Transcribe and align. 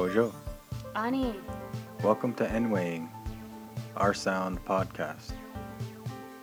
Bonjour. 0.00 0.32
Ani. 0.96 1.34
Welcome 2.02 2.32
to 2.36 2.50
N-Weighing, 2.50 3.10
our 3.98 4.14
sound 4.14 4.64
podcast. 4.64 5.32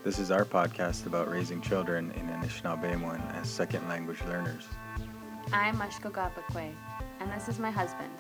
This 0.04 0.20
is 0.20 0.30
our 0.30 0.46
podcast 0.46 1.08
about 1.08 1.28
raising 1.28 1.60
children 1.62 2.12
in 2.12 2.28
Anishinaabemowin 2.28 3.20
as 3.34 3.50
second 3.50 3.90
language 3.90 4.22
learners. 4.28 4.68
I'm 5.52 5.76
Mashko 5.78 6.12
Gapakwe, 6.12 6.72
and 7.20 7.32
this 7.32 7.50
is 7.50 7.58
my 7.58 7.72
husband. 7.72 8.12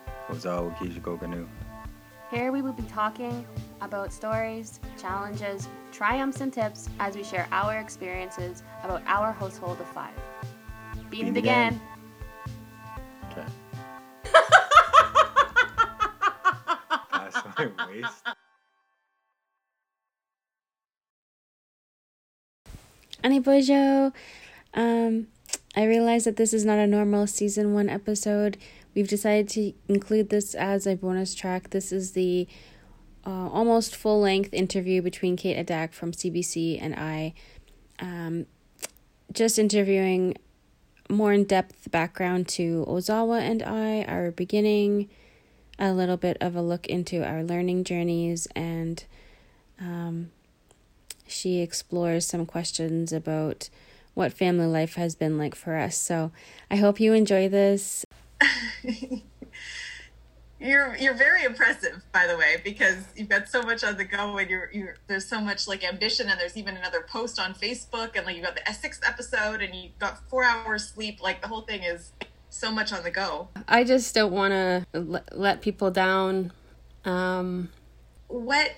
Here 2.31 2.51
we 2.51 2.63
will 2.63 2.73
be 2.73 2.89
talking 2.89 3.45
about 3.81 4.11
stories, 4.11 4.79
challenges, 4.99 5.67
triumphs, 5.91 6.41
and 6.41 6.51
tips 6.51 6.89
as 6.99 7.15
we 7.15 7.23
share 7.23 7.47
our 7.51 7.77
experiences 7.77 8.63
about 8.83 9.03
our 9.05 9.31
household 9.33 9.79
of 9.81 9.87
five. 9.89 10.15
Beamed 11.11 11.37
again. 11.37 11.73
again. 11.75 11.96
Ani 23.23 23.39
Bojo. 23.39 24.13
Um, 24.73 25.27
I 25.75 25.85
realize 25.85 26.23
that 26.25 26.37
this 26.37 26.53
is 26.53 26.65
not 26.65 26.79
a 26.79 26.87
normal 26.87 27.27
season 27.27 27.73
one 27.73 27.89
episode. 27.89 28.57
We've 28.95 29.07
decided 29.07 29.49
to 29.49 29.73
include 29.87 30.29
this 30.29 30.55
as 30.55 30.87
a 30.87 30.95
bonus 30.95 31.35
track. 31.35 31.69
This 31.69 31.91
is 31.91 32.13
the 32.13 32.47
uh, 33.25 33.49
almost 33.49 33.95
full 33.95 34.21
length 34.21 34.53
interview 34.53 35.01
between 35.01 35.35
Kate 35.35 35.57
Adak 35.65 35.93
from 35.93 36.13
CBC 36.13 36.81
and 36.81 36.95
I. 36.95 37.33
Um, 37.99 38.45
just 39.33 39.59
interviewing 39.59 40.37
more 41.09 41.33
in 41.33 41.43
depth 41.43 41.91
background 41.91 42.47
to 42.47 42.85
Ozawa 42.87 43.41
and 43.41 43.61
I, 43.61 44.03
our 44.03 44.31
beginning, 44.31 45.09
a 45.79 45.93
little 45.93 46.17
bit 46.17 46.37
of 46.41 46.55
a 46.55 46.61
look 46.61 46.87
into 46.87 47.23
our 47.23 47.43
learning 47.43 47.83
journeys, 47.83 48.47
and 48.55 49.03
um, 49.79 50.31
she 51.27 51.59
explores 51.59 52.25
some 52.25 52.45
questions 52.45 53.13
about 53.13 53.69
what 54.13 54.33
family 54.33 54.65
life 54.65 54.95
has 54.95 55.15
been 55.15 55.37
like 55.37 55.55
for 55.55 55.75
us. 55.75 55.97
So 55.97 56.31
I 56.71 56.77
hope 56.77 56.99
you 56.99 57.13
enjoy 57.13 57.49
this. 57.49 58.03
You're 60.59 60.95
you're 60.95 61.13
very 61.13 61.43
impressive, 61.43 62.03
by 62.11 62.25
the 62.25 62.35
way, 62.35 62.59
because 62.63 62.95
you've 63.15 63.29
got 63.29 63.47
so 63.47 63.61
much 63.61 63.83
on 63.83 63.95
the 63.95 64.03
go, 64.03 64.39
and 64.39 64.49
you're 64.49 64.71
you're 64.73 64.95
there's 65.05 65.27
so 65.27 65.39
much 65.39 65.67
like 65.67 65.83
ambition, 65.83 66.29
and 66.29 66.39
there's 66.39 66.57
even 66.57 66.75
another 66.75 67.05
post 67.07 67.39
on 67.39 67.53
Facebook, 67.53 68.15
and 68.15 68.25
like 68.25 68.35
you 68.35 68.41
got 68.41 68.55
the 68.55 68.73
sixth 68.73 69.03
episode, 69.07 69.61
and 69.61 69.75
you 69.75 69.91
got 69.99 70.27
four 70.29 70.43
hours 70.43 70.89
sleep. 70.89 71.21
Like 71.21 71.43
the 71.43 71.47
whole 71.47 71.61
thing 71.61 71.83
is 71.83 72.11
so 72.49 72.71
much 72.71 72.91
on 72.93 73.03
the 73.03 73.11
go. 73.11 73.49
I 73.67 73.83
just 73.83 74.13
don't 74.15 74.31
want 74.31 74.51
to 74.53 74.85
let 75.31 75.61
people 75.61 75.91
down. 75.91 76.51
Um, 77.05 77.69
What 78.27 78.71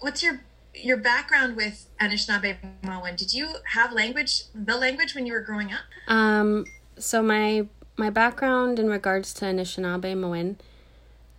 what's 0.00 0.22
your 0.22 0.40
your 0.74 0.96
background 0.96 1.56
with 1.56 1.86
Anishinaabe 2.00 2.56
Mowin? 2.82 3.16
Did 3.16 3.34
you 3.34 3.48
have 3.72 3.92
language 3.92 4.44
the 4.54 4.76
language 4.76 5.14
when 5.14 5.26
you 5.26 5.32
were 5.32 5.40
growing 5.40 5.72
up? 5.72 5.80
um, 6.08 6.64
so 6.98 7.22
my 7.22 7.66
my 7.96 8.10
background 8.10 8.78
in 8.78 8.88
regards 8.88 9.32
to 9.34 9.44
Anishinaabemowin 9.44 10.56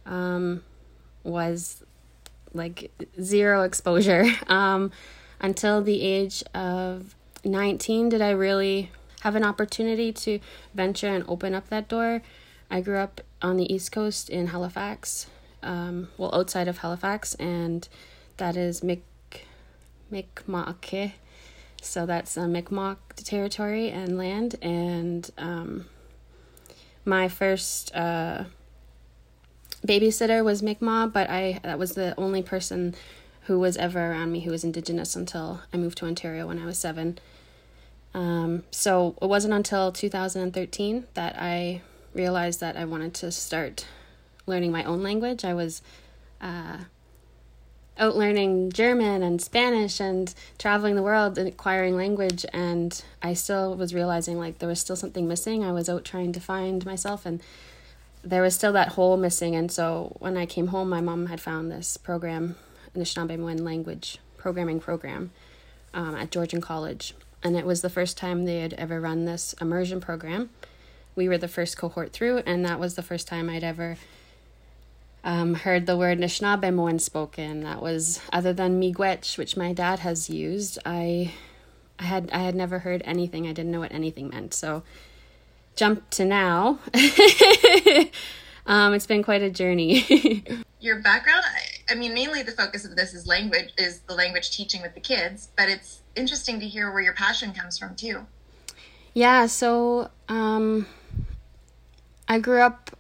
um, 0.06 0.64
was 1.24 1.84
like 2.54 2.92
zero 3.22 3.64
exposure 3.64 4.26
um, 4.48 4.92
until 5.40 5.82
the 5.82 6.02
age 6.02 6.44
of 6.54 7.16
19 7.46 8.10
did 8.10 8.22
I 8.22 8.32
really 8.32 8.92
have 9.22 9.36
an 9.36 9.44
opportunity 9.44 10.12
to 10.14 10.40
venture 10.74 11.08
and 11.08 11.24
open 11.28 11.54
up 11.54 11.70
that 11.70 11.88
door. 11.88 12.22
I 12.72 12.82
grew 12.82 12.98
up 12.98 13.22
on 13.42 13.58
the 13.58 13.72
East 13.74 13.92
Coast 13.92 14.30
in 14.30 14.48
Halifax, 14.48 15.28
um, 15.64 16.10
well, 16.18 16.34
outside 16.34 16.68
of 16.68 16.80
Halifax, 16.80 17.36
and 17.36 17.88
that 18.38 18.56
is 18.56 18.84
Mic. 18.84 19.04
So 21.82 22.06
that's 22.06 22.36
a 22.36 22.48
Mi'kmaq 22.48 22.98
territory 23.16 23.90
and 23.90 24.18
land, 24.18 24.56
and 24.62 25.30
um, 25.38 25.86
my 27.06 27.28
first 27.28 27.96
uh, 27.96 28.46
babysitter 29.86 30.44
was 30.44 30.62
Mi'kmaq, 30.62 31.14
but 31.14 31.30
I 31.30 31.60
that 31.64 31.80
was 31.80 31.94
the 31.94 32.14
only 32.18 32.44
person 32.44 32.96
who 33.44 33.60
was 33.60 33.78
ever 33.78 34.12
around 34.12 34.32
me 34.32 34.42
who 34.42 34.52
was 34.52 34.64
Indigenous 34.64 35.16
until 35.16 35.62
I 35.74 35.78
moved 35.78 35.98
to 36.00 36.06
Ontario 36.06 36.48
when 36.48 36.60
I 36.60 36.66
was 36.66 36.78
seven. 36.78 37.18
Um, 38.14 38.64
so 38.72 39.16
it 39.22 39.28
wasn't 39.28 39.54
until 39.54 39.92
2013 39.92 41.06
that 41.14 41.36
I 41.38 41.82
realized 42.14 42.60
that 42.60 42.76
I 42.76 42.86
wanted 42.86 43.14
to 43.16 43.32
start 43.32 43.86
learning 44.46 44.72
my 44.72 44.84
own 44.84 45.04
language. 45.04 45.46
I 45.46 45.54
was 45.54 45.82
uh, 46.42 46.78
out 48.00 48.16
learning 48.16 48.72
German 48.72 49.22
and 49.22 49.42
Spanish 49.42 50.00
and 50.00 50.34
traveling 50.58 50.96
the 50.96 51.04
world 51.04 51.38
and 51.38 51.48
acquiring 51.48 51.96
language, 51.96 52.46
and 52.52 53.04
I 53.22 53.34
still 53.34 53.76
was 53.76 53.94
realizing 53.94 54.40
like 54.40 54.60
there 54.60 54.70
was 54.70 54.80
still 54.80 54.96
something 54.96 55.28
missing. 55.28 55.64
I 55.64 55.72
was 55.72 55.90
out 55.90 56.06
trying 56.06 56.32
to 56.34 56.40
find 56.40 56.86
myself, 56.86 57.26
and 57.26 57.42
there 58.24 58.42
was 58.42 58.56
still 58.56 58.74
that 58.74 58.90
hole 58.90 59.18
missing. 59.18 59.56
And 59.56 59.72
so 59.72 60.16
when 60.20 60.38
I 60.38 60.46
came 60.46 60.68
home, 60.68 60.90
my 60.90 61.02
mom 61.02 61.28
had 61.28 61.42
found 61.42 61.72
this 61.72 61.98
program, 61.98 62.56
the 62.94 63.02
Anishinaabe 63.02 63.60
language 63.60 64.18
programming 64.38 64.80
program, 64.80 65.32
um, 65.94 66.16
at 66.16 66.32
Georgian 66.32 66.62
College, 66.62 67.14
and 67.44 67.56
it 67.56 67.66
was 67.66 67.82
the 67.82 67.90
first 67.90 68.18
time 68.18 68.46
they 68.46 68.60
had 68.60 68.74
ever 68.74 69.00
run 69.00 69.26
this 69.26 69.54
immersion 69.62 70.00
program. 70.00 70.50
We 71.16 71.28
were 71.28 71.38
the 71.38 71.48
first 71.48 71.78
cohort 71.78 72.14
through, 72.14 72.40
and 72.40 72.66
that 72.66 72.80
was 72.80 72.96
the 72.96 73.02
first 73.02 73.28
time 73.28 73.50
I'd 73.50 73.64
ever 73.64 73.98
um, 75.24 75.54
heard 75.56 75.86
the 75.86 75.98
word 75.98 76.20
Anishinaabe 76.20 77.02
spoken. 77.02 77.64
That 77.64 77.82
was 77.82 78.22
other 78.32 78.54
than 78.54 78.80
Miigwech, 78.80 79.38
which 79.38 79.58
my 79.58 79.74
dad 79.74 80.00
has 80.00 80.30
used. 80.30 80.80
I, 80.86 81.34
I 81.98 82.04
had 82.04 82.30
I 82.32 82.40
had 82.40 82.56
never 82.56 82.80
heard 82.80 83.02
anything. 83.06 83.48
I 83.48 83.54
didn't 83.54 83.72
know 83.72 83.82
what 83.82 83.92
anything 83.92 84.30
meant. 84.30 84.54
So, 84.54 84.84
jump 85.76 86.10
to 86.12 86.26
now. 86.26 86.80
um, 88.66 88.94
it's 88.94 89.08
been 89.08 89.24
quite 89.24 89.42
a 89.42 89.50
journey. 89.50 90.46
Your 90.80 91.02
background, 91.02 91.44
I, 91.46 91.79
I 91.90 91.96
mean, 91.96 92.14
mainly 92.14 92.44
the 92.44 92.52
focus 92.52 92.86
of 92.86 92.96
this 92.96 93.14
is 93.14 93.26
language, 93.28 93.74
is 93.78 94.00
the 94.02 94.14
language 94.14 94.52
teaching 94.52 94.82
with 94.82 94.94
the 94.94 95.00
kids, 95.00 95.50
but 95.58 95.70
it's 95.70 96.02
interesting 96.16 96.60
to 96.60 96.68
hear 96.68 96.92
where 96.92 97.02
your 97.02 97.14
passion 97.14 97.54
comes 97.54 97.78
from 97.78 97.96
too. 97.96 98.26
Yeah, 99.14 99.48
so 99.48 100.10
um, 100.28 100.86
I 102.28 102.40
grew 102.40 102.62
up 102.62 102.92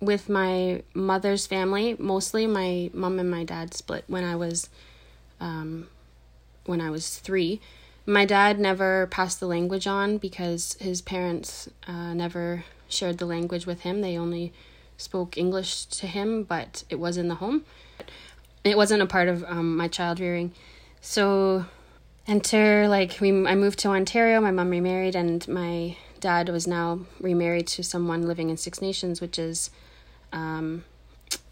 with 0.00 0.28
my 0.28 0.82
mother's 0.94 1.46
family. 1.46 1.96
Mostly, 1.98 2.46
my 2.46 2.90
mom 2.94 3.18
and 3.18 3.30
my 3.30 3.44
dad 3.44 3.74
split 3.74 4.04
when 4.06 4.24
I 4.24 4.36
was 4.36 4.70
um, 5.40 5.88
when 6.64 6.80
I 6.80 6.90
was 6.90 7.18
three. 7.18 7.60
My 8.06 8.24
dad 8.24 8.58
never 8.58 9.06
passed 9.08 9.40
the 9.40 9.46
language 9.46 9.86
on 9.86 10.16
because 10.16 10.74
his 10.80 11.02
parents 11.02 11.68
uh, 11.86 12.14
never 12.14 12.64
shared 12.88 13.18
the 13.18 13.26
language 13.26 13.66
with 13.66 13.82
him. 13.82 14.00
They 14.00 14.16
only 14.16 14.52
spoke 14.96 15.36
English 15.36 15.84
to 15.86 16.06
him, 16.06 16.42
but 16.42 16.84
it 16.88 16.98
was 16.98 17.18
in 17.18 17.28
the 17.28 17.36
home. 17.36 17.64
It 18.68 18.76
wasn't 18.76 19.02
a 19.02 19.06
part 19.06 19.28
of 19.28 19.44
um, 19.44 19.76
my 19.76 19.88
child 19.88 20.20
rearing. 20.20 20.52
So 21.00 21.64
enter 22.26 22.88
like 22.88 23.18
we 23.20 23.30
I 23.46 23.54
moved 23.54 23.78
to 23.80 23.88
Ontario, 23.88 24.40
my 24.40 24.50
mom 24.50 24.70
remarried 24.70 25.16
and 25.16 25.46
my 25.48 25.96
dad 26.20 26.48
was 26.48 26.66
now 26.66 27.00
remarried 27.20 27.66
to 27.68 27.82
someone 27.82 28.22
living 28.26 28.50
in 28.50 28.56
Six 28.56 28.82
Nations, 28.82 29.20
which 29.20 29.38
is 29.38 29.70
um 30.32 30.84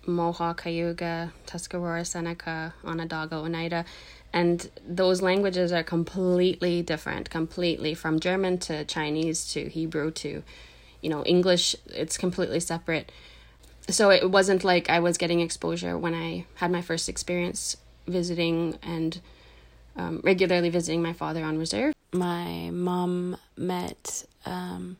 Mohawk, 0.06 0.62
Cayuga, 0.62 1.32
Tuscarora, 1.47 2.05
Seneca, 2.05 2.75
Onondaga, 2.84 3.37
Oneida. 3.37 3.84
And 4.32 4.71
those 4.87 5.22
languages 5.22 5.72
are 5.72 5.82
completely 5.82 6.82
different, 6.82 7.31
completely 7.31 7.94
from 7.94 8.21
German 8.21 8.59
to 8.59 8.84
Chinese 8.84 9.50
to 9.53 9.69
Hebrew 9.69 10.10
to, 10.12 10.43
you 11.00 11.10
know, 11.10 11.25
English. 11.25 11.75
It's 11.87 12.19
completely 12.19 12.60
separate. 12.60 13.10
So 13.88 14.10
it 14.10 14.30
wasn't 14.30 14.64
like 14.64 14.90
I 14.90 15.00
was 15.00 15.16
getting 15.16 15.40
exposure 15.40 15.96
when 15.96 16.14
I 16.14 16.44
had 16.56 16.72
my 16.72 16.82
first 16.82 17.08
experience 17.08 17.76
visiting 18.06 18.78
and 18.82 19.20
um, 19.96 20.20
regularly 20.25 20.70
visiting 20.70 21.02
my 21.02 21.12
father 21.12 21.44
on 21.44 21.58
reserve. 21.58 21.94
My 22.12 22.70
mom 22.70 23.37
met 23.56 24.25
um, 24.44 24.96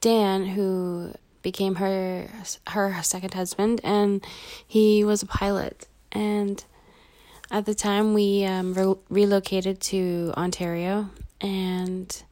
Dan, 0.00 0.46
who 0.46 1.12
became 1.42 1.76
her 1.76 2.28
her 2.68 3.02
second 3.02 3.34
husband, 3.34 3.80
and 3.84 4.24
he 4.66 5.04
was 5.04 5.22
a 5.22 5.26
pilot. 5.26 5.86
And 6.12 6.64
at 7.50 7.66
the 7.66 7.74
time, 7.74 8.14
we 8.14 8.44
um, 8.44 8.74
re- 8.74 9.00
relocated 9.08 9.80
to 9.82 10.32
Ontario, 10.36 11.10
and 11.40 12.22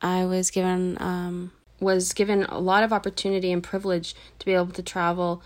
I 0.00 0.24
was 0.26 0.50
given 0.50 0.96
um, 1.00 1.52
was 1.84 2.12
given 2.12 2.44
a 2.44 2.58
lot 2.58 2.82
of 2.82 2.92
opportunity 2.92 3.52
and 3.52 3.62
privilege 3.62 4.16
to 4.38 4.46
be 4.46 4.54
able 4.54 4.72
to 4.72 4.82
travel 4.82 5.42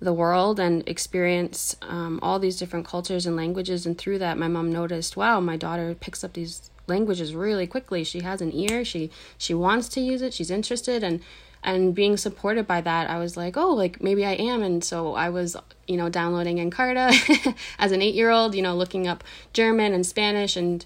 the 0.00 0.12
world 0.12 0.58
and 0.58 0.88
experience 0.88 1.76
um, 1.82 2.18
all 2.22 2.38
these 2.38 2.58
different 2.58 2.86
cultures 2.86 3.26
and 3.26 3.36
languages. 3.36 3.84
And 3.84 3.98
through 3.98 4.18
that, 4.20 4.38
my 4.38 4.48
mom 4.48 4.72
noticed, 4.72 5.16
wow, 5.16 5.40
my 5.40 5.56
daughter 5.56 5.94
picks 5.94 6.24
up 6.24 6.32
these 6.32 6.70
languages 6.86 7.34
really 7.34 7.66
quickly. 7.66 8.02
She 8.04 8.20
has 8.20 8.40
an 8.40 8.52
ear. 8.54 8.84
She 8.84 9.10
she 9.36 9.52
wants 9.52 9.88
to 9.90 10.00
use 10.00 10.22
it. 10.22 10.32
She's 10.32 10.50
interested, 10.50 11.04
and 11.04 11.20
and 11.62 11.94
being 11.94 12.16
supported 12.16 12.66
by 12.66 12.80
that 12.80 13.10
i 13.10 13.18
was 13.18 13.36
like 13.36 13.56
oh 13.56 13.72
like 13.74 14.02
maybe 14.02 14.24
i 14.24 14.32
am 14.32 14.62
and 14.62 14.82
so 14.82 15.14
i 15.14 15.28
was 15.28 15.56
you 15.86 15.96
know 15.96 16.08
downloading 16.08 16.56
encarta 16.56 17.54
as 17.78 17.92
an 17.92 18.00
eight 18.00 18.14
year 18.14 18.30
old 18.30 18.54
you 18.54 18.62
know 18.62 18.74
looking 18.74 19.06
up 19.06 19.22
german 19.52 19.92
and 19.92 20.06
spanish 20.06 20.56
and 20.56 20.84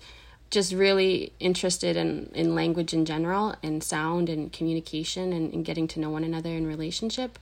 just 0.54 0.72
really 0.72 1.32
interested 1.40 1.96
in, 1.96 2.30
in 2.34 2.54
language 2.54 2.94
in 2.94 3.04
general 3.04 3.54
and 3.62 3.82
sound 3.82 4.28
and 4.28 4.52
communication 4.52 5.32
and, 5.32 5.52
and 5.52 5.64
getting 5.64 5.86
to 5.88 6.00
know 6.00 6.10
one 6.10 6.24
another 6.24 6.50
in 6.50 6.66
relationship 6.66 7.38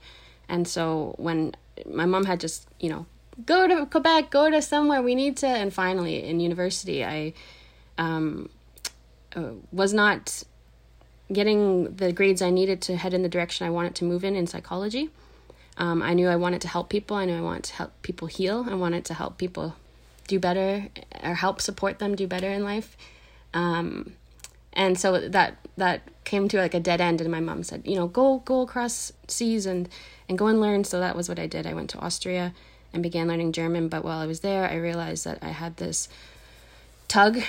and 0.49 0.67
so 0.67 1.15
when 1.17 1.55
my 1.85 2.05
mom 2.05 2.25
had 2.25 2.39
just 2.39 2.67
you 2.79 2.89
know 2.89 3.05
go 3.45 3.67
to 3.67 3.85
quebec 3.85 4.29
go 4.29 4.49
to 4.49 4.61
somewhere 4.61 5.01
we 5.01 5.15
need 5.15 5.37
to 5.37 5.47
and 5.47 5.73
finally 5.73 6.23
in 6.23 6.39
university 6.39 7.05
i 7.05 7.33
um, 7.97 8.49
uh, 9.35 9.51
was 9.71 9.93
not 9.93 10.43
getting 11.31 11.95
the 11.95 12.11
grades 12.11 12.41
I 12.41 12.49
needed 12.49 12.81
to 12.81 12.95
head 12.95 13.13
in 13.13 13.23
the 13.23 13.29
direction 13.29 13.65
I 13.65 13.69
wanted 13.69 13.95
to 13.95 14.05
move 14.05 14.23
in 14.23 14.35
in 14.35 14.47
psychology. 14.47 15.09
Um, 15.77 16.01
I 16.01 16.13
knew 16.13 16.27
I 16.27 16.35
wanted 16.35 16.61
to 16.61 16.67
help 16.67 16.89
people. 16.89 17.17
I 17.17 17.25
knew 17.25 17.37
I 17.37 17.41
wanted 17.41 17.63
to 17.65 17.73
help 17.73 18.01
people 18.03 18.27
heal. 18.27 18.65
I 18.69 18.75
wanted 18.75 19.05
to 19.05 19.13
help 19.13 19.37
people 19.37 19.75
do 20.27 20.39
better 20.39 20.87
or 21.23 21.35
help 21.35 21.61
support 21.61 21.99
them 21.99 22.15
do 22.15 22.27
better 22.27 22.49
in 22.49 22.63
life. 22.63 22.97
Um, 23.53 24.13
and 24.73 24.99
so 24.99 25.27
that 25.29 25.57
that 25.77 26.01
came 26.23 26.47
to 26.49 26.57
like 26.57 26.73
a 26.73 26.79
dead 26.79 27.01
end. 27.01 27.21
And 27.21 27.31
my 27.31 27.39
mom 27.39 27.63
said, 27.63 27.83
you 27.85 27.95
know, 27.95 28.07
go 28.07 28.39
go 28.39 28.61
across 28.61 29.13
seas 29.27 29.65
and 29.65 29.89
and 30.27 30.37
go 30.37 30.47
and 30.47 30.59
learn. 30.59 30.83
So 30.83 30.99
that 30.99 31.15
was 31.15 31.29
what 31.29 31.39
I 31.39 31.47
did. 31.47 31.67
I 31.67 31.73
went 31.73 31.89
to 31.91 31.99
Austria 31.99 32.53
and 32.93 33.03
began 33.03 33.27
learning 33.27 33.51
German. 33.51 33.87
But 33.87 34.03
while 34.03 34.19
I 34.19 34.25
was 34.25 34.39
there, 34.41 34.69
I 34.69 34.75
realized 34.75 35.25
that 35.25 35.39
I 35.41 35.49
had 35.49 35.77
this 35.77 36.09
tug 37.07 37.39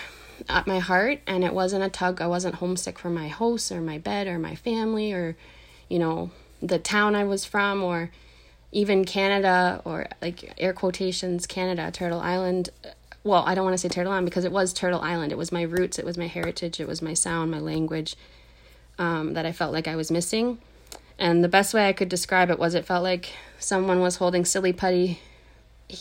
at 0.49 0.67
my 0.67 0.79
heart 0.79 1.21
and 1.27 1.45
it 1.45 1.55
wasn't 1.55 1.83
a 1.83 1.89
tug 1.89 2.21
i 2.21 2.27
wasn't 2.27 2.57
homesick 2.57 2.99
for 2.99 3.11
my 3.11 3.29
house 3.29 3.71
or 3.71 3.81
my 3.81 3.99
bed 3.99 4.27
or 4.27 4.39
my 4.39 4.55
family 4.55 5.13
or 5.13 5.37
you 5.89 5.99
know 5.99 6.31
the 6.61 6.79
town 6.79 7.15
i 7.15 7.25
was 7.25 7.45
from 7.45 7.83
or 7.83 8.11
even 8.75 9.05
canada 9.05 9.81
or 9.85 10.07
like 10.21 10.53
air 10.59 10.73
quotations 10.73 11.47
canada 11.47 11.91
turtle 11.91 12.21
island 12.21 12.71
well 13.23 13.43
i 13.47 13.55
don't 13.55 13.65
want 13.65 13.75
to 13.75 13.79
say 13.79 13.89
turtle 13.89 14.13
island 14.13 14.27
because 14.27 14.45
it 14.45 14.53
was 14.53 14.73
turtle 14.73 15.01
island 15.01 15.33
it 15.33 15.39
was 15.39 15.51
my 15.51 15.63
roots 15.63 15.99
it 15.99 16.05
was 16.05 16.19
my 16.19 16.27
heritage 16.27 16.81
it 16.81 16.89
was 16.89 17.01
my 17.01 17.15
sound 17.15 17.51
my 17.51 17.59
language 17.59 18.17
um, 18.99 19.35
that 19.35 19.47
i 19.47 19.53
felt 19.53 19.73
like 19.73 19.89
i 19.89 19.97
was 19.97 20.11
missing 20.11 20.59
and 21.19 21.43
the 21.43 21.49
best 21.49 21.73
way 21.73 21.89
i 21.89 21.93
could 21.93 22.09
describe 22.09 22.51
it 22.51 22.59
was 22.59 22.75
it 22.75 22.85
felt 22.85 23.03
like 23.03 23.33
someone 23.59 24.01
was 24.01 24.17
holding 24.17 24.45
silly 24.45 24.73
putty 24.73 25.21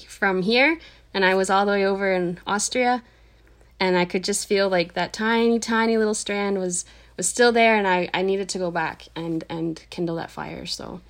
from 0.07 0.41
here 0.41 0.79
and 1.13 1.23
i 1.23 1.33
was 1.33 1.49
all 1.49 1.65
the 1.65 1.71
way 1.71 1.85
over 1.85 2.11
in 2.11 2.39
austria 2.45 3.03
and 3.83 3.97
I 3.97 4.05
could 4.05 4.23
just 4.23 4.47
feel 4.47 4.69
like 4.69 4.93
that 4.93 5.11
tiny, 5.11 5.59
tiny 5.59 5.97
little 5.97 6.13
strand 6.13 6.57
was 6.57 6.85
was 7.17 7.27
still 7.27 7.51
there, 7.51 7.75
and 7.75 7.85
I, 7.85 8.09
I 8.13 8.21
needed 8.21 8.47
to 8.49 8.57
go 8.57 8.71
back 8.71 9.07
and 9.13 9.43
and 9.49 9.83
kindle 9.89 10.15
that 10.15 10.31
fire. 10.31 10.65
So, 10.65 11.01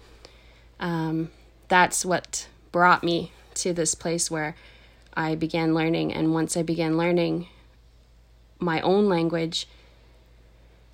um, 0.79 1.29
that's 1.73 2.05
what 2.05 2.47
brought 2.71 3.03
me 3.03 3.31
to 3.55 3.73
this 3.73 3.95
place 3.95 4.29
where 4.29 4.55
I 5.15 5.33
began 5.33 5.73
learning, 5.73 6.13
and 6.13 6.31
once 6.31 6.55
I 6.55 6.61
began 6.61 6.97
learning 6.97 7.47
my 8.59 8.79
own 8.81 9.09
language, 9.09 9.67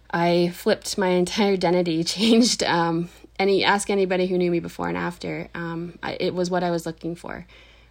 I 0.09 0.53
flipped 0.55 0.97
my 0.97 1.09
entire 1.23 1.51
identity, 1.51 2.01
changed. 2.15 2.63
Um, 2.63 3.09
any 3.37 3.61
ask 3.61 3.89
anybody 3.89 4.27
who 4.27 4.37
knew 4.37 4.51
me 4.51 4.61
before 4.61 4.87
and 4.87 4.97
after, 4.97 5.49
um, 5.53 5.99
I, 6.01 6.15
it 6.17 6.33
was 6.33 6.49
what 6.49 6.63
I 6.63 6.71
was 6.71 6.85
looking 6.85 7.13
for. 7.13 7.45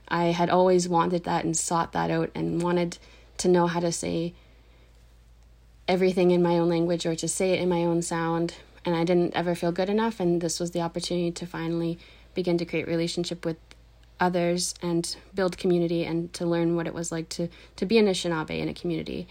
I 0.09 0.29
had 0.29 0.49
always 0.49 0.89
wanted 0.89 1.25
that 1.25 1.45
and 1.45 1.55
sought 1.55 1.93
that 1.93 2.11
out 2.11 2.31
and 2.35 2.63
wanted 2.63 2.97
to 3.37 3.49
know 3.49 3.67
how 3.67 3.81
to 3.81 3.93
say 3.93 4.33
everything 5.87 6.31
in 6.31 6.43
my 6.43 6.59
own 6.59 6.71
language 6.71 7.05
or 7.05 7.15
to 7.17 7.29
say 7.29 7.51
it 7.51 7.61
in 7.61 7.69
my 7.69 7.85
own 7.85 8.01
sound 8.01 8.55
and 8.87 8.97
I 8.97 9.05
didn't 9.05 9.37
ever 9.37 9.55
feel 9.55 9.73
good 9.73 9.91
enough 9.91 10.21
and 10.21 10.41
this 10.41 10.59
was 10.59 10.71
the 10.71 10.81
opportunity 10.81 11.31
to 11.33 11.47
finally 11.47 11.99
begin 12.39 12.57
to 12.57 12.65
create 12.65 12.87
relationship 12.87 13.45
with 13.45 13.57
others 14.21 14.73
and 14.81 15.17
build 15.35 15.59
community 15.59 16.05
and 16.05 16.33
to 16.33 16.47
learn 16.47 16.77
what 16.77 16.87
it 16.87 16.95
was 16.95 17.11
like 17.11 17.29
to 17.29 17.49
to 17.75 17.85
be 17.85 17.99
an 17.99 18.07
Anishinaabe 18.07 18.57
in 18.57 18.69
a 18.69 18.75
community 18.75 19.27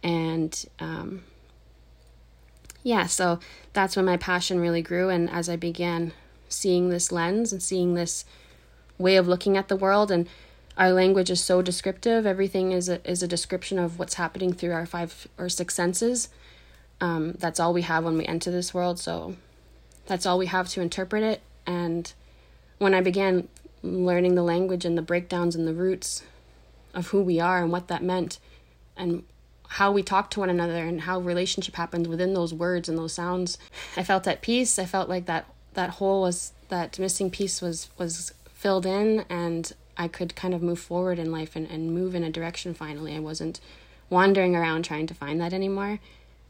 and 0.00 0.52
um, 0.78 1.24
yeah 2.84 3.04
so 3.06 3.40
that's 3.72 3.96
when 3.96 4.04
my 4.04 4.16
passion 4.16 4.60
really 4.60 4.80
grew 4.80 5.08
and 5.08 5.28
as 5.28 5.48
I 5.48 5.56
began 5.56 6.12
seeing 6.48 6.88
this 6.88 7.10
lens 7.10 7.52
and 7.52 7.60
seeing 7.60 7.94
this 7.94 8.24
way 8.96 9.16
of 9.16 9.26
looking 9.26 9.56
at 9.56 9.66
the 9.66 9.76
world 9.76 10.12
and 10.12 10.28
our 10.76 10.92
language 10.92 11.30
is 11.30 11.42
so 11.42 11.62
descriptive. 11.62 12.26
Everything 12.26 12.72
is 12.72 12.88
a, 12.88 12.98
is 13.10 13.22
a 13.22 13.28
description 13.28 13.78
of 13.78 13.98
what's 13.98 14.14
happening 14.14 14.52
through 14.52 14.72
our 14.72 14.84
five 14.86 15.26
or 15.38 15.48
six 15.48 15.74
senses. 15.74 16.28
Um, 17.00 17.32
that's 17.32 17.58
all 17.58 17.72
we 17.72 17.82
have 17.82 18.04
when 18.04 18.18
we 18.18 18.26
enter 18.26 18.50
this 18.50 18.74
world. 18.74 18.98
So 18.98 19.36
that's 20.06 20.26
all 20.26 20.38
we 20.38 20.46
have 20.46 20.68
to 20.70 20.82
interpret 20.82 21.22
it. 21.22 21.40
And 21.66 22.12
when 22.78 22.94
I 22.94 23.00
began 23.00 23.48
learning 23.82 24.34
the 24.34 24.42
language 24.42 24.84
and 24.84 24.96
the 24.96 25.02
breakdowns 25.02 25.54
and 25.54 25.66
the 25.66 25.74
roots 25.74 26.22
of 26.94 27.08
who 27.08 27.22
we 27.22 27.38
are 27.40 27.62
and 27.62 27.70
what 27.70 27.88
that 27.88 28.02
meant 28.02 28.38
and 28.96 29.22
how 29.68 29.92
we 29.92 30.02
talk 30.02 30.30
to 30.30 30.40
one 30.40 30.50
another 30.50 30.84
and 30.84 31.02
how 31.02 31.20
relationship 31.20 31.74
happens 31.76 32.08
within 32.08 32.34
those 32.34 32.54
words 32.54 32.88
and 32.88 32.96
those 32.96 33.12
sounds 33.12 33.58
i 33.96 34.02
felt 34.02 34.26
at 34.26 34.40
peace 34.40 34.78
i 34.78 34.84
felt 34.84 35.08
like 35.08 35.26
that 35.26 35.44
that 35.74 35.90
hole 35.90 36.22
was 36.22 36.52
that 36.68 36.98
missing 36.98 37.30
piece 37.30 37.60
was 37.60 37.90
was 37.98 38.32
filled 38.54 38.86
in 38.86 39.24
and 39.28 39.74
I 39.96 40.08
could 40.08 40.36
kind 40.36 40.54
of 40.54 40.62
move 40.62 40.78
forward 40.78 41.18
in 41.18 41.32
life 41.32 41.56
and, 41.56 41.68
and 41.70 41.94
move 41.94 42.14
in 42.14 42.24
a 42.24 42.30
direction 42.30 42.74
finally. 42.74 43.14
I 43.14 43.20
wasn't 43.20 43.60
wandering 44.10 44.54
around 44.54 44.84
trying 44.84 45.06
to 45.06 45.14
find 45.14 45.40
that 45.40 45.52
anymore. 45.52 46.00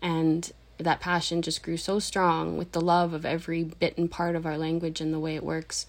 And 0.03 0.51
that 0.79 1.01
passion 1.01 1.43
just 1.43 1.63
grew 1.63 1.77
so 1.77 1.99
strong 1.99 2.57
with 2.57 2.73
the 2.73 2.81
love 2.81 3.13
of 3.13 3.25
every 3.25 3.65
bit 3.65 3.97
and 3.97 4.11
part 4.11 4.37
of 4.37 4.45
our 4.45 4.59
language 4.59 5.01
and 5.01 5.13
the 5.13 5.21
way 5.21 5.37
it 5.37 5.45
works. 5.45 5.87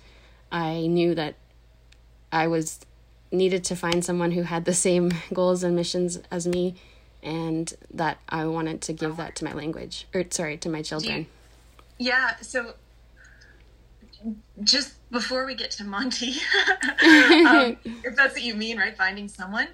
I 0.52 0.88
knew 0.88 1.16
that 1.16 1.36
I 2.32 2.48
was 2.48 2.80
needed 3.32 3.64
to 3.66 3.76
find 3.76 4.04
someone 4.04 4.32
who 4.32 4.44
had 4.44 4.66
the 4.66 4.74
same 4.74 5.12
goals 5.34 5.64
and 5.64 5.76
missions 5.76 6.20
as 6.32 6.48
me 6.48 6.76
and 7.24 7.74
that 7.94 8.20
I 8.30 8.46
wanted 8.46 8.82
to 8.84 8.94
give 8.94 9.18
that 9.18 9.36
to 9.38 9.46
my 9.46 9.54
language 9.54 10.08
or 10.14 10.24
sorry 10.30 10.58
to 10.58 10.70
my 10.70 10.82
children. 10.82 11.28
Yeah, 11.98 12.36
so 12.42 12.76
just 14.64 14.94
before 15.12 15.46
we 15.46 15.56
get 15.56 15.72
to 15.72 15.84
Monty, 15.84 16.30
um, 17.04 17.78
if 18.04 18.16
that's 18.16 18.34
what 18.34 18.44
you 18.44 18.56
mean, 18.56 18.78
right? 18.78 18.96
Finding 18.96 19.28
someone. 19.28 19.68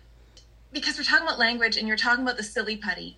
Because 0.71 0.97
we're 0.97 1.03
talking 1.03 1.27
about 1.27 1.37
language 1.37 1.77
and 1.77 1.87
you're 1.87 1.97
talking 1.97 2.23
about 2.23 2.37
the 2.37 2.43
silly 2.43 2.77
putty. 2.77 3.17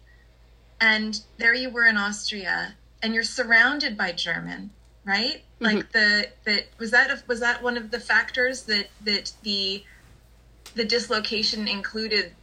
And 0.82 1.22
there 1.38 1.54
you 1.54 1.70
were 1.70 1.86
in 1.86 1.96
Austria 1.96 2.76
and 3.02 3.14
you're 3.14 3.24
surrounded 3.24 3.98
by 3.98 4.12
German, 4.12 4.72
right? 5.06 5.42
Mm-hmm. 5.60 5.66
Like 5.66 5.92
the 5.92 6.28
that 6.46 6.66
was 6.78 6.92
that 6.92 7.12
a, 7.12 7.24
was 7.28 7.40
that 7.40 7.64
one 7.64 7.78
of 7.78 7.92
the 7.92 8.00
factors 8.00 8.64
that 8.64 8.88
that 9.04 9.34
the 9.44 9.84
the 10.76 10.86
dislocation 10.86 11.68
included 11.68 12.34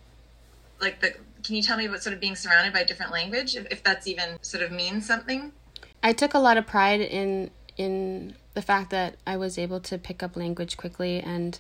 like 0.80 1.00
the 1.00 1.14
can 1.42 1.56
you 1.56 1.62
tell 1.62 1.76
me 1.76 1.87
about 1.87 2.02
sort 2.02 2.14
of 2.14 2.20
being 2.20 2.37
surrounded 2.37 2.72
by 2.72 2.84
different 2.84 3.12
language 3.12 3.56
if, 3.56 3.66
if 3.70 3.82
that's 3.82 4.06
even 4.06 4.38
sort 4.42 4.62
of 4.62 4.70
means 4.70 5.06
something? 5.06 5.52
I 6.02 6.12
took 6.12 6.34
a 6.34 6.38
lot 6.38 6.56
of 6.56 6.66
pride 6.66 7.00
in 7.00 7.50
in 7.76 8.34
the 8.54 8.62
fact 8.62 8.90
that 8.90 9.16
I 9.26 9.37
was 9.37 9.58
able 9.58 9.80
to 9.80 9.98
pick 9.98 10.22
up 10.22 10.37
language 10.37 10.76
quickly. 10.76 11.20
And 11.20 11.58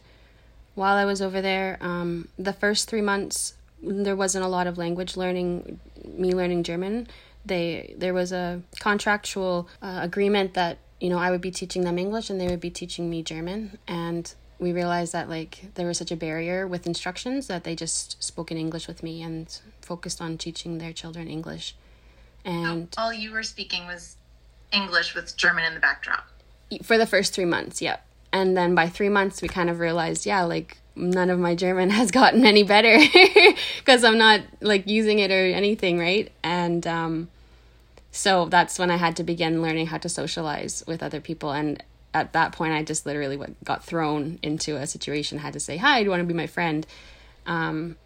while 0.74 0.96
I 0.96 1.04
was 1.04 1.22
over 1.22 1.40
there, 1.40 1.78
um, 1.80 2.28
the 2.38 2.52
first 2.52 2.88
three 2.88 3.00
months, 3.00 3.54
there 3.82 4.16
wasn't 4.16 4.44
a 4.44 4.48
lot 4.48 4.66
of 4.66 4.78
language 4.78 5.16
learning, 5.16 5.80
me 6.04 6.34
learning 6.34 6.64
German. 6.64 7.08
They 7.44 7.94
there 7.98 8.14
was 8.14 8.30
a 8.30 8.62
contractual 8.78 9.68
uh, 9.80 10.00
agreement 10.02 10.54
that 10.54 10.78
you 11.02 11.10
know 11.10 11.18
I 11.18 11.30
would 11.30 11.40
be 11.40 11.50
teaching 11.50 11.82
them 11.82 11.98
English 11.98 12.30
and 12.30 12.40
they 12.40 12.46
would 12.46 12.60
be 12.60 12.70
teaching 12.70 13.10
me 13.10 13.22
German. 13.22 13.78
And 13.88 14.32
we 14.58 14.72
realized 14.72 15.12
that 15.12 15.28
like 15.28 15.74
there 15.74 15.86
was 15.86 15.98
such 15.98 16.12
a 16.12 16.16
barrier 16.16 16.66
with 16.66 16.86
instructions 16.86 17.48
that 17.48 17.64
they 17.64 17.74
just 17.74 18.22
spoke 18.22 18.50
in 18.52 18.56
English 18.56 18.86
with 18.86 19.02
me 19.02 19.20
and 19.20 19.60
focused 19.80 20.22
on 20.22 20.38
teaching 20.38 20.78
their 20.78 20.92
children 20.92 21.26
English. 21.28 21.74
And 22.44 22.88
all 22.96 23.12
you 23.12 23.32
were 23.32 23.42
speaking 23.42 23.86
was 23.86 24.16
English 24.72 25.14
with 25.14 25.36
German 25.36 25.64
in 25.64 25.74
the 25.74 25.80
backdrop 25.80 26.26
for 26.82 26.96
the 26.96 27.06
first 27.06 27.34
three 27.34 27.44
months, 27.44 27.82
yep. 27.82 28.04
And 28.32 28.56
then 28.56 28.74
by 28.74 28.88
three 28.88 29.10
months, 29.10 29.42
we 29.42 29.48
kind 29.48 29.68
of 29.68 29.78
realized, 29.78 30.24
yeah, 30.24 30.42
like 30.42 30.78
none 30.96 31.28
of 31.28 31.38
my 31.38 31.54
German 31.54 31.90
has 32.00 32.10
gotten 32.10 32.46
any 32.46 32.62
better 32.62 32.98
because 33.78 34.04
I'm 34.04 34.18
not 34.18 34.40
like 34.60 34.86
using 34.86 35.18
it 35.18 35.30
or 35.30 35.44
anything, 35.44 35.98
right? 35.98 36.30
And 36.42 36.86
um, 36.86 37.28
so 38.12 38.46
that's 38.46 38.78
when 38.78 38.90
I 38.90 38.96
had 38.96 39.16
to 39.16 39.24
begin 39.24 39.60
learning 39.60 39.86
how 39.88 39.98
to 39.98 40.08
socialize 40.08 40.84
with 40.86 41.02
other 41.02 41.20
people. 41.20 41.50
And 41.50 41.82
at 42.14 42.32
that 42.34 42.52
point, 42.52 42.72
I 42.72 42.84
just 42.84 43.04
literally 43.04 43.40
got 43.64 43.82
thrown 43.82 44.38
into 44.42 44.76
a 44.76 44.86
situation, 44.86 45.38
had 45.38 45.54
to 45.54 45.60
say, 45.60 45.76
hi, 45.76 45.98
do 45.98 46.04
you 46.04 46.10
want 46.10 46.20
to 46.20 46.26
be 46.26 46.34
my 46.34 46.46
friend? 46.46 46.86
Um, 47.46 47.96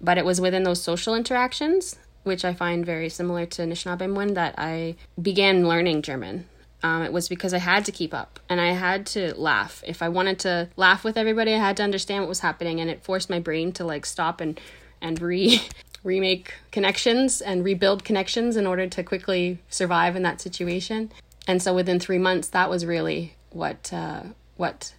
but 0.00 0.18
it 0.18 0.24
was 0.24 0.40
within 0.40 0.62
those 0.62 0.82
social 0.82 1.16
interactions, 1.16 1.96
which 2.22 2.44
I 2.44 2.54
find 2.54 2.86
very 2.86 3.08
similar 3.08 3.46
to 3.46 3.62
Anishinaabe 3.62 4.34
that 4.34 4.54
I 4.58 4.94
began 5.20 5.66
learning 5.66 6.02
German 6.02 6.46
um, 6.84 7.02
it 7.02 7.14
was 7.14 7.30
because 7.30 7.54
I 7.54 7.58
had 7.58 7.86
to 7.86 7.92
keep 7.92 8.12
up 8.12 8.38
and 8.46 8.60
I 8.60 8.72
had 8.72 9.06
to 9.06 9.34
laugh. 9.40 9.82
If 9.86 10.02
I 10.02 10.10
wanted 10.10 10.38
to 10.40 10.68
laugh 10.76 11.02
with 11.02 11.16
everybody, 11.16 11.54
I 11.54 11.58
had 11.58 11.78
to 11.78 11.82
understand 11.82 12.22
what 12.22 12.28
was 12.28 12.40
happening, 12.40 12.78
and 12.78 12.90
it 12.90 13.02
forced 13.02 13.30
my 13.30 13.40
brain 13.40 13.72
to 13.72 13.84
like 13.86 14.04
stop 14.04 14.42
and 14.42 14.60
and 15.00 15.20
re 15.20 15.62
remake 16.04 16.54
connections 16.70 17.40
and 17.40 17.64
rebuild 17.64 18.04
connections 18.04 18.56
in 18.56 18.66
order 18.66 18.86
to 18.86 19.02
quickly 19.02 19.58
survive 19.68 20.14
in 20.14 20.22
that 20.22 20.40
situation. 20.40 21.10
and 21.48 21.62
so 21.62 21.74
within 21.74 21.98
three 21.98 22.18
months, 22.18 22.48
that 22.48 22.70
was 22.70 22.86
really 22.86 23.34
what 23.50 23.92
uh, 23.92 24.22
what 24.56 24.94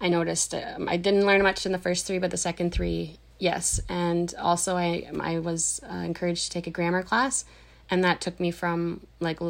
I 0.00 0.08
noticed. 0.08 0.54
Um, 0.54 0.88
I 0.88 0.96
didn't 0.96 1.26
learn 1.26 1.42
much 1.42 1.66
in 1.66 1.72
the 1.72 1.78
first 1.78 2.06
three, 2.06 2.18
but 2.18 2.30
the 2.30 2.36
second 2.36 2.72
three, 2.72 3.18
yes. 3.38 3.80
And 3.88 4.32
also, 4.38 4.76
I 4.76 5.08
I 5.20 5.38
was 5.40 5.80
uh, 5.88 5.94
encouraged 5.94 6.44
to 6.44 6.50
take 6.50 6.66
a 6.66 6.70
grammar 6.70 7.02
class, 7.02 7.44
and 7.90 8.04
that 8.04 8.20
took 8.20 8.38
me 8.38 8.50
from 8.50 9.06
like 9.20 9.40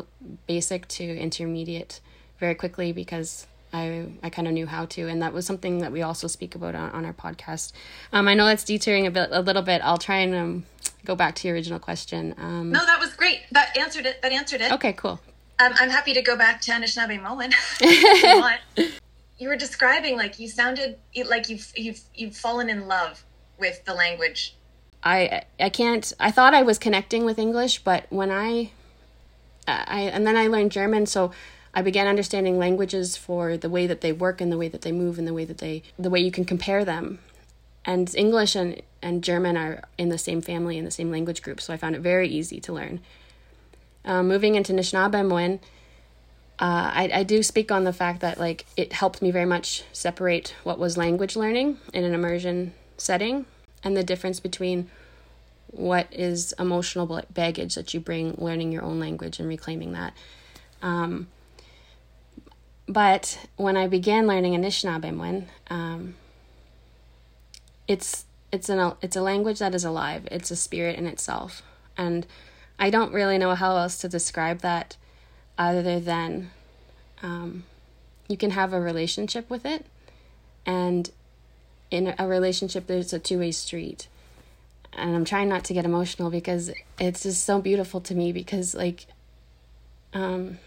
basic 0.47 0.88
to 0.88 1.04
intermediate 1.04 2.00
very 2.38 2.54
quickly 2.54 2.92
because 2.92 3.47
I 3.72 4.06
I 4.22 4.30
kind 4.30 4.48
of 4.48 4.54
knew 4.54 4.66
how 4.66 4.87
to, 4.87 5.08
and 5.08 5.22
that 5.22 5.32
was 5.32 5.46
something 5.46 5.78
that 5.78 5.92
we 5.92 6.02
also 6.02 6.26
speak 6.26 6.54
about 6.54 6.75
on, 6.75 6.90
on 6.90 7.04
our 7.04 7.12
podcast. 7.12 7.72
Um, 8.12 8.28
I 8.28 8.34
know 8.34 8.46
that's 8.46 8.64
detouring 8.64 9.06
a 9.06 9.10
bit 9.10 9.28
a 9.30 9.40
little 9.40 9.62
bit. 9.62 9.80
I'll 9.84 9.98
try 9.98 10.18
and 10.18 10.34
um, 10.34 10.64
go 11.04 11.14
back 11.14 11.34
to 11.37 11.48
your 11.48 11.54
original 11.54 11.78
question. 11.78 12.34
Um, 12.38 12.72
no, 12.72 12.84
that 12.84 13.00
was 13.00 13.14
great. 13.14 13.40
That 13.52 13.76
answered 13.76 14.06
it. 14.06 14.22
That 14.22 14.32
answered 14.32 14.60
it. 14.60 14.72
Okay, 14.72 14.92
cool. 14.92 15.20
Um, 15.60 15.72
I'm 15.76 15.90
happy 15.90 16.14
to 16.14 16.22
go 16.22 16.37
back 16.37 16.60
to 16.62 16.70
Anishinaabemowin 16.70 17.52
if 17.80 18.78
you. 18.78 18.88
You 19.40 19.48
were 19.48 19.56
describing 19.56 20.16
like 20.16 20.40
you 20.40 20.48
sounded 20.48 20.98
like 21.28 21.48
you've 21.48 21.72
you've 21.76 22.00
you've 22.12 22.37
fallen 22.37 22.68
in 22.68 22.88
love 22.88 23.22
with 23.56 23.84
the 23.84 23.94
language. 23.94 24.56
I 25.04 25.42
I 25.60 25.68
can't. 25.68 26.12
I 26.18 26.32
thought 26.32 26.54
I 26.54 26.62
was 26.62 26.76
connecting 26.76 27.25
with 27.25 27.38
English, 27.38 27.84
but 27.84 28.06
when 28.10 28.32
I 28.32 28.72
I 29.68 30.10
and 30.12 30.26
then 30.26 30.37
I 30.37 30.48
learned 30.48 30.72
German, 30.72 31.06
so 31.06 31.30
I 31.78 31.82
began 31.82 32.08
understanding 32.08 32.58
languages 32.58 33.16
for 33.16 33.56
the 33.56 33.70
way 33.70 33.87
that 33.87 34.00
they 34.00 34.11
work 34.11 34.40
and 34.40 34.50
the 34.50 34.58
way 34.58 34.66
that 34.66 34.82
they 34.82 34.90
move 34.90 35.16
and 35.16 35.28
the 35.28 35.32
way 35.32 35.44
that 35.44 35.58
they 35.58 35.85
the 35.97 36.11
way 36.11 36.18
you 36.18 36.32
can 36.32 36.44
compare 36.44 36.85
them. 36.85 37.20
And 37.85 38.12
English 38.16 38.56
and 38.56 38.82
and 39.00 39.23
German 39.23 39.56
are 39.56 39.85
in 39.97 40.08
the 40.08 40.18
same 40.18 40.42
family 40.42 40.76
in 40.76 40.85
the 40.85 40.90
same 40.90 41.12
language 41.12 41.40
group, 41.40 41.61
so 41.61 41.73
I 41.73 41.76
found 41.76 41.94
it 41.94 42.00
very 42.00 42.28
easy 42.28 42.58
to 42.62 42.73
learn. 42.73 42.99
Uh, 44.04 44.25
moving 44.25 44.56
into 44.56 44.73
Anishinaabemowin, 44.73 45.61
uh, 46.58 46.90
I, 47.00 47.11
I 47.14 47.23
do 47.23 47.44
speak 47.44 47.70
on 47.70 47.85
the 47.85 47.92
fact 47.92 48.23
that 48.23 48.40
like 48.40 48.66
it 48.76 48.92
helped 48.94 49.23
me 49.23 49.30
very 49.30 49.47
much 49.47 49.85
separate 49.92 50.56
what 50.64 50.80
was 50.80 50.97
language 50.97 51.37
learning 51.37 51.78
in 51.94 52.02
an 52.02 52.12
immersion 52.12 52.73
setting 52.97 53.47
and 53.85 53.97
the 53.97 54.02
difference 54.02 54.40
between 54.40 54.90
what 55.68 56.08
is 56.11 56.54
emotional 56.58 57.23
baggage 57.32 57.76
that 57.76 57.94
you 57.94 58.00
bring 58.00 58.35
learning 58.37 58.73
your 58.73 58.82
own 58.82 58.99
language 58.99 59.38
and 59.38 59.49
reclaiming 59.49 59.92
that. 59.92 60.12
Um, 60.82 61.28
but 62.88 63.47
when 63.57 63.76
I 63.76 63.87
began 63.87 64.26
learning 64.26 64.54
Anishinaabemowin, 64.54 65.45
um, 65.68 66.14
it's 67.87 68.25
it's 68.50 68.68
an 68.68 68.95
it's 69.02 69.16
a 69.16 69.23
language 69.23 69.59
that 69.59 69.75
is 69.75 69.85
alive. 69.85 70.26
It's 70.30 70.50
a 70.50 70.57
spirit 70.57 70.97
in 70.97 71.07
itself, 71.07 71.62
and 71.97 72.26
I 72.78 72.90
don't 72.90 73.12
really 73.12 73.38
know 73.38 73.54
how 73.54 73.76
else 73.76 73.99
to 73.99 74.09
describe 74.09 74.61
that 74.61 74.97
other 75.59 76.00
than 76.00 76.50
um, 77.23 77.64
you 78.28 78.37
can 78.37 78.52
have 78.52 78.73
a 78.73 78.80
relationship 78.80 79.50
with 79.50 79.66
it. 79.66 79.85
And 80.64 81.11
in 81.90 82.14
a 82.18 82.26
relationship, 82.26 82.87
there's 82.87 83.12
a 83.12 83.18
two 83.18 83.40
way 83.40 83.50
street. 83.50 84.09
And 84.92 85.14
I'm 85.14 85.25
trying 85.25 85.49
not 85.49 85.64
to 85.64 85.75
get 85.75 85.85
emotional 85.85 86.30
because 86.30 86.71
it's 86.99 87.23
just 87.23 87.45
so 87.45 87.61
beautiful 87.61 88.00
to 88.02 88.14
me 88.14 88.33
because, 88.33 88.75
like, 88.75 89.07
um, 90.12 90.59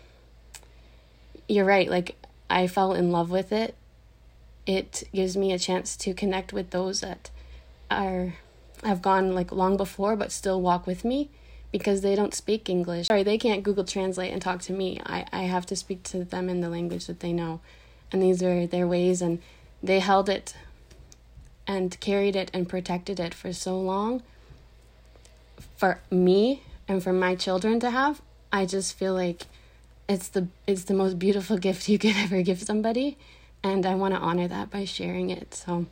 you're 1.48 1.66
right. 1.66 1.90
Like, 1.90 2.16
I 2.50 2.68
fell 2.68 2.94
in 2.94 3.12
love 3.12 3.30
with 3.30 3.52
it. 3.52 3.76
It 4.66 5.04
gives 5.14 5.36
me 5.36 5.54
a 5.54 5.60
chance 5.60 5.96
to 5.98 6.14
connect 6.14 6.54
with 6.54 6.70
those 6.70 7.02
that 7.02 7.30
are 7.90 8.36
have 8.84 9.02
gone 9.02 9.36
like 9.36 9.52
long 9.52 9.78
before 9.78 10.16
but 10.16 10.32
still 10.32 10.60
walk 10.60 10.88
with 10.88 11.06
me 11.06 11.30
because 11.72 12.02
they 12.02 12.16
don't 12.16 12.34
speak 12.34 12.70
English. 12.70 13.08
Sorry, 13.08 13.24
they 13.24 13.38
can't 13.38 13.64
Google 13.64 13.84
Translate 13.84 14.32
and 14.32 14.42
talk 14.42 14.62
to 14.64 14.74
me. 14.74 15.00
I, 15.06 15.26
I 15.32 15.44
have 15.44 15.66
to 15.68 15.76
speak 15.76 16.04
to 16.04 16.24
them 16.24 16.50
in 16.50 16.62
the 16.62 16.70
language 16.70 17.08
that 17.08 17.22
they 17.22 17.32
know. 17.32 17.62
And 18.12 18.22
these 18.22 18.44
are 18.44 18.68
their 18.68 18.88
ways, 18.88 19.22
and 19.22 19.40
they 19.82 20.00
held 20.00 20.28
it 20.28 20.54
and 21.66 21.98
carried 22.02 22.36
it 22.36 22.52
and 22.54 22.68
protected 22.68 23.20
it 23.20 23.34
for 23.34 23.54
so 23.54 23.80
long. 23.80 24.22
For 25.78 26.02
me 26.12 26.64
and 26.88 27.02
for 27.02 27.14
my 27.14 27.36
children 27.36 27.80
to 27.80 27.92
have, 27.92 28.22
I 28.52 28.66
just 28.66 28.98
feel 28.98 29.14
like 29.14 29.44
it's 30.12 30.28
the 30.28 30.48
it's 30.68 30.84
the 30.84 30.94
most 30.94 31.18
beautiful 31.18 31.58
gift 31.58 31.88
you 31.88 31.98
could 31.98 32.16
ever 32.18 32.42
give 32.42 32.62
somebody, 32.62 33.18
and 33.64 33.86
I 33.86 33.96
want 33.96 34.14
to 34.14 34.20
honor 34.20 34.48
that 34.48 34.70
by 34.70 34.86
sharing 34.86 35.30
it. 35.30 35.54
So 35.54 35.86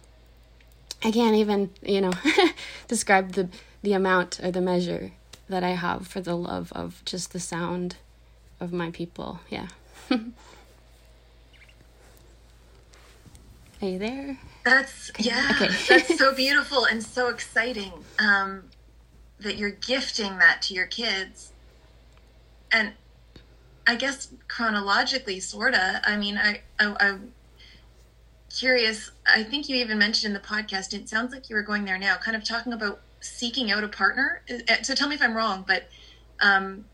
I 1.03 1.11
can't 1.11 1.35
even, 1.35 1.71
you 1.81 2.01
know, 2.01 2.11
describe 2.87 3.33
the 3.33 3.49
the 3.81 3.93
amount 3.93 4.39
or 4.43 4.51
the 4.51 4.61
measure 4.61 5.13
that 5.47 5.63
I 5.63 5.69
have 5.69 6.07
for 6.07 6.21
the 6.21 6.35
love 6.35 6.71
of 6.73 7.01
just 7.05 7.31
the 7.33 7.39
sound 7.39 7.95
of 8.59 8.73
my 8.73 8.91
people. 8.91 9.39
Yeah. 9.49 9.67
Are 13.81 13.87
you 13.87 13.97
there? 13.97 14.37
That's 14.65 15.09
okay. 15.11 15.23
yeah. 15.23 15.51
Okay. 15.55 15.69
that's 15.87 16.17
so 16.17 16.35
beautiful 16.35 16.83
and 16.83 17.01
so 17.01 17.29
exciting. 17.29 17.93
Um, 18.19 18.63
that 19.39 19.55
you're 19.55 19.69
gifting 19.69 20.37
that 20.39 20.61
to 20.63 20.73
your 20.73 20.85
kids, 20.85 21.53
and 22.73 22.91
I 23.87 23.95
guess 23.95 24.29
chronologically, 24.47 25.39
sorta. 25.39 26.01
I 26.05 26.17
mean, 26.17 26.37
I, 26.37 26.61
I 26.79 26.95
I'm 26.99 27.33
curious. 28.49 29.11
I 29.27 29.43
think 29.43 29.69
you 29.69 29.75
even 29.77 29.97
mentioned 29.97 30.35
in 30.35 30.41
the 30.41 30.47
podcast. 30.47 30.93
It 30.93 31.09
sounds 31.09 31.33
like 31.33 31.49
you 31.49 31.55
were 31.55 31.63
going 31.63 31.85
there 31.85 31.97
now, 31.97 32.17
kind 32.17 32.37
of 32.37 32.43
talking 32.43 32.73
about 32.73 33.01
seeking 33.21 33.71
out 33.71 33.83
a 33.83 33.87
partner. 33.87 34.41
So 34.83 34.95
tell 34.95 35.07
me 35.07 35.15
if 35.15 35.21
I'm 35.21 35.35
wrong, 35.35 35.65
but 35.67 35.89
um, 36.39 36.85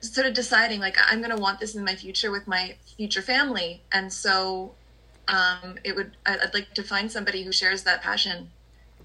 sort 0.00 0.26
of 0.26 0.34
deciding 0.34 0.80
like 0.80 0.96
I'm 1.10 1.18
going 1.18 1.34
to 1.34 1.40
want 1.40 1.60
this 1.60 1.74
in 1.74 1.84
my 1.84 1.94
future 1.94 2.30
with 2.30 2.46
my 2.46 2.76
future 2.96 3.22
family, 3.22 3.82
and 3.92 4.12
so 4.12 4.74
um, 5.28 5.76
it 5.84 5.94
would 5.94 6.16
I'd 6.26 6.54
like 6.54 6.74
to 6.74 6.82
find 6.82 7.10
somebody 7.10 7.42
who 7.42 7.52
shares 7.52 7.82
that 7.84 8.02
passion. 8.02 8.50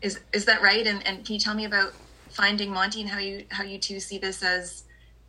Is 0.02 0.20
is 0.32 0.46
that 0.46 0.62
right? 0.62 0.86
And 0.86 1.06
and 1.06 1.26
can 1.26 1.34
you 1.34 1.40
tell 1.40 1.56
me 1.56 1.66
about 1.66 1.94
finding 2.30 2.72
Monty 2.72 3.02
and 3.02 3.10
how 3.10 3.20
you 3.20 3.46
how 3.50 3.64
you 3.64 3.78
two 3.78 4.00
see 4.00 4.18
this 4.18 4.44
as 4.44 4.84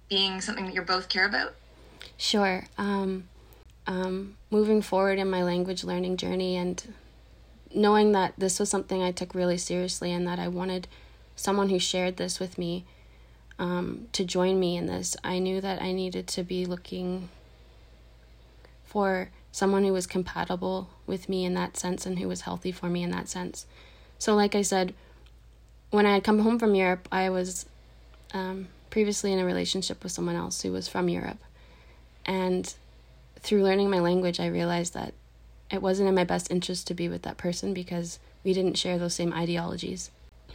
being 0.09 0.41
something 0.41 0.67
that 0.67 0.75
you 0.75 0.83
both 0.83 1.09
care 1.09 1.27
about? 1.27 1.55
Sure. 2.17 2.65
Um, 2.79 3.29
um, 3.87 4.37
moving 4.51 4.83
forward 4.83 5.19
in 5.19 5.29
my 5.29 5.43
language 5.43 5.85
learning 5.85 6.17
journey 6.17 6.57
and 6.57 6.95
knowing 7.75 8.13
that 8.13 8.35
this 8.39 8.59
was 8.59 8.71
something 8.71 9.03
I 9.03 9.13
took 9.13 9.35
really 9.35 9.59
seriously 9.59 10.13
and 10.13 10.27
that 10.27 10.39
I 10.39 10.49
wanted 10.49 10.89
someone 11.37 11.69
who 11.69 11.79
shared 11.79 12.17
this 12.17 12.39
with 12.39 12.59
me 12.59 12.85
um, 13.59 14.07
to 14.13 14.25
join 14.25 14.59
me 14.59 14.77
in 14.77 14.87
this, 14.87 15.17
I 15.23 15.39
knew 15.39 15.61
that 15.61 15.81
I 15.81 15.93
needed 15.93 16.27
to 16.29 16.43
be 16.43 16.67
looking 16.67 17.29
for 18.85 19.31
someone 19.53 19.85
who 19.85 19.93
was 19.93 20.07
compatible 20.07 20.91
with 21.07 21.29
me 21.29 21.45
in 21.45 21.55
that 21.55 21.77
sense 21.77 22.07
and 22.07 22.19
who 22.19 22.29
was 22.29 22.43
healthy 22.43 22.73
for 22.73 22.89
me 22.89 23.03
in 23.03 23.11
that 23.11 23.29
sense. 23.29 23.67
So, 24.19 24.35
like 24.35 24.55
I 24.55 24.63
said, 24.63 24.95
when 25.91 26.07
I 26.07 26.15
had 26.15 26.25
come 26.25 26.41
home 26.41 26.59
from 26.59 26.75
Europe, 26.75 27.09
I 27.13 27.31
was 27.31 27.67
um, 28.33 28.69
previously 28.95 29.33
in 29.33 29.41
a 29.41 29.45
relationship 29.45 30.05
with 30.05 30.13
someone 30.13 30.37
else 30.37 30.63
who 30.63 30.71
was 30.71 30.87
from 30.87 31.09
Europe. 31.09 31.43
And 32.25 32.73
through 33.41 33.65
learning 33.65 33.91
my 33.91 33.99
language, 33.99 34.39
I 34.39 34.47
realized 34.47 34.95
that 34.95 35.15
it 35.69 35.83
wasn't 35.83 36.09
in 36.09 36.15
my 36.15 36.23
best 36.23 36.49
interest 36.49 36.87
to 36.87 36.95
be 36.95 37.09
with 37.09 37.23
that 37.23 37.37
person 37.37 37.75
because 37.75 38.21
we 38.45 38.53
didn't 38.53 38.79
share 38.79 38.97
those 38.97 39.17
same 39.17 39.33
ideologies. 39.33 40.13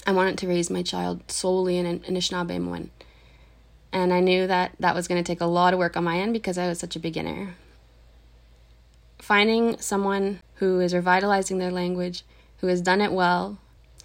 I 0.08 0.13
wanted 0.13 0.38
to 0.38 0.48
raise 0.48 0.69
my 0.69 0.84
child 0.84 1.29
solely 1.29 1.77
in 1.77 2.00
Anishinaabe 2.00 2.89
And 3.91 4.13
I 4.13 4.22
knew 4.22 4.48
that 4.48 4.72
that 4.79 4.96
was 4.96 5.10
going 5.10 5.22
to 5.22 5.27
take 5.27 5.41
a 5.41 5.46
lot 5.46 5.74
of 5.74 5.79
work 5.79 5.98
on 5.98 6.05
my 6.05 6.19
end 6.19 6.31
because 6.31 6.58
I 6.58 6.69
was 6.69 6.79
such 6.79 6.96
a 6.96 7.00
beginner. 7.00 7.55
Finding 9.17 9.77
someone 9.79 10.39
who 10.55 10.79
is 10.79 10.93
revitalizing 10.93 11.58
their 11.58 11.72
language, 11.72 12.24
who 12.60 12.67
has 12.67 12.79
done 12.79 13.01
it 13.01 13.12
well, 13.12 13.58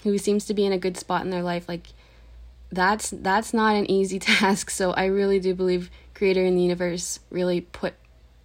who 0.03 0.19
seems 0.19 0.45
to 0.47 0.55
be 0.55 0.67
in 0.67 0.73
a 0.73 0.77
good 0.77 0.97
spot 0.97 1.23
in 1.23 1.31
their 1.31 1.41
life, 1.41 1.69
like 1.69 1.91
that's 2.75 3.11
that's 3.11 3.55
not 3.55 3.77
an 3.77 3.91
easy 3.91 4.19
task. 4.31 4.71
So 4.71 4.93
I 4.93 5.07
really 5.07 5.41
do 5.41 5.55
believe 5.55 5.91
Creator 6.15 6.45
in 6.45 6.57
the 6.57 6.63
Universe 6.63 7.21
really 7.31 7.61
put 7.61 7.95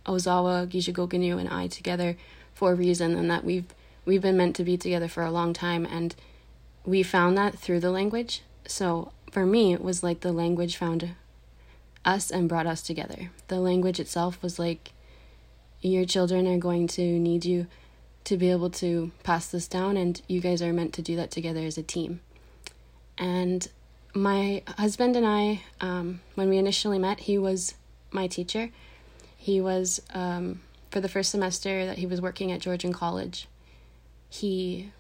Ozawa, 0.05 0.67
Gijigoginyu, 0.67 1.39
and 1.39 1.49
I 1.49 1.67
together 1.67 2.17
for 2.53 2.73
a 2.73 2.75
reason 2.75 3.15
and 3.15 3.29
that 3.29 3.43
we've 3.43 3.73
we've 4.05 4.21
been 4.21 4.37
meant 4.37 4.55
to 4.55 4.63
be 4.63 4.77
together 4.77 5.07
for 5.07 5.23
a 5.23 5.31
long 5.31 5.53
time 5.53 5.85
and 5.85 6.15
we 6.85 7.03
found 7.03 7.37
that 7.37 7.57
through 7.57 7.79
the 7.79 7.91
language. 7.91 8.41
So 8.67 9.11
for 9.31 9.45
me 9.45 9.73
it 9.73 9.83
was 9.83 10.03
like 10.03 10.21
the 10.21 10.33
language 10.33 10.75
found 10.75 11.11
us 12.03 12.31
and 12.31 12.49
brought 12.49 12.67
us 12.67 12.81
together. 12.81 13.31
The 13.47 13.59
language 13.59 13.99
itself 13.99 14.41
was 14.41 14.57
like 14.57 14.91
your 15.81 16.05
children 16.05 16.47
are 16.47 16.57
going 16.57 16.87
to 16.87 17.01
need 17.01 17.45
you 17.45 17.67
to 18.25 18.35
be 18.35 18.51
able 18.51 18.69
to 18.69 19.11
pass 19.23 19.47
this 19.47 19.67
down 19.67 19.95
and 19.95 20.21
you 20.27 20.41
guys 20.41 20.61
are 20.61 20.73
meant 20.73 20.93
to 20.93 21.01
do 21.01 21.15
that 21.15 21.31
together 21.31 21.61
as 21.61 21.77
a 21.77 21.83
team. 21.83 22.19
And 23.17 23.67
my 24.13 24.63
husband 24.77 25.15
and 25.15 25.25
I, 25.25 25.61
um, 25.81 26.21
when 26.35 26.49
we 26.49 26.57
initially 26.57 26.99
met, 26.99 27.21
he 27.21 27.37
was 27.37 27.75
my 28.11 28.27
teacher. 28.27 28.69
He 29.37 29.61
was 29.61 30.01
um, 30.13 30.61
for 30.91 30.99
the 30.99 31.09
first 31.09 31.31
semester 31.31 31.85
that 31.85 31.99
he 31.99 32.05
was 32.05 32.21
working 32.21 32.51
at 32.51 32.61
Georgian 32.61 32.93
College, 32.93 33.47
he 34.29 34.91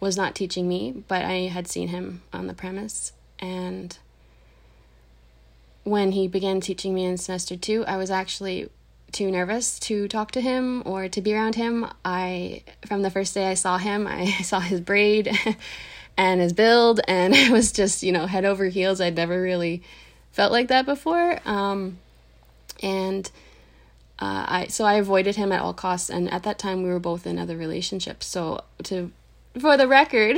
was 0.00 0.16
not 0.16 0.34
teaching 0.34 0.68
me, 0.68 1.04
but 1.08 1.24
I 1.24 1.48
had 1.48 1.68
seen 1.68 1.88
him 1.88 2.22
on 2.32 2.46
the 2.46 2.54
premise. 2.54 3.12
And 3.38 3.96
when 5.84 6.12
he 6.12 6.28
began 6.28 6.60
teaching 6.60 6.94
me 6.94 7.04
in 7.04 7.18
semester 7.18 7.56
two, 7.56 7.84
I 7.86 7.96
was 7.96 8.10
actually 8.10 8.68
too 9.12 9.30
nervous 9.30 9.78
to 9.78 10.08
talk 10.08 10.30
to 10.32 10.40
him 10.40 10.82
or 10.86 11.08
to 11.08 11.20
be 11.20 11.34
around 11.34 11.54
him. 11.54 11.86
I 12.04 12.62
from 12.86 13.02
the 13.02 13.10
first 13.10 13.34
day 13.34 13.50
I 13.50 13.54
saw 13.54 13.78
him, 13.78 14.06
I 14.08 14.26
saw 14.42 14.60
his 14.60 14.80
braid 14.80 15.36
and 16.22 16.40
his 16.40 16.52
build, 16.52 17.00
and 17.08 17.34
it 17.42 17.50
was 17.50 17.72
just 17.72 18.02
you 18.02 18.12
know 18.12 18.26
head 18.26 18.44
over 18.44 18.66
heels. 18.66 19.00
I'd 19.00 19.16
never 19.16 19.40
really 19.40 19.82
felt 20.30 20.52
like 20.52 20.68
that 20.68 20.86
before, 20.86 21.40
um, 21.44 21.98
and 22.82 23.30
uh, 24.18 24.46
I 24.48 24.66
so 24.68 24.84
I 24.84 24.94
avoided 24.94 25.36
him 25.36 25.52
at 25.52 25.60
all 25.60 25.74
costs. 25.74 26.08
And 26.08 26.30
at 26.32 26.44
that 26.44 26.58
time, 26.58 26.82
we 26.82 26.88
were 26.88 27.00
both 27.00 27.26
in 27.26 27.38
other 27.38 27.56
relationships. 27.56 28.26
So 28.26 28.62
to 28.84 29.10
for 29.58 29.76
the 29.76 29.88
record, 29.88 30.36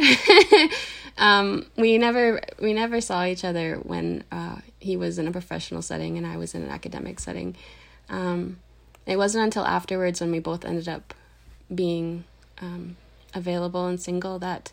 um, 1.19 1.67
we 1.77 1.99
never 1.99 2.41
we 2.61 2.73
never 2.73 3.01
saw 3.01 3.25
each 3.25 3.45
other 3.45 3.77
when 3.77 4.25
uh, 4.33 4.57
he 4.81 4.97
was 4.97 5.19
in 5.19 5.29
a 5.29 5.33
professional 5.33 5.83
setting 5.83 6.17
and 6.17 6.27
I 6.27 6.37
was 6.37 6.55
in 6.55 6.63
an 6.63 6.71
academic 6.71 7.21
setting. 7.21 7.57
Um, 8.09 8.59
it 9.07 9.17
wasn't 9.17 9.45
until 9.45 9.67
afterwards 9.67 10.21
when 10.21 10.31
we 10.31 10.39
both 10.39 10.65
ended 10.65 10.89
up 10.89 11.13
being 11.75 12.25
um, 12.61 12.97
available 13.35 13.87
and 13.87 14.01
single 14.01 14.39
that 14.39 14.73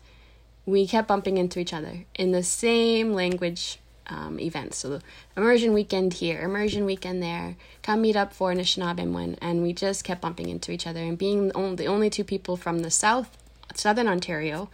we 0.64 0.86
kept 0.86 1.08
bumping 1.08 1.38
into 1.38 1.58
each 1.58 1.72
other 1.72 2.04
in 2.14 2.32
the 2.32 2.42
same 2.42 3.12
language 3.12 3.78
um, 4.06 4.38
events. 4.38 4.78
So 4.78 5.00
immersion 5.36 5.72
weekend 5.72 6.14
here, 6.14 6.40
immersion 6.42 6.84
weekend 6.84 7.22
there, 7.22 7.56
come 7.82 8.02
meet 8.02 8.16
up 8.16 8.32
for 8.32 8.52
Anishinaabemowin, 8.52 9.38
and 9.40 9.62
we 9.62 9.72
just 9.72 10.04
kept 10.04 10.20
bumping 10.20 10.48
into 10.48 10.72
each 10.72 10.86
other. 10.86 11.00
And 11.00 11.16
being 11.18 11.48
the 11.48 11.56
only, 11.56 11.76
the 11.76 11.86
only 11.86 12.10
two 12.10 12.24
people 12.24 12.56
from 12.56 12.80
the 12.80 12.90
south, 12.90 13.36
southern 13.74 14.08
Ontario, 14.08 14.70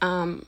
um, 0.00 0.46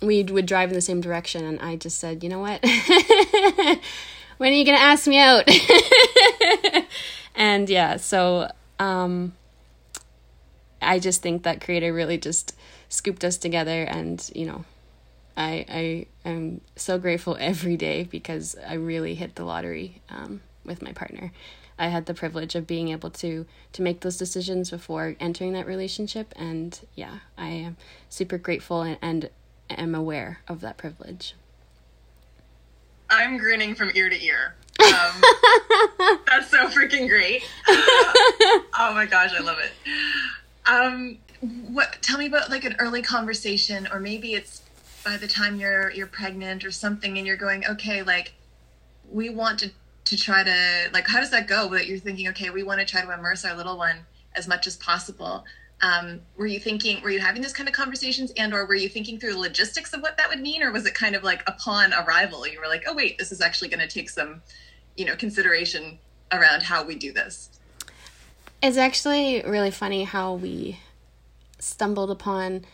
we 0.00 0.24
would 0.24 0.46
drive 0.46 0.70
in 0.70 0.74
the 0.74 0.80
same 0.80 1.00
direction. 1.00 1.44
And 1.44 1.60
I 1.60 1.76
just 1.76 1.98
said, 1.98 2.22
you 2.22 2.28
know 2.28 2.40
what? 2.40 2.62
when 4.38 4.52
are 4.52 4.56
you 4.56 4.64
gonna 4.64 4.78
ask 4.78 5.06
me 5.06 5.18
out? 5.18 5.48
and 7.34 7.68
yeah, 7.70 7.96
so 7.96 8.50
um, 8.78 9.34
I 10.80 10.98
just 10.98 11.22
think 11.22 11.44
that 11.44 11.60
creator 11.60 11.92
really 11.92 12.18
just 12.18 12.56
scooped 12.92 13.24
us 13.24 13.38
together, 13.38 13.82
and 13.84 14.30
you 14.34 14.46
know, 14.46 14.64
I 15.36 16.06
I 16.24 16.28
am 16.28 16.60
so 16.76 16.98
grateful 16.98 17.36
every 17.40 17.76
day 17.76 18.04
because 18.04 18.54
I 18.66 18.74
really 18.74 19.14
hit 19.14 19.34
the 19.34 19.44
lottery 19.44 20.02
um, 20.10 20.42
with 20.64 20.82
my 20.82 20.92
partner. 20.92 21.32
I 21.78 21.88
had 21.88 22.06
the 22.06 22.14
privilege 22.14 22.54
of 22.54 22.66
being 22.66 22.88
able 22.88 23.10
to 23.10 23.46
to 23.72 23.82
make 23.82 24.00
those 24.00 24.18
decisions 24.18 24.70
before 24.70 25.16
entering 25.18 25.54
that 25.54 25.66
relationship, 25.66 26.32
and 26.36 26.78
yeah, 26.94 27.20
I 27.36 27.48
am 27.48 27.76
super 28.08 28.38
grateful 28.38 28.82
and, 28.82 28.98
and 29.00 29.30
am 29.70 29.94
aware 29.94 30.40
of 30.46 30.60
that 30.60 30.76
privilege. 30.76 31.34
I'm 33.08 33.36
grinning 33.36 33.74
from 33.74 33.90
ear 33.94 34.08
to 34.08 34.24
ear. 34.24 34.54
Um, 34.80 35.22
that's 36.26 36.50
so 36.50 36.66
freaking 36.68 37.08
great. 37.08 37.42
oh 37.68 38.92
my 38.94 39.06
gosh, 39.06 39.32
I 39.36 39.40
love 39.40 39.58
it. 39.58 39.72
Um, 40.66 41.18
what? 41.42 41.98
Tell 42.02 42.18
me 42.18 42.26
about 42.26 42.50
like 42.50 42.64
an 42.64 42.76
early 42.78 43.02
conversation, 43.02 43.88
or 43.92 43.98
maybe 43.98 44.34
it's 44.34 44.62
by 45.04 45.16
the 45.16 45.26
time 45.26 45.58
you're 45.58 45.90
you're 45.90 46.06
pregnant 46.06 46.64
or 46.64 46.70
something, 46.70 47.18
and 47.18 47.26
you're 47.26 47.36
going, 47.36 47.66
okay, 47.66 48.02
like 48.02 48.34
we 49.10 49.28
want 49.28 49.58
to 49.60 49.70
to 50.04 50.16
try 50.16 50.44
to 50.44 50.90
like, 50.92 51.08
how 51.08 51.20
does 51.20 51.30
that 51.30 51.48
go? 51.48 51.68
That 51.70 51.86
you're 51.86 51.98
thinking, 51.98 52.28
okay, 52.28 52.50
we 52.50 52.62
want 52.62 52.80
to 52.80 52.86
try 52.86 53.02
to 53.02 53.12
immerse 53.12 53.44
our 53.44 53.56
little 53.56 53.76
one 53.76 54.06
as 54.34 54.46
much 54.46 54.66
as 54.66 54.76
possible. 54.76 55.44
Um, 55.80 56.20
were 56.36 56.46
you 56.46 56.60
thinking 56.60 57.02
were 57.02 57.10
you 57.10 57.18
having 57.18 57.42
this 57.42 57.52
kind 57.52 57.68
of 57.68 57.74
conversations 57.74 58.32
and 58.36 58.54
or 58.54 58.64
were 58.66 58.76
you 58.76 58.88
thinking 58.88 59.18
through 59.18 59.32
the 59.32 59.40
logistics 59.40 59.92
of 59.92 60.00
what 60.00 60.16
that 60.16 60.28
would 60.28 60.40
mean 60.40 60.62
or 60.62 60.70
was 60.70 60.86
it 60.86 60.94
kind 60.94 61.16
of 61.16 61.24
like 61.24 61.42
upon 61.48 61.92
arrival 61.92 62.46
you 62.46 62.60
were 62.60 62.68
like 62.68 62.84
oh 62.86 62.94
wait 62.94 63.18
this 63.18 63.32
is 63.32 63.40
actually 63.40 63.68
going 63.68 63.80
to 63.80 63.88
take 63.88 64.08
some 64.08 64.42
you 64.96 65.04
know 65.04 65.16
consideration 65.16 65.98
around 66.30 66.62
how 66.62 66.84
we 66.84 66.94
do 66.94 67.12
this 67.12 67.50
it's 68.62 68.76
actually 68.76 69.42
really 69.42 69.72
funny 69.72 70.04
how 70.04 70.34
we 70.34 70.78
stumbled 71.62 72.10
upon 72.10 72.64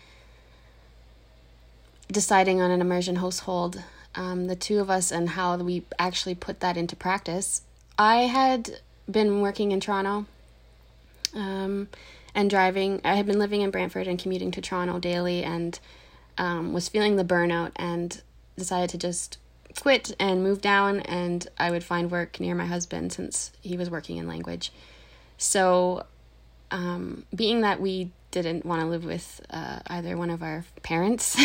deciding 2.11 2.61
on 2.61 2.71
an 2.71 2.81
immersion 2.81 3.17
household 3.17 3.83
um, 4.15 4.47
the 4.47 4.57
two 4.57 4.81
of 4.81 4.89
us 4.89 5.13
and 5.13 5.31
how 5.31 5.57
we 5.57 5.85
actually 5.99 6.35
put 6.35 6.61
that 6.61 6.77
into 6.77 6.97
practice 6.97 7.63
i 7.99 8.23
had 8.23 8.81
been 9.11 9.41
working 9.41 9.73
in 9.73 9.81
toronto 9.81 10.27
um, 11.35 11.89
and 12.35 12.51
driving. 12.51 13.01
I 13.05 13.17
had 13.17 13.27
been 13.27 13.39
living 13.39 13.63
in 13.63 13.71
Brantford 13.71 14.07
and 14.07 14.19
commuting 14.19 14.51
to 14.53 14.61
Toronto 14.61 14.99
daily 14.99 15.43
and 15.43 15.79
um, 16.37 16.73
was 16.73 16.89
feeling 16.89 17.17
the 17.17 17.25
burnout 17.25 17.73
and 17.77 18.21
decided 18.57 18.91
to 18.91 18.99
just 18.99 19.39
quit 19.81 20.15
and 20.19 20.43
move 20.43 20.61
down 20.61 21.01
and 21.01 21.47
I 21.59 21.71
would 21.71 21.85
find 21.85 22.11
work 22.11 22.41
near 22.41 22.55
my 22.55 22.67
husband 22.67 23.13
since 23.13 23.53
he 23.61 23.77
was 23.77 23.91
working 23.91 24.17
in 24.17 24.27
language. 24.27 24.73
So, 25.37 26.07
um, 26.71 27.25
being 27.35 27.63
that 27.63 27.81
we 27.81 28.11
didn't 28.43 28.65
want 28.65 28.83
to 28.83 28.87
live 28.87 29.05
with 29.05 29.41
uh, 29.51 29.81
either 29.87 30.17
one 30.17 30.31
of 30.31 30.43
our 30.43 30.65
parents, 30.83 31.37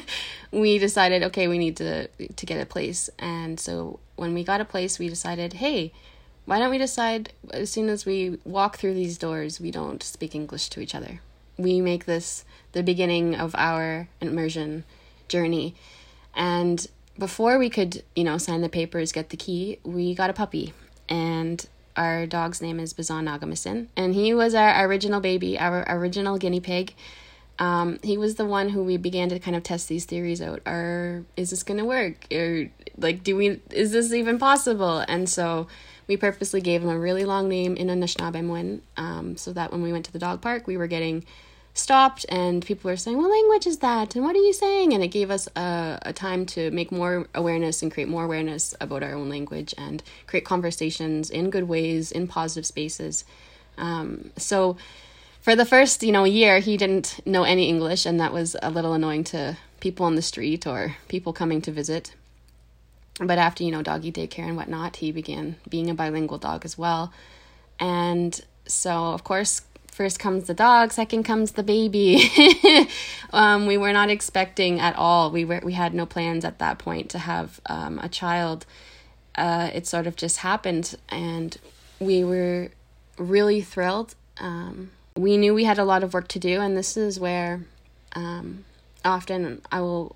we 0.52 0.78
decided, 0.78 1.22
okay, 1.24 1.48
we 1.48 1.58
need 1.58 1.76
to 1.78 2.08
to 2.08 2.46
get 2.46 2.60
a 2.60 2.66
place. 2.66 3.10
And 3.18 3.58
so 3.58 4.00
when 4.16 4.34
we 4.34 4.44
got 4.44 4.60
a 4.60 4.64
place, 4.64 4.98
we 4.98 5.08
decided, 5.08 5.54
hey, 5.54 5.92
why 6.44 6.58
don't 6.58 6.70
we 6.70 6.78
decide 6.78 7.32
as 7.52 7.70
soon 7.70 7.88
as 7.88 8.04
we 8.04 8.38
walk 8.44 8.78
through 8.78 8.94
these 8.94 9.18
doors, 9.18 9.60
we 9.60 9.70
don't 9.70 10.02
speak 10.02 10.34
English 10.34 10.68
to 10.70 10.80
each 10.80 10.94
other? 10.94 11.20
We 11.56 11.80
make 11.80 12.06
this 12.06 12.44
the 12.72 12.82
beginning 12.82 13.34
of 13.34 13.54
our 13.56 14.08
immersion 14.20 14.84
journey. 15.28 15.74
And 16.34 16.86
before 17.18 17.58
we 17.58 17.70
could, 17.70 18.02
you 18.16 18.24
know, 18.24 18.38
sign 18.38 18.62
the 18.62 18.68
papers, 18.68 19.12
get 19.12 19.30
the 19.30 19.36
key, 19.36 19.78
we 19.84 20.14
got 20.14 20.30
a 20.30 20.32
puppy. 20.32 20.72
And 21.08 21.66
our 21.96 22.26
dog's 22.26 22.62
name 22.62 22.80
is 22.80 22.92
Bazan 22.92 23.26
Nagamasin. 23.26 23.88
And 23.96 24.14
he 24.14 24.34
was 24.34 24.54
our 24.54 24.86
original 24.86 25.20
baby, 25.20 25.58
our 25.58 25.84
original 25.88 26.38
guinea 26.38 26.60
pig. 26.60 26.94
Um, 27.58 27.98
he 28.02 28.16
was 28.16 28.36
the 28.36 28.46
one 28.46 28.70
who 28.70 28.82
we 28.82 28.96
began 28.96 29.28
to 29.28 29.38
kind 29.38 29.56
of 29.56 29.62
test 29.62 29.88
these 29.88 30.04
theories 30.04 30.40
out. 30.40 30.62
Are 30.66 31.24
is 31.36 31.50
this 31.50 31.62
gonna 31.62 31.84
work? 31.84 32.26
Or 32.32 32.70
like 32.96 33.22
do 33.22 33.36
we 33.36 33.60
is 33.70 33.92
this 33.92 34.12
even 34.12 34.38
possible? 34.38 35.04
And 35.06 35.28
so 35.28 35.68
we 36.06 36.16
purposely 36.16 36.60
gave 36.60 36.82
him 36.82 36.88
a 36.88 36.98
really 36.98 37.24
long 37.24 37.48
name 37.48 37.76
in 37.76 37.88
Anishinaabemowin 37.88 38.80
um, 38.96 39.36
so 39.36 39.52
that 39.52 39.70
when 39.70 39.82
we 39.82 39.92
went 39.92 40.04
to 40.06 40.12
the 40.12 40.18
dog 40.18 40.40
park, 40.40 40.66
we 40.66 40.76
were 40.76 40.86
getting 40.86 41.24
stopped 41.74 42.26
and 42.28 42.64
people 42.64 42.90
were 42.90 42.96
saying, 42.96 43.16
What 43.16 43.30
language 43.30 43.66
is 43.66 43.78
that? 43.78 44.14
And 44.14 44.24
what 44.24 44.36
are 44.36 44.40
you 44.40 44.52
saying? 44.52 44.92
And 44.92 45.02
it 45.02 45.08
gave 45.08 45.30
us 45.30 45.48
a, 45.56 45.98
a 46.02 46.12
time 46.12 46.46
to 46.46 46.70
make 46.70 46.92
more 46.92 47.26
awareness 47.34 47.82
and 47.82 47.92
create 47.92 48.08
more 48.08 48.24
awareness 48.24 48.74
about 48.80 49.02
our 49.02 49.14
own 49.14 49.28
language 49.28 49.74
and 49.78 50.02
create 50.26 50.44
conversations 50.44 51.30
in 51.30 51.50
good 51.50 51.68
ways, 51.68 52.12
in 52.12 52.26
positive 52.26 52.66
spaces. 52.66 53.24
Um, 53.78 54.30
so 54.36 54.76
for 55.40 55.56
the 55.56 55.64
first, 55.64 56.02
you 56.02 56.12
know, 56.12 56.24
year, 56.24 56.60
he 56.60 56.76
didn't 56.76 57.20
know 57.26 57.42
any 57.42 57.68
English, 57.68 58.06
and 58.06 58.20
that 58.20 58.32
was 58.32 58.54
a 58.62 58.70
little 58.70 58.92
annoying 58.92 59.24
to 59.24 59.56
people 59.80 60.06
on 60.06 60.14
the 60.14 60.22
street 60.22 60.66
or 60.66 60.96
people 61.08 61.32
coming 61.32 61.60
to 61.60 61.72
visit 61.72 62.14
but 63.18 63.38
after 63.38 63.64
you 63.64 63.70
know 63.70 63.82
doggy 63.82 64.12
daycare 64.12 64.46
and 64.46 64.56
whatnot 64.56 64.96
he 64.96 65.12
began 65.12 65.56
being 65.68 65.90
a 65.90 65.94
bilingual 65.94 66.38
dog 66.38 66.64
as 66.64 66.78
well 66.78 67.12
and 67.78 68.40
so 68.66 69.12
of 69.12 69.24
course 69.24 69.62
first 69.92 70.18
comes 70.18 70.46
the 70.46 70.54
dog 70.54 70.90
second 70.92 71.22
comes 71.22 71.52
the 71.52 71.62
baby. 71.62 72.30
Um, 73.32 73.66
we 73.66 73.78
were 73.78 73.92
not 73.92 74.10
expecting 74.10 74.78
at 74.78 74.94
all. 74.96 75.30
We 75.30 75.44
were 75.44 75.60
we 75.64 75.72
had 75.72 75.94
no 75.94 76.04
plans 76.04 76.44
at 76.44 76.58
that 76.58 76.78
point 76.78 77.08
to 77.10 77.18
have 77.18 77.60
um, 77.66 77.98
a 78.00 78.08
child. 78.08 78.66
Uh, 79.34 79.70
it 79.72 79.86
sort 79.86 80.06
of 80.06 80.16
just 80.16 80.38
happened 80.38 80.96
and 81.08 81.56
we 81.98 82.22
were 82.22 82.68
really 83.16 83.62
thrilled. 83.62 84.14
Um, 84.38 84.90
we 85.16 85.38
knew 85.38 85.54
we 85.54 85.64
had 85.64 85.78
a 85.78 85.84
lot 85.84 86.02
of 86.02 86.12
work 86.12 86.28
to 86.28 86.38
do 86.38 86.60
and 86.60 86.76
this 86.76 86.96
is 86.96 87.18
where 87.18 87.64
um, 88.14 88.64
often 89.02 89.62
i 89.70 89.80
will 89.80 90.14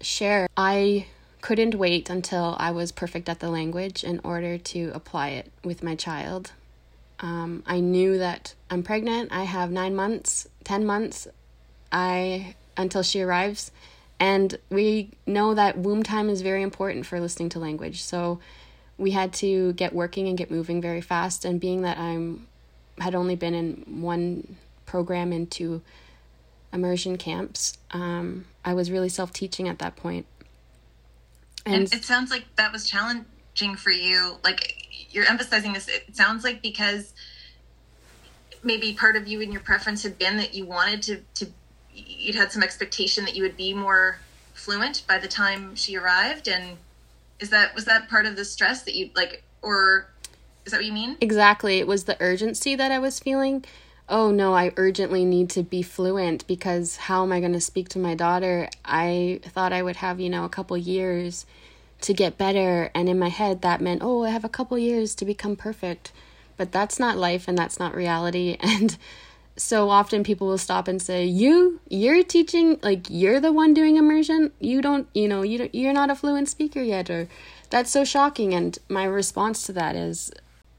share. 0.00 0.48
I 0.56 1.06
couldn't 1.42 1.74
wait 1.74 2.08
until 2.08 2.56
I 2.58 2.70
was 2.70 2.90
perfect 2.90 3.28
at 3.28 3.40
the 3.40 3.50
language 3.50 4.02
in 4.02 4.20
order 4.24 4.56
to 4.56 4.90
apply 4.94 5.28
it 5.30 5.52
with 5.62 5.82
my 5.82 5.94
child. 5.94 6.52
Um, 7.20 7.62
I 7.66 7.80
knew 7.80 8.18
that 8.18 8.54
I'm 8.70 8.82
pregnant. 8.82 9.32
I 9.32 9.44
have 9.44 9.70
nine 9.70 9.96
months, 9.96 10.48
ten 10.64 10.86
months, 10.86 11.26
I 11.90 12.54
until 12.76 13.02
she 13.02 13.20
arrives, 13.20 13.72
and 14.20 14.58
we 14.70 15.10
know 15.26 15.54
that 15.54 15.78
womb 15.78 16.02
time 16.02 16.28
is 16.28 16.42
very 16.42 16.62
important 16.62 17.06
for 17.06 17.20
listening 17.20 17.48
to 17.50 17.58
language. 17.58 18.02
So 18.02 18.40
we 18.98 19.12
had 19.12 19.32
to 19.34 19.72
get 19.74 19.94
working 19.94 20.28
and 20.28 20.36
get 20.36 20.50
moving 20.50 20.82
very 20.82 21.00
fast. 21.00 21.44
And 21.44 21.60
being 21.60 21.82
that 21.82 21.98
I'm 21.98 22.46
had 22.98 23.14
only 23.14 23.36
been 23.36 23.54
in 23.54 24.00
one 24.02 24.56
program 24.84 25.32
into 25.32 25.80
immersion 26.72 27.16
camps, 27.16 27.78
um, 27.92 28.44
I 28.64 28.74
was 28.74 28.90
really 28.90 29.08
self 29.08 29.32
teaching 29.32 29.68
at 29.68 29.78
that 29.78 29.96
point. 29.96 30.26
And, 31.64 31.74
and 31.74 31.92
it 31.92 32.04
sounds 32.04 32.30
like 32.30 32.44
that 32.56 32.72
was 32.72 32.88
challenging 32.88 33.76
for 33.76 33.90
you. 33.90 34.38
Like 34.42 34.87
you're 35.10 35.26
emphasizing 35.26 35.72
this. 35.72 35.88
It 35.88 36.14
sounds 36.16 36.44
like 36.44 36.62
because 36.62 37.12
maybe 38.62 38.92
part 38.92 39.16
of 39.16 39.26
you 39.28 39.40
and 39.40 39.52
your 39.52 39.62
preference 39.62 40.02
had 40.02 40.18
been 40.18 40.36
that 40.36 40.54
you 40.54 40.64
wanted 40.64 41.02
to 41.02 41.20
to 41.34 41.52
you'd 41.94 42.34
had 42.34 42.52
some 42.52 42.62
expectation 42.62 43.24
that 43.24 43.34
you 43.34 43.42
would 43.42 43.56
be 43.56 43.74
more 43.74 44.18
fluent 44.54 45.04
by 45.06 45.18
the 45.18 45.28
time 45.28 45.74
she 45.74 45.96
arrived 45.96 46.48
and 46.48 46.76
Is 47.40 47.50
that 47.50 47.74
was 47.74 47.84
that 47.84 48.08
part 48.08 48.26
of 48.26 48.36
the 48.36 48.44
stress 48.44 48.82
that 48.82 48.94
you 48.94 49.10
like, 49.14 49.42
or 49.62 50.08
is 50.64 50.72
that 50.72 50.78
what 50.78 50.86
you 50.86 50.92
mean? 50.92 51.16
Exactly. 51.20 51.78
It 51.78 51.86
was 51.86 52.04
the 52.04 52.16
urgency 52.20 52.74
that 52.74 52.90
I 52.90 52.98
was 52.98 53.20
feeling. 53.20 53.64
Oh 54.08 54.30
no, 54.30 54.54
I 54.54 54.72
urgently 54.76 55.24
need 55.24 55.50
to 55.50 55.62
be 55.62 55.82
fluent 55.82 56.46
because 56.46 56.96
how 56.96 57.22
am 57.22 57.32
I 57.32 57.40
going 57.40 57.52
to 57.52 57.60
speak 57.60 57.88
to 57.90 57.98
my 57.98 58.14
daughter? 58.14 58.68
I 58.84 59.40
thought 59.44 59.72
I 59.72 59.82
would 59.82 59.96
have, 59.96 60.18
you 60.18 60.30
know, 60.30 60.44
a 60.44 60.48
couple 60.48 60.76
years 60.76 61.46
to 62.02 62.14
get 62.14 62.38
better. 62.38 62.90
And 62.94 63.08
in 63.08 63.18
my 63.18 63.28
head, 63.28 63.62
that 63.62 63.80
meant, 63.80 64.02
oh, 64.02 64.24
I 64.24 64.30
have 64.30 64.44
a 64.44 64.48
couple 64.48 64.78
years 64.78 65.14
to 65.16 65.24
become 65.24 65.56
perfect. 65.56 66.12
But 66.56 66.72
that's 66.72 66.98
not 66.98 67.16
life 67.16 67.48
and 67.48 67.56
that's 67.56 67.78
not 67.78 67.94
reality. 67.94 68.56
And 68.62 68.96
so 69.56 69.90
often 69.90 70.22
people 70.22 70.46
will 70.46 70.58
stop 70.58 70.86
and 70.86 71.02
say, 71.02 71.24
"You, 71.24 71.80
you're 71.88 72.22
teaching 72.22 72.78
like 72.80 73.06
you're 73.10 73.40
the 73.40 73.52
one 73.52 73.74
doing 73.74 73.96
immersion. 73.96 74.52
You 74.60 74.80
don't, 74.80 75.08
you 75.14 75.26
know, 75.26 75.42
you 75.42 75.58
don't, 75.58 75.74
you're 75.74 75.92
not 75.92 76.10
a 76.10 76.14
fluent 76.14 76.48
speaker 76.48 76.80
yet." 76.80 77.10
Or 77.10 77.28
that's 77.68 77.90
so 77.90 78.04
shocking. 78.04 78.54
And 78.54 78.78
my 78.88 79.04
response 79.04 79.64
to 79.64 79.72
that 79.72 79.96
is, 79.96 80.30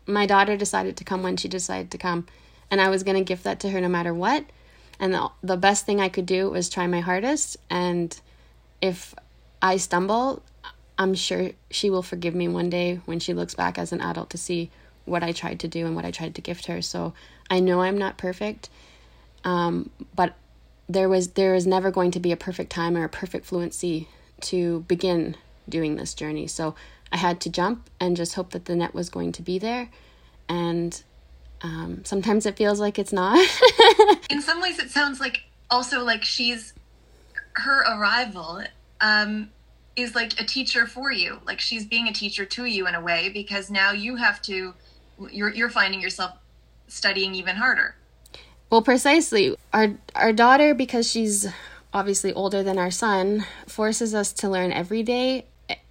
my 0.07 0.25
daughter 0.25 0.55
decided 0.55 0.95
to 0.97 1.03
come 1.03 1.23
when 1.23 1.35
she 1.35 1.49
decided 1.49 1.91
to 1.91 1.97
come, 1.97 2.25
and 2.71 2.79
I 2.79 2.89
was 2.89 3.03
going 3.03 3.17
to 3.17 3.23
gift 3.23 3.43
that 3.43 3.59
to 3.61 3.69
her 3.69 3.81
no 3.81 3.89
matter 3.89 4.13
what. 4.13 4.45
And 4.99 5.13
the, 5.13 5.29
the 5.41 5.57
best 5.57 5.85
thing 5.85 5.99
I 5.99 6.09
could 6.09 6.25
do 6.25 6.49
was 6.49 6.69
try 6.69 6.87
my 6.87 6.99
hardest. 6.99 7.57
And 7.69 8.19
if 8.81 9.15
I 9.61 9.77
stumble, 9.77 10.43
I'm 10.99 11.15
sure 11.15 11.51
she 11.71 11.89
will 11.89 12.03
forgive 12.03 12.35
me 12.35 12.49
one 12.49 12.69
day 12.69 12.99
when 13.05 13.19
she 13.19 13.33
looks 13.33 13.55
back 13.55 13.79
as 13.79 13.93
an 13.93 14.01
adult 14.01 14.29
to 14.31 14.37
see 14.37 14.69
what 15.05 15.23
I 15.23 15.31
tried 15.31 15.61
to 15.61 15.67
do 15.67 15.85
and 15.85 15.95
what 15.95 16.03
I 16.03 16.11
tried 16.11 16.35
to 16.35 16.41
gift 16.41 16.65
her. 16.65 16.81
So 16.81 17.13
I 17.49 17.61
know 17.61 17.81
I'm 17.81 17.97
not 17.97 18.17
perfect, 18.17 18.69
um, 19.45 19.89
but 20.13 20.35
there 20.89 21.07
was 21.07 21.29
there 21.29 21.55
is 21.55 21.65
never 21.65 21.89
going 21.89 22.11
to 22.11 22.19
be 22.19 22.33
a 22.33 22.37
perfect 22.37 22.69
time 22.71 22.97
or 22.97 23.05
a 23.05 23.09
perfect 23.09 23.45
fluency 23.45 24.09
to 24.41 24.81
begin 24.89 25.37
doing 25.69 25.95
this 25.95 26.13
journey. 26.13 26.47
So 26.47 26.75
I 27.13 27.17
had 27.17 27.39
to 27.41 27.49
jump 27.49 27.89
and 27.99 28.17
just 28.17 28.35
hope 28.35 28.51
that 28.51 28.65
the 28.65 28.75
net 28.75 28.93
was 28.93 29.09
going 29.09 29.31
to 29.33 29.41
be 29.41 29.57
there. 29.57 29.89
And 30.49 31.01
um, 31.61 32.03
sometimes 32.03 32.45
it 32.45 32.57
feels 32.57 32.79
like 32.81 32.99
it's 32.99 33.13
not. 33.13 33.37
In 34.29 34.41
some 34.41 34.61
ways, 34.61 34.79
it 34.79 34.91
sounds 34.91 35.21
like 35.21 35.43
also 35.69 36.03
like 36.03 36.23
she's 36.23 36.73
her 37.53 37.81
arrival 37.81 38.63
um, 39.01 39.49
is 40.01 40.15
like 40.15 40.39
a 40.39 40.43
teacher 40.43 40.85
for 40.85 41.11
you. 41.11 41.39
Like 41.45 41.59
she's 41.59 41.85
being 41.85 42.07
a 42.07 42.13
teacher 42.13 42.45
to 42.45 42.65
you 42.65 42.87
in 42.87 42.95
a 42.95 43.01
way 43.01 43.29
because 43.29 43.69
now 43.69 43.91
you 43.91 44.15
have 44.15 44.41
to 44.43 44.73
you're 45.31 45.53
you're 45.53 45.69
finding 45.69 46.01
yourself 46.01 46.33
studying 46.87 47.35
even 47.35 47.55
harder. 47.55 47.95
Well, 48.69 48.81
precisely. 48.81 49.55
Our 49.73 49.95
our 50.15 50.33
daughter 50.33 50.73
because 50.73 51.09
she's 51.09 51.47
obviously 51.93 52.33
older 52.33 52.61
than 52.61 52.77
our 52.77 52.91
son 52.91 53.45
forces 53.67 54.13
us 54.13 54.31
to 54.33 54.49
learn 54.49 54.71
every 54.71 55.03
day. 55.03 55.45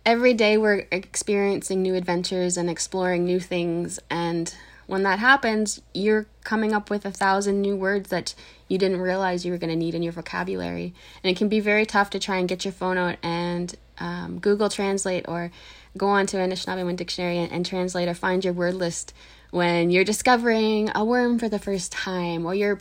Every 0.05 0.35
day 0.35 0.57
we're 0.57 0.87
experiencing 0.90 1.83
new 1.83 1.94
adventures 1.94 2.57
and 2.57 2.71
exploring 2.71 3.25
new 3.25 3.40
things 3.40 4.01
and 4.11 4.55
when 4.88 5.03
that 5.03 5.18
happens, 5.18 5.83
you're 5.92 6.27
coming 6.44 6.73
up 6.73 6.88
with 6.88 7.05
a 7.05 7.11
thousand 7.11 7.61
new 7.61 7.77
words 7.77 8.09
that 8.09 8.35
you 8.69 8.79
didn't 8.79 9.01
realize 9.01 9.45
you 9.45 9.53
were 9.53 9.59
going 9.59 9.71
to 9.71 9.77
need 9.77 9.95
in 9.95 10.03
your 10.03 10.13
vocabulary. 10.13 10.95
And 11.23 11.31
it 11.31 11.37
can 11.37 11.49
be 11.49 11.61
very 11.61 11.87
tough 11.87 12.11
to 12.11 12.19
try 12.19 12.37
and 12.37 12.49
get 12.49 12.65
your 12.65 12.73
phone 12.73 12.99
out 12.99 13.17
and 13.23 13.75
um, 13.99 14.39
Google 14.39 14.69
Translate 14.69 15.27
or 15.27 15.51
go 15.97 16.09
onto 16.09 16.39
an 16.39 16.51
Anishinaabe 16.51 16.95
dictionary 16.97 17.39
and, 17.39 17.51
and 17.51 17.67
translate 17.67 18.09
or 18.09 18.15
find 18.15 18.45
your 18.45 18.55
word 18.55 18.75
list 18.75 19.13
when 19.51 19.91
you're 19.91 20.05
discovering 20.05 20.91
a 20.95 21.05
worm 21.05 21.39
for 21.39 21.49
the 21.49 21.59
first 21.59 21.91
time 21.91 22.47
or 22.47 22.55
you're 22.55 22.79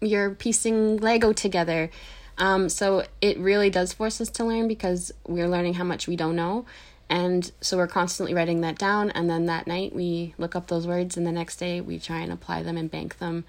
you're 0.00 0.30
piecing 0.30 0.96
Lego 0.96 1.32
together. 1.32 1.90
Um, 2.38 2.70
so 2.70 3.04
it 3.20 3.38
really 3.38 3.68
does 3.68 3.92
force 3.92 4.20
us 4.20 4.30
to 4.30 4.44
learn 4.44 4.66
because 4.66 5.12
we're 5.26 5.48
learning 5.48 5.74
how 5.74 5.84
much 5.84 6.08
we 6.08 6.16
don't 6.16 6.36
know. 6.36 6.64
And 7.10 7.50
so 7.60 7.76
we're 7.76 7.86
constantly 7.86 8.32
writing 8.32 8.62
that 8.62 8.78
down. 8.78 9.10
And 9.10 9.28
then 9.28 9.46
that 9.46 9.66
night 9.66 9.94
we 9.94 10.34
look 10.38 10.56
up 10.56 10.68
those 10.68 10.86
words, 10.86 11.16
and 11.16 11.26
the 11.26 11.32
next 11.32 11.56
day 11.56 11.80
we 11.80 11.98
try 11.98 12.20
and 12.20 12.32
apply 12.32 12.62
them 12.62 12.78
and 12.78 12.90
bank 12.90 13.18
them. 13.18 13.44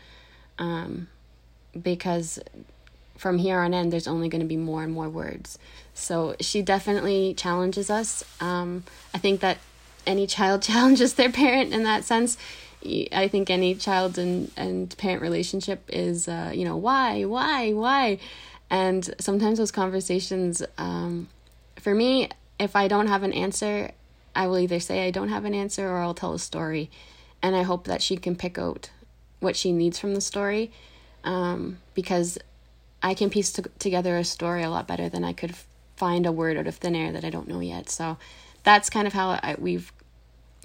Um, 0.59 1.07
because 1.79 2.39
from 3.17 3.37
here 3.37 3.59
on 3.59 3.73
in, 3.73 3.91
there's 3.91 4.07
only 4.07 4.29
going 4.29 4.41
to 4.41 4.47
be 4.47 4.57
more 4.57 4.83
and 4.83 4.91
more 4.91 5.07
words. 5.07 5.59
So 5.93 6.35
she 6.39 6.63
definitely 6.63 7.35
challenges 7.35 7.89
us. 7.89 8.23
Um, 8.39 8.83
I 9.13 9.19
think 9.19 9.41
that 9.41 9.59
any 10.07 10.25
child 10.25 10.61
challenges 10.69 11.13
their 11.13 11.31
parent 11.31 11.71
in 11.71 11.83
that 11.83 12.03
sense. 12.03 12.37
I 13.11 13.27
think 13.27 13.51
any 13.51 13.75
child 13.75 14.17
and, 14.17 14.51
and 14.57 14.97
parent 14.97 15.21
relationship 15.21 15.83
is, 15.87 16.27
uh, 16.27 16.51
you 16.53 16.65
know, 16.65 16.77
why, 16.77 17.25
why, 17.25 17.73
why? 17.73 18.17
And 18.71 19.13
sometimes 19.19 19.59
those 19.59 19.71
conversations, 19.71 20.63
um, 20.79 21.27
for 21.79 21.93
me, 21.93 22.29
if 22.59 22.75
I 22.75 22.87
don't 22.87 23.07
have 23.07 23.21
an 23.21 23.33
answer, 23.33 23.91
I 24.35 24.47
will 24.47 24.57
either 24.57 24.79
say 24.79 25.05
I 25.05 25.11
don't 25.11 25.29
have 25.29 25.45
an 25.45 25.53
answer 25.53 25.87
or 25.87 25.97
I'll 25.97 26.15
tell 26.15 26.33
a 26.33 26.39
story. 26.39 26.89
And 27.43 27.55
I 27.55 27.61
hope 27.61 27.85
that 27.85 28.01
she 28.01 28.17
can 28.17 28.35
pick 28.35 28.57
out 28.57 28.89
what 29.39 29.55
she 29.55 29.71
needs 29.71 29.99
from 29.99 30.15
the 30.15 30.21
story 30.21 30.71
um, 31.23 31.77
because 31.93 32.37
I 33.03 33.13
can 33.13 33.29
piece 33.29 33.59
together 33.79 34.17
a 34.17 34.23
story 34.23 34.63
a 34.63 34.69
lot 34.69 34.87
better 34.87 35.09
than 35.09 35.23
I 35.23 35.33
could 35.33 35.55
find 35.95 36.25
a 36.25 36.31
word 36.31 36.57
out 36.57 36.67
of 36.67 36.75
thin 36.75 36.95
air 36.95 37.11
that 37.11 37.25
I 37.25 37.29
don't 37.29 37.47
know 37.47 37.59
yet. 37.59 37.89
So 37.89 38.17
that's 38.63 38.89
kind 38.89 39.07
of 39.07 39.13
how 39.13 39.39
I, 39.41 39.55
we've 39.57 39.91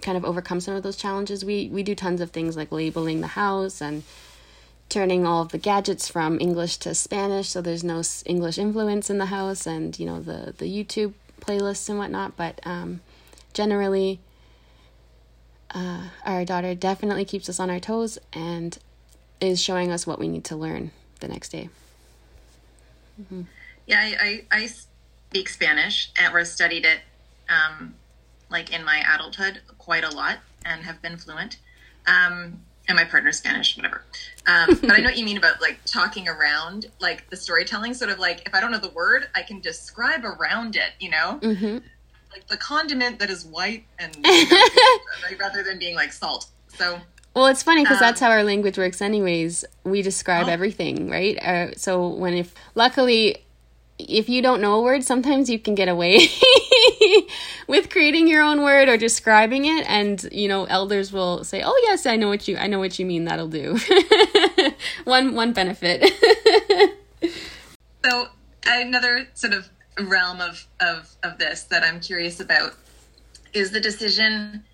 kind 0.02 0.16
of 0.16 0.24
overcome 0.24 0.60
some 0.60 0.74
of 0.74 0.82
those 0.82 0.96
challenges. 0.96 1.44
We 1.44 1.68
we 1.68 1.82
do 1.82 1.94
tons 1.94 2.20
of 2.20 2.30
things 2.30 2.56
like 2.56 2.72
labeling 2.72 3.20
the 3.20 3.28
house 3.28 3.80
and 3.80 4.02
turning 4.88 5.26
all 5.26 5.42
of 5.42 5.50
the 5.50 5.58
gadgets 5.58 6.08
from 6.08 6.38
English 6.40 6.76
to 6.78 6.94
Spanish, 6.94 7.48
so 7.48 7.60
there's 7.60 7.82
no 7.82 8.02
English 8.24 8.58
influence 8.58 9.10
in 9.10 9.18
the 9.18 9.26
house, 9.26 9.66
and 9.66 9.98
you 9.98 10.06
know 10.06 10.20
the 10.20 10.54
the 10.56 10.66
YouTube 10.66 11.14
playlists 11.40 11.88
and 11.88 11.98
whatnot. 11.98 12.36
But 12.36 12.60
um, 12.64 13.00
generally, 13.52 14.20
uh, 15.70 16.08
our 16.24 16.44
daughter 16.44 16.74
definitely 16.74 17.24
keeps 17.24 17.48
us 17.48 17.58
on 17.58 17.70
our 17.70 17.80
toes 17.80 18.18
and 18.32 18.78
is 19.40 19.60
showing 19.60 19.90
us 19.90 20.06
what 20.06 20.18
we 20.18 20.28
need 20.28 20.44
to 20.44 20.56
learn 20.56 20.90
the 21.20 21.28
next 21.28 21.50
day. 21.50 21.68
Mm-hmm. 23.20 23.42
Yeah, 23.86 24.00
I, 24.00 24.44
I, 24.50 24.62
I, 24.62 24.66
speak 24.66 25.48
Spanish 25.48 26.10
and 26.16 26.32
or 26.34 26.44
studied 26.44 26.84
it 26.84 27.00
um, 27.48 27.94
like 28.50 28.72
in 28.72 28.84
my 28.84 29.02
adulthood 29.14 29.60
quite 29.78 30.04
a 30.04 30.10
lot 30.10 30.38
and 30.64 30.82
have 30.82 31.00
been 31.02 31.16
fluent. 31.16 31.58
Um, 32.06 32.60
and 32.88 32.96
my 32.96 33.04
partner's 33.04 33.38
Spanish, 33.38 33.76
whatever. 33.76 34.04
Um, 34.46 34.78
but 34.80 34.92
I 34.92 34.98
know 34.98 35.08
what 35.08 35.16
you 35.16 35.24
mean 35.24 35.38
about 35.38 35.60
like 35.60 35.78
talking 35.84 36.28
around, 36.28 36.86
like 37.00 37.28
the 37.30 37.36
storytelling. 37.36 37.94
Sort 37.94 38.10
of 38.10 38.18
like 38.18 38.46
if 38.46 38.54
I 38.54 38.60
don't 38.60 38.70
know 38.70 38.78
the 38.78 38.90
word, 38.90 39.28
I 39.34 39.42
can 39.42 39.60
describe 39.60 40.24
around 40.24 40.76
it. 40.76 40.92
You 41.00 41.10
know, 41.10 41.38
mm-hmm. 41.42 41.78
like 42.32 42.46
the 42.48 42.56
condiment 42.56 43.18
that 43.18 43.30
is 43.30 43.44
white 43.44 43.84
and 43.98 44.16
rather 45.40 45.62
than 45.64 45.78
being 45.78 45.96
like 45.96 46.12
salt. 46.12 46.46
So 46.68 47.00
well, 47.36 47.48
it's 47.48 47.62
funny 47.62 47.82
because 47.82 47.98
um, 47.98 48.00
that's 48.00 48.18
how 48.18 48.30
our 48.30 48.42
language 48.42 48.78
works, 48.78 49.02
anyways. 49.02 49.62
We 49.84 50.00
describe 50.00 50.46
oh. 50.46 50.50
everything, 50.50 51.10
right? 51.10 51.36
Uh, 51.36 51.74
so 51.76 52.08
when 52.08 52.32
if 52.32 52.54
luckily, 52.74 53.44
if 53.98 54.30
you 54.30 54.40
don't 54.40 54.62
know 54.62 54.76
a 54.76 54.82
word, 54.82 55.04
sometimes 55.04 55.50
you 55.50 55.58
can 55.58 55.74
get 55.74 55.86
away 55.86 56.28
with 57.68 57.90
creating 57.90 58.26
your 58.26 58.42
own 58.42 58.62
word 58.62 58.88
or 58.88 58.96
describing 58.96 59.66
it, 59.66 59.86
and 59.86 60.26
you 60.32 60.48
know, 60.48 60.64
elders 60.64 61.12
will 61.12 61.44
say, 61.44 61.62
"Oh 61.62 61.78
yes, 61.84 62.06
I 62.06 62.16
know 62.16 62.28
what 62.28 62.48
you, 62.48 62.56
I 62.56 62.68
know 62.68 62.78
what 62.78 62.98
you 62.98 63.04
mean. 63.04 63.26
That'll 63.26 63.48
do." 63.48 63.78
one 65.04 65.34
one 65.34 65.52
benefit. 65.52 66.10
so 68.02 68.28
another 68.66 69.28
sort 69.34 69.52
of 69.52 69.68
realm 70.00 70.40
of 70.40 70.66
of 70.80 71.14
of 71.22 71.36
this 71.36 71.64
that 71.64 71.82
I'm 71.82 72.00
curious 72.00 72.40
about 72.40 72.72
is 73.52 73.72
the 73.72 73.80
decision 73.80 74.64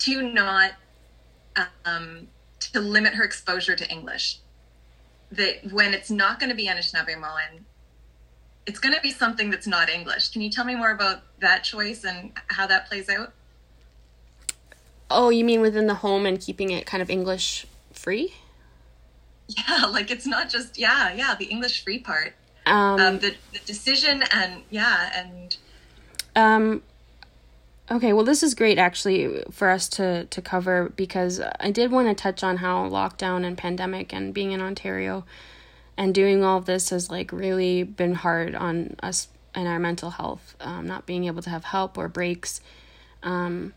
to 0.00 0.20
not 0.20 0.72
um, 1.84 2.28
to 2.72 2.80
limit 2.80 3.14
her 3.14 3.24
exposure 3.24 3.76
to 3.76 3.88
English. 3.90 4.38
That 5.32 5.72
when 5.72 5.92
it's 5.92 6.10
not 6.10 6.38
going 6.38 6.50
to 6.50 6.56
be 6.56 6.66
Anishinaabemowin, 6.68 7.64
it's 8.66 8.78
going 8.78 8.94
to 8.94 9.00
be 9.00 9.10
something 9.10 9.50
that's 9.50 9.66
not 9.66 9.88
English. 9.88 10.30
Can 10.30 10.42
you 10.42 10.50
tell 10.50 10.64
me 10.64 10.74
more 10.74 10.90
about 10.90 11.22
that 11.40 11.64
choice 11.64 12.04
and 12.04 12.32
how 12.48 12.66
that 12.66 12.88
plays 12.88 13.08
out? 13.08 13.32
Oh, 15.10 15.30
you 15.30 15.44
mean 15.44 15.60
within 15.60 15.86
the 15.86 15.94
home 15.94 16.26
and 16.26 16.40
keeping 16.40 16.70
it 16.70 16.84
kind 16.84 17.02
of 17.02 17.08
English 17.10 17.66
free? 17.92 18.34
Yeah, 19.48 19.86
like 19.90 20.10
it's 20.10 20.26
not 20.26 20.48
just 20.48 20.78
yeah, 20.78 21.12
yeah, 21.12 21.34
the 21.38 21.46
English 21.46 21.84
free 21.84 21.98
part. 21.98 22.34
Um, 22.66 23.00
um 23.00 23.18
the, 23.20 23.34
the 23.52 23.60
decision 23.60 24.24
and 24.32 24.62
yeah, 24.70 25.12
and 25.14 25.56
um 26.34 26.82
Okay, 27.88 28.12
well, 28.12 28.24
this 28.24 28.42
is 28.42 28.54
great 28.54 28.78
actually 28.78 29.44
for 29.52 29.70
us 29.70 29.88
to 29.90 30.24
to 30.24 30.42
cover 30.42 30.92
because 30.96 31.40
I 31.60 31.70
did 31.70 31.92
want 31.92 32.08
to 32.08 32.20
touch 32.20 32.42
on 32.42 32.56
how 32.56 32.88
lockdown 32.88 33.44
and 33.44 33.56
pandemic 33.56 34.12
and 34.12 34.34
being 34.34 34.50
in 34.50 34.60
Ontario 34.60 35.24
and 35.96 36.12
doing 36.12 36.42
all 36.42 36.58
of 36.58 36.64
this 36.64 36.90
has 36.90 37.10
like 37.10 37.30
really 37.30 37.84
been 37.84 38.14
hard 38.14 38.56
on 38.56 38.96
us 39.02 39.28
and 39.54 39.68
our 39.68 39.78
mental 39.78 40.10
health. 40.10 40.56
Um, 40.60 40.86
not 40.86 41.06
being 41.06 41.24
able 41.24 41.42
to 41.42 41.50
have 41.50 41.64
help 41.64 41.96
or 41.96 42.08
breaks. 42.08 42.60
Um, 43.22 43.72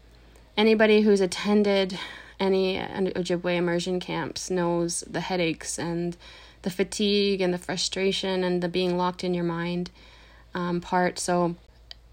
anybody 0.58 1.02
who's 1.02 1.22
attended 1.22 2.00
any 2.40 2.78
Ojibwe 2.80 3.58
immersion 3.58 4.00
camps 4.00 4.50
knows 4.50 5.02
the 5.02 5.22
headaches 5.22 5.78
and 5.78 6.18
the 6.64 6.72
fatigue 6.72 7.42
and 7.42 7.54
the 7.54 7.60
frustration 7.60 8.44
and 8.44 8.64
the 8.64 8.70
being 8.70 8.98
locked 8.98 9.24
in 9.24 9.36
your 9.36 9.44
mind 9.44 9.92
um, 10.56 10.82
part. 10.82 11.20
So 11.20 11.56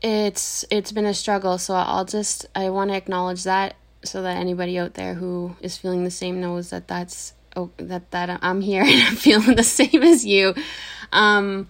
it's 0.02 0.64
it's 0.70 0.92
been 0.92 1.06
a 1.06 1.14
struggle. 1.14 1.58
So 1.58 1.74
i'll 1.74 2.04
just 2.04 2.46
i 2.54 2.70
want 2.70 2.90
to 2.90 2.96
acknowledge 2.96 3.44
that 3.44 3.76
so 4.04 4.22
that 4.22 4.36
anybody 4.36 4.78
out 4.78 4.94
there 4.94 5.14
who 5.14 5.56
is 5.60 5.76
feeling 5.76 6.04
the 6.04 6.10
same 6.10 6.40
knows 6.40 6.70
that 6.70 6.86
that's 6.86 7.32
oh, 7.56 7.70
that 7.78 8.10
that 8.10 8.38
i'm 8.42 8.60
here 8.60 8.82
and 8.86 9.02
i'm 9.02 9.16
feeling 9.16 9.56
the 9.56 9.62
same 9.62 10.02
as 10.02 10.24
you. 10.24 10.54
Um 11.12 11.68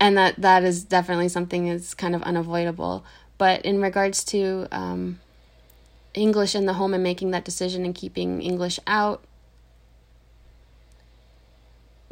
and 0.00 0.16
that 0.16 0.40
that 0.40 0.64
is 0.64 0.84
definitely 0.84 1.28
something 1.28 1.68
that's 1.68 1.94
kind 1.94 2.14
of 2.14 2.22
unavoidable. 2.22 3.04
But 3.36 3.62
in 3.64 3.80
regards 3.80 4.24
to 4.24 4.68
um 4.72 5.20
english 6.14 6.54
in 6.54 6.66
the 6.66 6.74
home 6.74 6.94
and 6.94 7.02
making 7.02 7.30
that 7.30 7.44
decision 7.44 7.84
and 7.84 7.94
keeping 7.94 8.40
english 8.42 8.80
out 8.86 9.22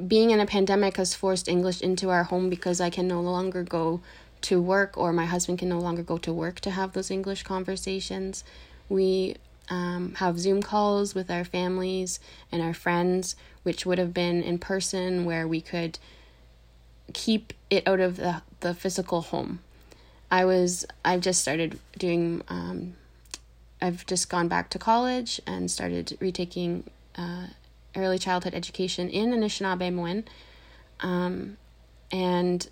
being 0.07 0.31
in 0.31 0.39
a 0.39 0.47
pandemic 0.47 0.97
has 0.97 1.15
forced 1.15 1.49
english 1.49 1.81
into 1.81 2.11
our 2.11 2.25
home 2.25 2.49
because 2.51 2.81
i 2.81 2.91
can 2.91 3.09
no 3.09 3.21
longer 3.21 3.63
go 3.63 4.01
to 4.43 4.61
work 4.61 4.97
or 4.97 5.13
my 5.13 5.27
husband 5.27 5.59
can 5.59 5.69
no 5.69 5.79
longer 5.79 6.03
go 6.03 6.19
to 6.19 6.33
work 6.33 6.61
to 6.61 6.71
have 6.71 6.93
those 6.93 7.11
English 7.11 7.43
conversations. 7.43 8.45
We 8.89 9.37
um, 9.69 10.15
have 10.17 10.39
Zoom 10.39 10.63
calls 10.63 11.15
with 11.15 11.31
our 11.31 11.45
families 11.45 12.21
and 12.53 12.63
our 12.63 12.75
friends, 12.75 13.37
which 13.63 13.85
would 13.85 13.99
have 13.99 14.15
been 14.15 14.43
in 14.43 14.59
person 14.59 15.25
where 15.25 15.49
we 15.49 15.61
could 15.61 15.99
keep 17.13 17.53
it 17.71 17.87
out 17.87 18.01
of 18.01 18.17
the, 18.17 18.43
the 18.61 18.75
physical 18.75 19.23
home. 19.23 19.61
I 20.31 20.45
was, 20.45 20.87
I've 21.05 21.21
just 21.21 21.41
started 21.41 21.79
doing, 21.99 22.43
um, 22.49 22.95
I've 23.81 24.07
just 24.07 24.29
gone 24.29 24.49
back 24.49 24.71
to 24.71 24.79
college 24.79 25.41
and 25.47 25.71
started 25.71 26.17
retaking 26.21 26.85
uh, 27.17 27.47
early 27.95 28.19
childhood 28.19 28.55
education 28.55 29.09
in 29.09 29.31
Anishinaabe 29.31 30.25
Um, 31.01 31.57
and 32.11 32.69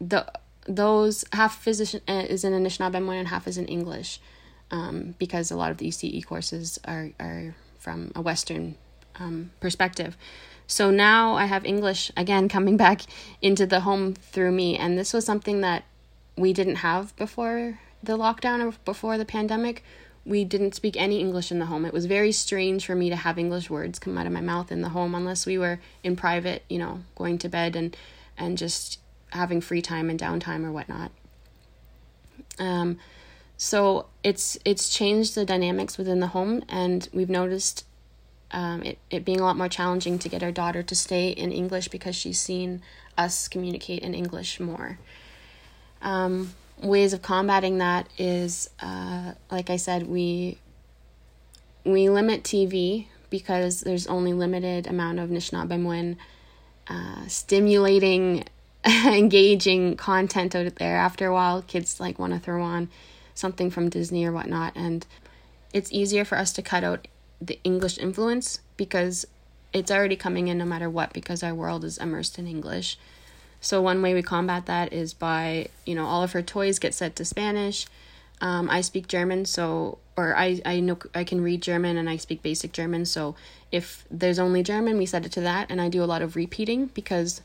the 0.00 0.26
those 0.68 1.24
half 1.32 1.62
physician 1.62 2.00
uh, 2.08 2.24
is 2.28 2.44
in 2.44 2.52
Anishinaabe 2.52 2.96
and 2.96 3.28
half 3.28 3.46
is 3.46 3.58
in 3.58 3.66
English, 3.66 4.20
um, 4.70 5.14
because 5.18 5.50
a 5.50 5.56
lot 5.56 5.70
of 5.70 5.78
the 5.78 5.88
ECE 5.88 6.24
courses 6.24 6.78
are 6.84 7.10
are 7.20 7.54
from 7.78 8.12
a 8.14 8.20
Western 8.20 8.76
um, 9.16 9.50
perspective. 9.60 10.16
So 10.66 10.90
now 10.90 11.34
I 11.34 11.46
have 11.46 11.64
English 11.64 12.10
again 12.16 12.48
coming 12.56 12.76
back 12.76 13.02
into 13.40 13.66
the 13.66 13.80
home 13.80 14.14
through 14.14 14.52
me, 14.52 14.76
and 14.76 14.98
this 14.98 15.12
was 15.12 15.24
something 15.24 15.60
that 15.60 15.84
we 16.36 16.52
didn't 16.52 16.76
have 16.76 17.14
before 17.16 17.78
the 18.02 18.18
lockdown 18.18 18.64
or 18.64 18.74
before 18.84 19.18
the 19.18 19.24
pandemic. 19.24 19.82
We 20.24 20.44
didn't 20.44 20.74
speak 20.74 20.96
any 20.96 21.20
English 21.20 21.52
in 21.52 21.60
the 21.60 21.66
home. 21.66 21.84
It 21.84 21.92
was 21.92 22.06
very 22.06 22.32
strange 22.32 22.84
for 22.84 22.96
me 22.96 23.10
to 23.10 23.16
have 23.16 23.38
English 23.38 23.70
words 23.70 24.00
come 24.00 24.18
out 24.18 24.26
of 24.26 24.32
my 24.32 24.40
mouth 24.40 24.72
in 24.72 24.82
the 24.82 24.88
home 24.88 25.14
unless 25.14 25.46
we 25.46 25.56
were 25.56 25.78
in 26.02 26.16
private, 26.16 26.64
you 26.68 26.78
know, 26.78 27.02
going 27.14 27.38
to 27.38 27.48
bed 27.48 27.76
and 27.76 27.96
and 28.36 28.58
just 28.58 28.98
having 29.30 29.60
free 29.60 29.82
time 29.82 30.10
and 30.10 30.18
downtime 30.18 30.64
or 30.64 30.72
whatnot. 30.72 31.10
Um, 32.58 32.98
so 33.56 34.06
it's 34.22 34.58
it's 34.64 34.88
changed 34.88 35.34
the 35.34 35.44
dynamics 35.44 35.96
within 35.96 36.20
the 36.20 36.28
home, 36.28 36.62
and 36.68 37.08
we've 37.12 37.30
noticed 37.30 37.84
um, 38.50 38.82
it 38.82 38.98
it 39.10 39.24
being 39.24 39.40
a 39.40 39.44
lot 39.44 39.56
more 39.56 39.68
challenging 39.68 40.18
to 40.20 40.28
get 40.28 40.42
our 40.42 40.52
daughter 40.52 40.82
to 40.82 40.94
stay 40.94 41.30
in 41.30 41.52
English 41.52 41.88
because 41.88 42.14
she's 42.14 42.40
seen 42.40 42.82
us 43.16 43.48
communicate 43.48 44.02
in 44.02 44.14
English 44.14 44.60
more. 44.60 44.98
Um, 46.02 46.54
ways 46.82 47.12
of 47.12 47.22
combating 47.22 47.78
that 47.78 48.08
is, 48.18 48.68
uh, 48.80 49.32
like 49.50 49.70
I 49.70 49.76
said, 49.76 50.06
we 50.06 50.58
we 51.84 52.10
limit 52.10 52.42
TV 52.42 53.06
because 53.30 53.80
there's 53.80 54.06
only 54.06 54.32
limited 54.32 54.86
amount 54.86 55.18
of 55.18 55.30
Anishinaabe 55.30 56.16
uh, 56.88 57.26
stimulating 57.26 58.44
engaging 59.06 59.96
content 59.96 60.54
out 60.54 60.76
there. 60.76 60.96
After 60.96 61.26
a 61.26 61.32
while, 61.32 61.62
kids 61.62 61.98
like 61.98 62.18
want 62.18 62.32
to 62.32 62.38
throw 62.38 62.62
on 62.62 62.88
something 63.34 63.70
from 63.70 63.88
Disney 63.88 64.24
or 64.24 64.32
whatnot, 64.32 64.74
and 64.76 65.04
it's 65.72 65.92
easier 65.92 66.24
for 66.24 66.38
us 66.38 66.52
to 66.52 66.62
cut 66.62 66.84
out 66.84 67.08
the 67.40 67.58
English 67.64 67.98
influence 67.98 68.60
because 68.76 69.26
it's 69.72 69.90
already 69.90 70.16
coming 70.16 70.48
in 70.48 70.58
no 70.58 70.64
matter 70.64 70.88
what 70.88 71.12
because 71.12 71.42
our 71.42 71.54
world 71.54 71.84
is 71.84 71.98
immersed 71.98 72.38
in 72.38 72.46
English. 72.46 72.98
So 73.60 73.82
one 73.82 74.00
way 74.02 74.14
we 74.14 74.22
combat 74.22 74.66
that 74.66 74.92
is 74.92 75.12
by 75.12 75.68
you 75.84 75.94
know 75.94 76.06
all 76.06 76.22
of 76.22 76.32
her 76.32 76.42
toys 76.42 76.78
get 76.78 76.94
set 76.94 77.16
to 77.16 77.24
Spanish. 77.24 77.86
Um, 78.40 78.70
I 78.70 78.82
speak 78.82 79.08
German, 79.08 79.46
so 79.46 79.98
or 80.16 80.36
I 80.36 80.60
I 80.64 80.78
know 80.78 80.98
I 81.14 81.24
can 81.24 81.42
read 81.42 81.60
German 81.60 81.96
and 81.96 82.08
I 82.08 82.18
speak 82.18 82.40
basic 82.42 82.72
German. 82.72 83.04
So 83.04 83.34
if 83.72 84.04
there's 84.10 84.38
only 84.38 84.62
German, 84.62 84.96
we 84.96 85.06
set 85.06 85.26
it 85.26 85.32
to 85.32 85.40
that, 85.40 85.70
and 85.70 85.80
I 85.80 85.88
do 85.88 86.04
a 86.04 86.06
lot 86.06 86.22
of 86.22 86.36
repeating 86.36 86.86
because 86.94 87.40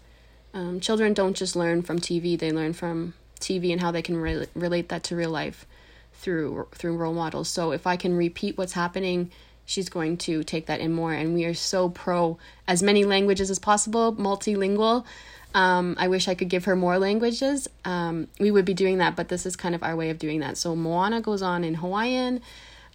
um, 0.53 0.79
children 0.79 1.13
don't 1.13 1.35
just 1.35 1.55
learn 1.55 1.81
from 1.81 1.99
TV; 1.99 2.37
they 2.37 2.51
learn 2.51 2.73
from 2.73 3.13
TV 3.39 3.71
and 3.71 3.81
how 3.81 3.91
they 3.91 4.01
can 4.01 4.17
re- 4.17 4.47
relate 4.53 4.89
that 4.89 5.03
to 5.03 5.15
real 5.15 5.31
life 5.31 5.65
through 6.13 6.67
through 6.71 6.97
role 6.97 7.13
models. 7.13 7.49
So 7.49 7.71
if 7.71 7.87
I 7.87 7.97
can 7.97 8.15
repeat 8.15 8.57
what's 8.57 8.73
happening, 8.73 9.31
she's 9.65 9.89
going 9.89 10.17
to 10.17 10.43
take 10.43 10.67
that 10.67 10.79
in 10.79 10.93
more. 10.93 11.13
And 11.13 11.33
we 11.33 11.45
are 11.45 11.53
so 11.53 11.89
pro 11.89 12.37
as 12.67 12.83
many 12.83 13.05
languages 13.05 13.49
as 13.49 13.59
possible, 13.59 14.13
multilingual. 14.13 15.05
Um, 15.53 15.95
I 15.99 16.07
wish 16.07 16.27
I 16.27 16.35
could 16.35 16.47
give 16.47 16.65
her 16.65 16.75
more 16.75 16.97
languages. 16.97 17.67
Um, 17.83 18.27
we 18.39 18.51
would 18.51 18.63
be 18.63 18.73
doing 18.73 18.99
that, 18.99 19.15
but 19.15 19.27
this 19.27 19.45
is 19.45 19.55
kind 19.55 19.75
of 19.75 19.83
our 19.83 19.95
way 19.95 20.09
of 20.09 20.17
doing 20.17 20.39
that. 20.39 20.57
So 20.57 20.75
Moana 20.75 21.19
goes 21.19 21.41
on 21.41 21.63
in 21.63 21.75
Hawaiian. 21.75 22.41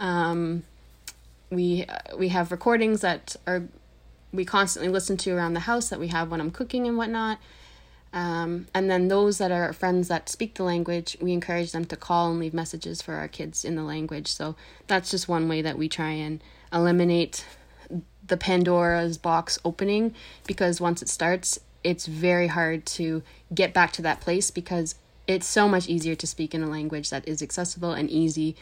Um, 0.00 0.62
we 1.50 1.86
we 2.16 2.28
have 2.28 2.50
recordings 2.50 3.02
that 3.02 3.36
are 3.46 3.64
we 4.32 4.44
constantly 4.44 4.90
listen 4.90 5.16
to 5.18 5.32
around 5.32 5.54
the 5.54 5.60
house 5.60 5.88
that 5.88 6.00
we 6.00 6.08
have 6.08 6.30
when 6.30 6.40
I'm 6.40 6.50
cooking 6.50 6.86
and 6.86 6.96
whatnot. 6.96 7.38
Um, 8.12 8.66
and 8.74 8.90
then 8.90 9.08
those 9.08 9.38
that 9.38 9.50
are 9.50 9.72
friends 9.72 10.08
that 10.08 10.28
speak 10.28 10.54
the 10.54 10.62
language, 10.62 11.16
we 11.20 11.32
encourage 11.32 11.72
them 11.72 11.84
to 11.86 11.96
call 11.96 12.30
and 12.30 12.40
leave 12.40 12.54
messages 12.54 13.02
for 13.02 13.14
our 13.14 13.28
kids 13.28 13.64
in 13.64 13.76
the 13.76 13.82
language. 13.82 14.28
So 14.28 14.56
that's 14.86 15.10
just 15.10 15.28
one 15.28 15.48
way 15.48 15.60
that 15.62 15.76
we 15.76 15.88
try 15.88 16.10
and 16.10 16.42
eliminate 16.72 17.44
the 18.26 18.36
Pandora's 18.36 19.18
box 19.18 19.58
opening 19.64 20.14
because 20.46 20.80
once 20.80 21.02
it 21.02 21.08
starts, 21.08 21.60
it's 21.84 22.06
very 22.06 22.48
hard 22.48 22.86
to 22.86 23.22
get 23.54 23.72
back 23.72 23.92
to 23.92 24.02
that 24.02 24.20
place 24.20 24.50
because 24.50 24.96
it's 25.26 25.46
so 25.46 25.68
much 25.68 25.88
easier 25.88 26.14
to 26.14 26.26
speak 26.26 26.54
in 26.54 26.62
a 26.62 26.68
language 26.68 27.10
that 27.10 27.26
is 27.28 27.42
accessible 27.42 27.92
and 27.92 28.10
easy 28.10 28.56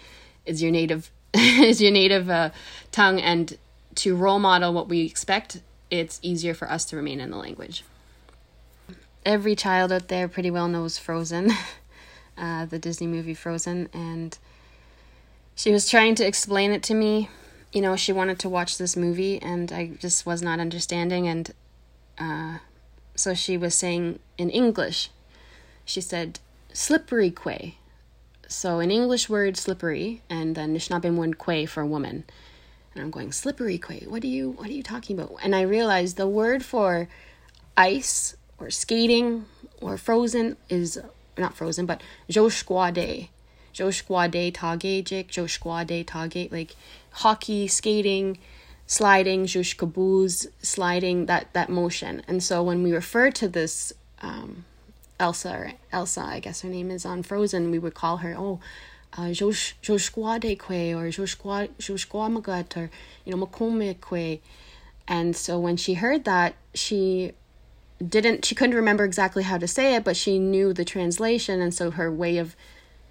is 0.46 0.62
your 0.62 0.72
native 0.72 1.10
is 1.34 1.80
your 1.80 1.90
native 1.90 2.30
uh, 2.30 2.50
tongue 2.92 3.20
and 3.20 3.58
to 3.96 4.16
role 4.16 4.38
model 4.38 4.72
what 4.72 4.88
we 4.88 5.02
expect, 5.02 5.60
it's 5.90 6.18
easier 6.22 6.54
for 6.54 6.70
us 6.70 6.84
to 6.86 6.96
remain 6.96 7.20
in 7.20 7.30
the 7.30 7.36
language. 7.36 7.84
Every 9.24 9.54
child 9.56 9.92
out 9.92 10.08
there 10.08 10.28
pretty 10.28 10.50
well 10.50 10.68
knows 10.68 10.98
Frozen, 10.98 11.50
uh, 12.38 12.66
the 12.66 12.78
Disney 12.78 13.06
movie 13.06 13.34
Frozen, 13.34 13.88
and 13.92 14.36
she 15.54 15.70
was 15.70 15.88
trying 15.88 16.14
to 16.16 16.26
explain 16.26 16.72
it 16.72 16.82
to 16.84 16.94
me. 16.94 17.30
You 17.72 17.80
know, 17.80 17.96
she 17.96 18.12
wanted 18.12 18.38
to 18.40 18.48
watch 18.48 18.78
this 18.78 18.96
movie, 18.96 19.40
and 19.40 19.72
I 19.72 19.92
just 19.98 20.26
was 20.26 20.42
not 20.42 20.60
understanding. 20.60 21.26
And 21.26 21.52
uh, 22.18 22.58
so 23.14 23.34
she 23.34 23.56
was 23.56 23.74
saying 23.74 24.18
in 24.36 24.50
English, 24.50 25.10
she 25.84 26.00
said, 26.00 26.40
slippery 26.72 27.30
kwe. 27.30 27.74
So, 28.46 28.80
an 28.80 28.90
English 28.90 29.28
word, 29.28 29.56
slippery, 29.56 30.22
and 30.28 30.54
then 30.54 30.74
Anishinaabe 30.74 31.34
kwe 31.36 31.68
for 31.68 31.80
a 31.80 31.86
woman. 31.86 32.24
And 32.94 33.02
I'm 33.02 33.10
going, 33.10 33.32
slippery 33.32 33.78
kwe. 33.78 34.06
What 34.06 34.22
are 34.22 34.28
you 34.28 34.50
what 34.52 34.68
are 34.68 34.72
you 34.72 34.82
talking 34.82 35.18
about? 35.18 35.36
And 35.42 35.54
I 35.54 35.62
realized 35.62 36.16
the 36.16 36.28
word 36.28 36.64
for 36.64 37.08
ice 37.76 38.36
or 38.58 38.70
skating 38.70 39.46
or 39.80 39.96
frozen 39.96 40.56
is 40.68 41.00
not 41.36 41.54
frozen, 41.54 41.86
but 41.86 42.02
joshquade. 42.28 43.28
Joshquade 43.72 44.54
tagejik, 44.54 45.26
joshquade 45.28 46.06
tage, 46.06 46.52
like 46.52 46.76
hockey, 47.10 47.66
skating, 47.66 48.38
sliding, 48.86 49.46
joshkabooz, 49.46 50.46
sliding, 50.62 51.26
that, 51.26 51.52
that 51.54 51.68
motion. 51.68 52.22
And 52.28 52.42
so 52.42 52.62
when 52.62 52.82
we 52.82 52.92
refer 52.92 53.30
to 53.32 53.48
this 53.48 53.92
um, 54.22 54.64
Elsa, 55.18 55.52
or 55.52 55.72
Elsa, 55.92 56.20
I 56.20 56.40
guess 56.40 56.60
her 56.62 56.68
name 56.68 56.90
is 56.90 57.04
on 57.04 57.22
Frozen, 57.22 57.70
we 57.70 57.78
would 57.78 57.94
call 57.94 58.18
her, 58.18 58.34
oh, 58.36 58.60
uh, 59.16 59.32
Joshquade 59.32 60.44
or 60.94 61.08
Joshquamagat 61.08 62.76
or, 62.76 62.90
you 63.24 63.34
know, 63.34 63.46
Makome 63.46 64.40
And 65.06 65.36
so 65.36 65.58
when 65.58 65.76
she 65.76 65.94
heard 65.94 66.24
that, 66.24 66.54
she 66.74 67.32
didn't, 68.06 68.44
she 68.44 68.54
couldn't 68.54 68.74
remember 68.74 69.04
exactly 69.04 69.44
how 69.44 69.58
to 69.58 69.68
say 69.68 69.94
it, 69.94 70.04
but 70.04 70.16
she 70.16 70.38
knew 70.38 70.72
the 70.72 70.84
translation. 70.84 71.60
And 71.60 71.72
so 71.72 71.92
her 71.92 72.10
way 72.10 72.38
of 72.38 72.56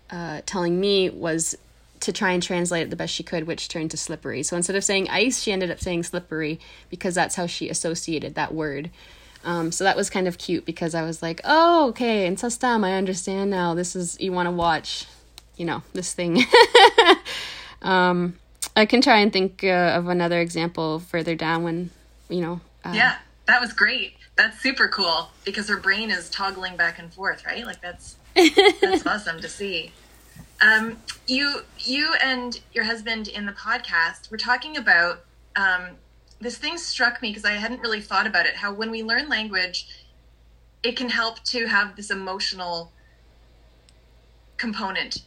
uh, 0.09 0.41
telling 0.45 0.79
me 0.79 1.09
was 1.09 1.57
to 2.01 2.11
try 2.11 2.31
and 2.31 2.43
translate 2.43 2.83
it 2.83 2.89
the 2.89 2.97
best 2.97 3.13
she 3.13 3.23
could, 3.23 3.47
which 3.47 3.69
turned 3.69 3.91
to 3.91 3.97
slippery. 3.97 4.43
So 4.43 4.57
instead 4.57 4.75
of 4.75 4.83
saying 4.83 5.09
ice, 5.09 5.41
she 5.41 5.53
ended 5.53 5.71
up 5.71 5.79
saying 5.79 6.03
slippery 6.03 6.59
because 6.89 7.15
that's 7.15 7.35
how 7.35 7.47
she 7.47 7.69
associated 7.69 8.35
that 8.35 8.53
word. 8.53 8.89
Um, 9.45 9.71
so 9.71 9.85
that 9.85 9.95
was 9.95 10.09
kind 10.09 10.27
of 10.27 10.37
cute 10.37 10.65
because 10.65 10.95
I 10.95 11.03
was 11.03 11.21
like, 11.21 11.39
oh, 11.45 11.89
okay, 11.89 12.25
in 12.25 12.35
Sustam, 12.35 12.85
I 12.85 12.93
understand 12.93 13.49
now. 13.49 13.73
This 13.73 13.95
is, 13.95 14.19
you 14.19 14.33
want 14.33 14.47
to 14.47 14.51
watch 14.51 15.05
you 15.57 15.65
know 15.65 15.81
this 15.93 16.13
thing 16.13 16.43
um 17.81 18.37
i 18.75 18.85
can 18.85 19.01
try 19.01 19.19
and 19.19 19.31
think 19.33 19.63
uh, 19.63 19.93
of 19.95 20.07
another 20.07 20.39
example 20.39 20.99
further 20.99 21.35
down 21.35 21.63
when 21.63 21.89
you 22.29 22.41
know 22.41 22.59
uh, 22.85 22.91
yeah 22.93 23.17
that 23.45 23.61
was 23.61 23.73
great 23.73 24.13
that's 24.35 24.59
super 24.61 24.87
cool 24.87 25.29
because 25.45 25.67
her 25.69 25.77
brain 25.77 26.09
is 26.09 26.29
toggling 26.29 26.75
back 26.75 26.97
and 26.97 27.13
forth 27.13 27.45
right 27.45 27.65
like 27.65 27.81
that's 27.81 28.15
That's 28.35 29.05
awesome 29.07 29.39
to 29.41 29.49
see. 29.49 29.91
Um, 30.61 30.97
you, 31.27 31.61
you 31.79 32.13
and 32.23 32.59
your 32.73 32.85
husband 32.85 33.27
in 33.27 33.45
the 33.45 33.51
podcast 33.51 34.31
were 34.31 34.37
talking 34.37 34.77
about 34.77 35.23
um, 35.55 35.97
this 36.39 36.57
thing 36.57 36.77
struck 36.77 37.21
me 37.21 37.29
because 37.29 37.45
I 37.45 37.51
hadn't 37.51 37.81
really 37.81 38.01
thought 38.01 38.27
about 38.27 38.45
it. 38.45 38.55
How 38.55 38.73
when 38.73 38.89
we 38.89 39.03
learn 39.03 39.29
language, 39.29 39.87
it 40.81 40.95
can 40.95 41.09
help 41.09 41.43
to 41.45 41.67
have 41.67 41.95
this 41.95 42.09
emotional 42.11 42.91
component, 44.57 45.23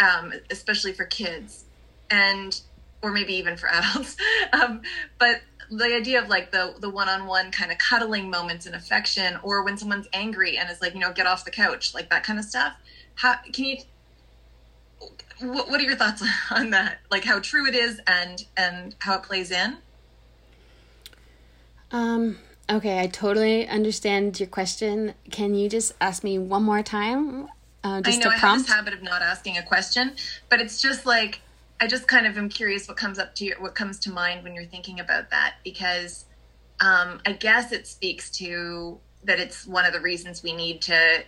um, 0.00 0.32
especially 0.50 0.92
for 0.92 1.04
kids, 1.04 1.64
and 2.10 2.60
or 3.02 3.12
maybe 3.12 3.34
even 3.34 3.56
for 3.56 3.68
adults. 3.72 4.16
um, 4.52 4.82
but 5.18 5.40
the 5.70 5.94
idea 5.94 6.20
of 6.20 6.28
like 6.28 6.50
the 6.50 6.74
the 6.80 6.90
one-on-one 6.90 7.52
kind 7.52 7.70
of 7.70 7.78
cuddling 7.78 8.28
moments 8.28 8.66
and 8.66 8.74
affection 8.74 9.38
or 9.44 9.62
when 9.64 9.78
someone's 9.78 10.08
angry 10.12 10.58
and 10.58 10.68
is 10.68 10.80
like 10.80 10.94
you 10.94 10.98
know 10.98 11.12
get 11.12 11.28
off 11.28 11.44
the 11.44 11.50
couch 11.50 11.94
like 11.94 12.10
that 12.10 12.24
kind 12.24 12.40
of 12.40 12.44
stuff 12.44 12.74
how 13.14 13.36
can 13.52 13.64
you 13.64 13.76
what, 15.40 15.70
what 15.70 15.80
are 15.80 15.84
your 15.84 15.96
thoughts 15.96 16.22
on 16.50 16.70
that? 16.70 16.98
Like 17.10 17.24
how 17.24 17.40
true 17.40 17.66
it 17.66 17.74
is 17.74 18.00
and 18.06 18.44
and 18.56 18.94
how 18.98 19.16
it 19.16 19.22
plays 19.22 19.50
in? 19.50 19.78
Um 21.92 22.38
okay 22.68 23.00
i 23.00 23.06
totally 23.06 23.66
understand 23.66 24.38
your 24.38 24.48
question. 24.48 25.14
Can 25.30 25.54
you 25.54 25.68
just 25.68 25.92
ask 26.00 26.22
me 26.22 26.38
one 26.38 26.62
more 26.62 26.82
time 26.82 27.48
uh, 27.82 28.02
I 28.04 28.16
know 28.16 28.30
I 28.30 28.36
have 28.36 28.58
this 28.58 28.68
habit 28.68 28.94
of 28.94 29.02
not 29.02 29.22
asking 29.22 29.56
a 29.56 29.62
question, 29.62 30.12
but 30.48 30.60
it's 30.60 30.80
just 30.80 31.06
like 31.06 31.40
I 31.80 31.86
just 31.86 32.06
kind 32.06 32.26
of 32.26 32.36
am 32.36 32.48
curious 32.48 32.86
what 32.86 32.96
comes 32.96 33.18
up 33.18 33.34
to 33.36 33.44
you, 33.44 33.54
what 33.58 33.74
comes 33.74 33.98
to 34.00 34.10
mind 34.10 34.44
when 34.44 34.54
you're 34.54 34.66
thinking 34.66 35.00
about 35.00 35.30
that, 35.30 35.54
because 35.64 36.26
um, 36.80 37.20
I 37.24 37.32
guess 37.32 37.72
it 37.72 37.86
speaks 37.86 38.30
to 38.32 38.98
that 39.24 39.40
it's 39.40 39.66
one 39.66 39.86
of 39.86 39.92
the 39.92 40.00
reasons 40.00 40.42
we 40.42 40.52
need 40.52 40.82
to 40.82 41.24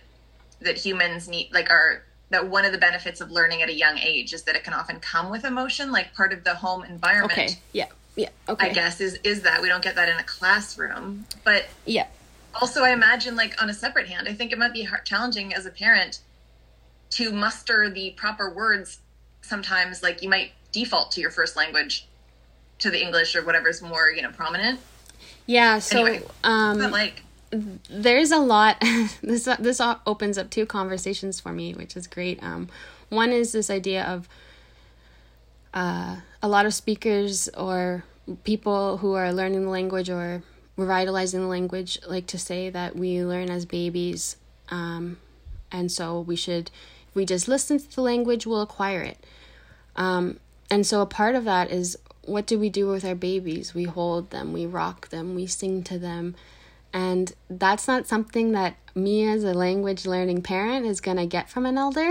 that 0.61 0.77
humans 0.77 1.27
need 1.27 1.49
like 1.53 1.69
are 1.69 2.03
that 2.29 2.47
one 2.47 2.65
of 2.65 2.71
the 2.71 2.77
benefits 2.77 3.21
of 3.21 3.31
learning 3.31 3.61
at 3.61 3.69
a 3.69 3.73
young 3.73 3.97
age 3.97 4.33
is 4.33 4.43
that 4.43 4.55
it 4.55 4.63
can 4.63 4.73
often 4.73 4.99
come 4.99 5.29
with 5.29 5.45
emotion, 5.45 5.91
like 5.91 6.13
part 6.15 6.33
of 6.33 6.43
the 6.43 6.55
home 6.55 6.83
environment. 6.83 7.31
Okay. 7.31 7.49
Yeah. 7.71 7.87
Yeah. 8.15 8.29
Okay. 8.47 8.69
I 8.69 8.73
guess 8.73 9.01
is 9.01 9.15
is 9.23 9.41
that 9.41 9.61
we 9.61 9.69
don't 9.69 9.83
get 9.83 9.95
that 9.95 10.07
in 10.07 10.17
a 10.17 10.23
classroom, 10.23 11.25
but 11.43 11.65
yeah. 11.85 12.07
Also, 12.61 12.83
I 12.83 12.91
imagine 12.91 13.35
like 13.35 13.59
on 13.61 13.71
a 13.71 13.73
separate 13.73 14.07
hand, 14.07 14.27
I 14.27 14.33
think 14.33 14.51
it 14.51 14.59
might 14.59 14.73
be 14.73 14.83
hard, 14.83 15.03
challenging 15.03 15.53
as 15.55 15.65
a 15.65 15.71
parent 15.71 16.19
to 17.15 17.31
muster 17.31 17.89
the 17.89 18.11
proper 18.11 18.53
words 18.53 18.99
sometimes 19.41 20.01
like 20.01 20.21
you 20.21 20.29
might 20.29 20.51
default 20.71 21.11
to 21.11 21.21
your 21.21 21.29
first 21.29 21.55
language 21.55 22.07
to 22.79 22.89
the 22.89 23.01
english 23.01 23.35
or 23.35 23.43
whatever's 23.43 23.81
more 23.81 24.09
you 24.09 24.21
know 24.21 24.31
prominent. 24.31 24.79
Yeah 25.45 25.79
so 25.79 26.05
anyway, 26.05 26.25
um 26.43 26.79
like 26.91 27.23
there's 27.89 28.31
a 28.31 28.39
lot 28.39 28.77
this 29.21 29.47
this 29.59 29.81
opens 30.05 30.37
up 30.37 30.49
two 30.49 30.65
conversations 30.65 31.39
for 31.39 31.51
me 31.51 31.73
which 31.73 31.95
is 31.95 32.07
great. 32.07 32.41
Um 32.41 32.69
one 33.09 33.31
is 33.31 33.51
this 33.51 33.69
idea 33.69 34.03
of 34.03 34.27
uh, 35.73 36.17
a 36.41 36.47
lot 36.47 36.65
of 36.65 36.73
speakers 36.73 37.49
or 37.49 38.03
people 38.43 38.97
who 38.97 39.13
are 39.13 39.33
learning 39.33 39.63
the 39.63 39.69
language 39.69 40.09
or 40.09 40.43
revitalizing 40.77 41.41
the 41.41 41.47
language 41.47 41.99
like 42.07 42.27
to 42.27 42.37
say 42.37 42.69
that 42.69 42.95
we 42.95 43.23
learn 43.23 43.49
as 43.49 43.65
babies 43.65 44.37
um, 44.69 45.17
and 45.71 45.91
so 45.91 46.19
we 46.19 46.35
should 46.35 46.71
we 47.13 47.25
just 47.25 47.47
listen 47.47 47.79
to 47.79 47.95
the 47.95 48.01
language, 48.01 48.45
we'll 48.45 48.61
acquire 48.61 49.01
it. 49.01 49.25
Um, 49.95 50.39
and 50.69 50.85
so 50.85 51.01
a 51.01 51.05
part 51.05 51.35
of 51.35 51.45
that 51.45 51.71
is 51.71 51.97
what 52.25 52.45
do 52.45 52.57
we 52.57 52.69
do 52.69 52.87
with 52.87 53.05
our 53.05 53.15
babies? 53.15 53.73
We 53.73 53.83
hold 53.83 54.29
them, 54.29 54.53
we 54.53 54.65
rock 54.65 55.09
them, 55.09 55.35
we 55.35 55.45
sing 55.45 55.83
to 55.83 55.99
them. 55.99 56.35
And 56.93 57.33
that's 57.49 57.87
not 57.87 58.07
something 58.07 58.51
that 58.51 58.75
me 58.95 59.27
as 59.27 59.43
a 59.43 59.53
language 59.53 60.05
learning 60.05 60.43
parent 60.43 60.85
is 60.85 61.01
going 61.01 61.17
to 61.17 61.25
get 61.25 61.49
from 61.49 61.65
an 61.65 61.77
elder. 61.77 62.09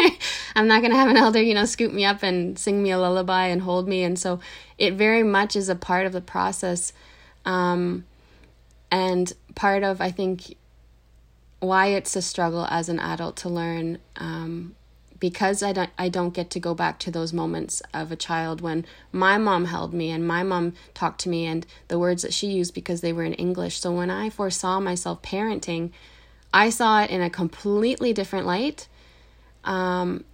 I'm 0.56 0.66
not 0.66 0.80
going 0.80 0.92
to 0.92 0.98
have 0.98 1.10
an 1.10 1.18
elder, 1.18 1.40
you 1.40 1.54
know, 1.54 1.66
scoop 1.66 1.92
me 1.92 2.04
up 2.04 2.22
and 2.22 2.58
sing 2.58 2.82
me 2.82 2.90
a 2.90 2.98
lullaby 2.98 3.46
and 3.46 3.62
hold 3.62 3.86
me. 3.86 4.02
And 4.02 4.18
so 4.18 4.40
it 4.78 4.94
very 4.94 5.22
much 5.22 5.54
is 5.54 5.68
a 5.68 5.74
part 5.74 6.06
of 6.06 6.12
the 6.12 6.20
process. 6.22 6.92
Um, 7.44 8.04
and 8.90 9.32
part 9.54 9.82
of, 9.82 10.00
I 10.00 10.10
think, 10.10 10.56
why 11.62 11.86
it's 11.86 12.16
a 12.16 12.22
struggle 12.22 12.66
as 12.70 12.88
an 12.88 12.98
adult 12.98 13.36
to 13.36 13.48
learn 13.48 13.98
um, 14.16 14.74
because 15.20 15.62
I 15.62 15.72
don't 15.72 15.90
I 15.96 16.08
don't 16.08 16.34
get 16.34 16.50
to 16.50 16.60
go 16.60 16.74
back 16.74 16.98
to 17.00 17.10
those 17.12 17.32
moments 17.32 17.80
of 17.94 18.10
a 18.10 18.16
child 18.16 18.60
when 18.60 18.84
my 19.12 19.38
mom 19.38 19.66
held 19.66 19.94
me 19.94 20.10
and 20.10 20.26
my 20.26 20.42
mom 20.42 20.72
talked 20.92 21.20
to 21.20 21.28
me 21.28 21.46
and 21.46 21.64
the 21.86 22.00
words 22.00 22.22
that 22.22 22.34
she 22.34 22.48
used 22.48 22.74
because 22.74 23.00
they 23.00 23.12
were 23.12 23.22
in 23.22 23.34
English. 23.34 23.78
So 23.78 23.92
when 23.92 24.10
I 24.10 24.28
foresaw 24.28 24.80
myself 24.80 25.22
parenting, 25.22 25.92
I 26.52 26.68
saw 26.68 27.02
it 27.02 27.10
in 27.10 27.22
a 27.22 27.30
completely 27.30 28.12
different 28.12 28.44
light. 28.44 28.88
Um, 29.62 30.24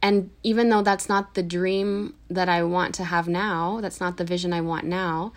and 0.00 0.30
even 0.44 0.68
though 0.68 0.82
that's 0.82 1.08
not 1.08 1.34
the 1.34 1.42
dream 1.42 2.14
that 2.30 2.48
I 2.48 2.62
want 2.62 2.94
to 2.94 3.04
have 3.04 3.26
now, 3.26 3.80
that's 3.80 4.00
not 4.00 4.18
the 4.18 4.24
vision 4.24 4.52
I 4.52 4.60
want 4.60 4.84
now, 4.84 5.32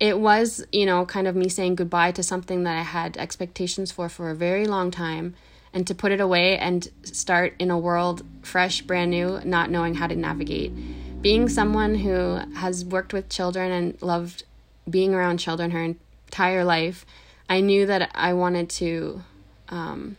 it 0.00 0.18
was, 0.18 0.64
you 0.72 0.86
know, 0.86 1.04
kind 1.04 1.28
of 1.28 1.36
me 1.36 1.50
saying 1.50 1.74
goodbye 1.74 2.10
to 2.12 2.22
something 2.22 2.64
that 2.64 2.76
I 2.76 2.82
had 2.82 3.18
expectations 3.18 3.92
for 3.92 4.08
for 4.08 4.30
a 4.30 4.34
very 4.34 4.66
long 4.66 4.90
time 4.90 5.34
and 5.74 5.86
to 5.86 5.94
put 5.94 6.10
it 6.10 6.20
away 6.20 6.56
and 6.58 6.88
start 7.04 7.54
in 7.58 7.70
a 7.70 7.78
world 7.78 8.24
fresh, 8.42 8.80
brand 8.80 9.10
new, 9.10 9.40
not 9.44 9.70
knowing 9.70 9.94
how 9.94 10.06
to 10.06 10.16
navigate. 10.16 10.72
Being 11.20 11.50
someone 11.50 11.96
who 11.96 12.40
has 12.56 12.82
worked 12.82 13.12
with 13.12 13.28
children 13.28 13.70
and 13.70 14.02
loved 14.02 14.44
being 14.88 15.14
around 15.14 15.36
children 15.36 15.70
her 15.72 15.84
entire 15.84 16.64
life, 16.64 17.04
I 17.48 17.60
knew 17.60 17.84
that 17.84 18.10
I 18.14 18.32
wanted 18.32 18.70
to 18.70 19.22
um, 19.68 20.16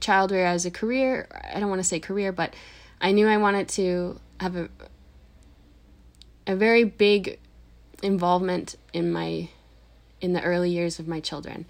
child 0.00 0.30
rear 0.30 0.46
as 0.46 0.64
a 0.64 0.70
career. 0.70 1.28
I 1.54 1.60
don't 1.60 1.68
want 1.68 1.80
to 1.80 1.88
say 1.88 2.00
career, 2.00 2.32
but 2.32 2.54
I 2.98 3.12
knew 3.12 3.28
I 3.28 3.36
wanted 3.36 3.68
to 3.70 4.18
have 4.40 4.56
a 4.56 4.70
a 6.44 6.56
very 6.56 6.82
big 6.82 7.38
involvement 8.02 8.76
in 8.92 9.12
my 9.12 9.48
in 10.20 10.32
the 10.32 10.42
early 10.42 10.70
years 10.70 10.98
of 10.98 11.08
my 11.08 11.20
children. 11.20 11.64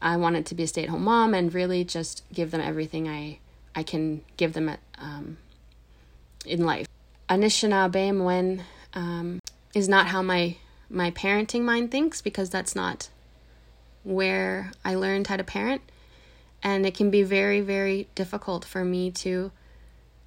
I 0.00 0.16
wanted 0.16 0.46
to 0.46 0.54
be 0.54 0.62
a 0.62 0.66
stay-at-home 0.66 1.02
mom 1.02 1.34
and 1.34 1.52
really 1.52 1.84
just 1.84 2.22
give 2.32 2.50
them 2.50 2.60
everything 2.60 3.08
I 3.08 3.38
I 3.74 3.82
can 3.82 4.22
give 4.36 4.52
them 4.54 4.68
at, 4.68 4.80
um, 4.98 5.38
in 6.44 6.64
life. 6.64 6.86
Anishinaabe 7.28 8.62
um, 8.94 9.40
is 9.74 9.88
not 9.88 10.06
how 10.06 10.22
my 10.22 10.56
my 10.90 11.10
parenting 11.10 11.62
mind 11.62 11.90
thinks 11.90 12.22
because 12.22 12.50
that's 12.50 12.74
not 12.74 13.08
where 14.04 14.72
I 14.84 14.94
learned 14.94 15.26
how 15.26 15.36
to 15.36 15.44
parent, 15.44 15.82
and 16.62 16.86
it 16.86 16.94
can 16.94 17.10
be 17.10 17.22
very 17.22 17.60
very 17.60 18.08
difficult 18.14 18.64
for 18.64 18.84
me 18.84 19.10
to 19.10 19.52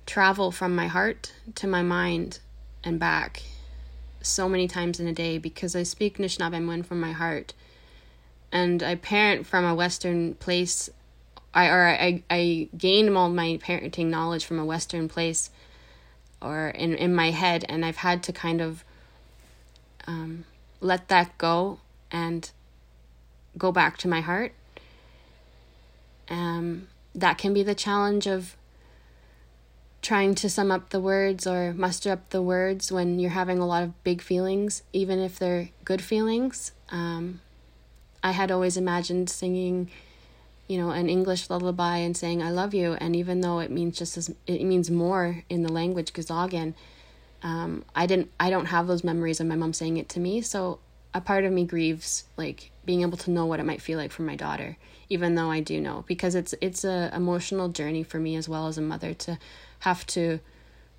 travel 0.06 0.52
from 0.52 0.76
my 0.76 0.88
heart 0.88 1.34
to 1.56 1.68
my 1.68 1.82
mind 1.82 2.40
and 2.84 3.00
back 3.00 3.44
so 4.22 4.48
many 4.48 4.68
times 4.68 5.00
in 5.00 5.08
a 5.08 5.14
day 5.14 5.38
because 5.38 5.76
I 5.76 5.84
speak 5.84 6.18
Anishinaabe 6.18 6.86
from 6.86 7.00
my 7.00 7.12
heart. 7.12 7.54
And 8.52 8.84
I 8.84 8.96
parent 8.96 9.46
from 9.48 9.66
a 9.66 9.74
Western 9.74 10.36
place. 10.36 10.90
I 11.54 11.68
or 11.68 11.88
I, 11.88 12.24
I 12.30 12.70
gained 12.78 13.16
all 13.16 13.30
my 13.30 13.60
parenting 13.64 14.08
knowledge 14.08 14.46
from 14.46 14.60
a 14.60 14.66
Western 14.66 15.10
place 15.10 15.50
or 16.42 16.70
in, 16.70 16.96
in 16.96 17.14
my 17.14 17.32
head 17.32 17.66
and 17.70 17.86
I've 17.86 17.98
had 17.98 18.24
to 18.24 18.34
kind 18.34 18.62
of 18.62 18.84
um, 20.08 20.46
let 20.80 21.08
that 21.10 21.38
go 21.38 21.80
and 22.12 22.50
go 23.58 23.72
back 23.72 23.98
to 24.00 24.08
my 24.08 24.22
heart. 24.22 24.54
Um, 26.30 26.88
that 27.14 27.38
can 27.38 27.54
be 27.54 27.64
the 27.64 27.76
challenge 27.76 28.26
of 28.26 28.56
trying 30.02 30.34
to 30.34 30.50
sum 30.50 30.72
up 30.72 30.90
the 30.90 31.00
words 31.00 31.46
or 31.46 31.74
muster 31.74 32.12
up 32.12 32.30
the 32.30 32.42
words 32.42 32.92
when 32.92 33.20
you're 33.20 33.32
having 33.32 33.60
a 33.60 33.68
lot 33.68 33.84
of 33.84 34.04
big 34.04 34.22
feelings, 34.22 34.82
even 34.94 35.20
if 35.20 35.38
they're 35.38 35.70
good 35.86 36.02
feelings. 36.02 36.72
Um, 36.90 37.42
I 38.24 38.32
had 38.32 38.52
always 38.52 38.78
imagined 38.78 39.30
singing, 39.30 39.90
you 40.68 40.78
know, 40.78 40.90
an 40.90 41.10
English 41.10 41.50
lullaby 41.50 41.98
and 41.98 42.18
saying 42.18 42.42
"I 42.42 42.52
love 42.52 42.74
you," 42.74 42.94
and 42.94 43.16
even 43.16 43.42
though 43.42 43.60
it 43.60 43.72
means 43.72 43.98
just 43.98 44.18
as 44.18 44.34
it 44.48 44.64
means 44.64 44.90
more 44.90 45.44
in 45.50 45.64
the 45.64 45.72
language 45.72 46.14
Gazagan, 46.14 46.74
um, 47.44 47.84
I 47.96 48.06
didn't. 48.06 48.32
I 48.40 48.50
don't 48.50 48.68
have 48.68 48.88
those 48.88 49.04
memories 49.04 49.40
of 49.40 49.48
my 49.48 49.56
mom 49.56 49.74
saying 49.74 49.98
it 49.98 50.10
to 50.10 50.20
me, 50.20 50.42
so 50.42 50.80
a 51.14 51.22
part 51.22 51.44
of 51.44 51.52
me 51.52 51.66
grieves 51.66 52.24
like 52.38 52.72
being 52.86 53.02
able 53.02 53.18
to 53.18 53.32
know 53.32 53.46
what 53.46 53.60
it 53.60 53.66
might 53.66 53.82
feel 53.82 53.98
like 53.98 54.12
for 54.12 54.24
my 54.24 54.36
daughter, 54.36 54.78
even 55.10 55.36
though 55.36 55.52
I 55.52 55.60
do 55.60 55.80
know 55.82 56.06
because 56.08 56.36
it's 56.36 56.56
it's 56.62 56.84
a 56.84 57.12
emotional 57.14 57.70
journey 57.70 58.04
for 58.04 58.20
me 58.20 58.36
as 58.36 58.48
well 58.48 58.68
as 58.68 58.78
a 58.78 58.82
mother 58.82 59.14
to 59.14 59.38
have 59.82 60.06
to 60.08 60.40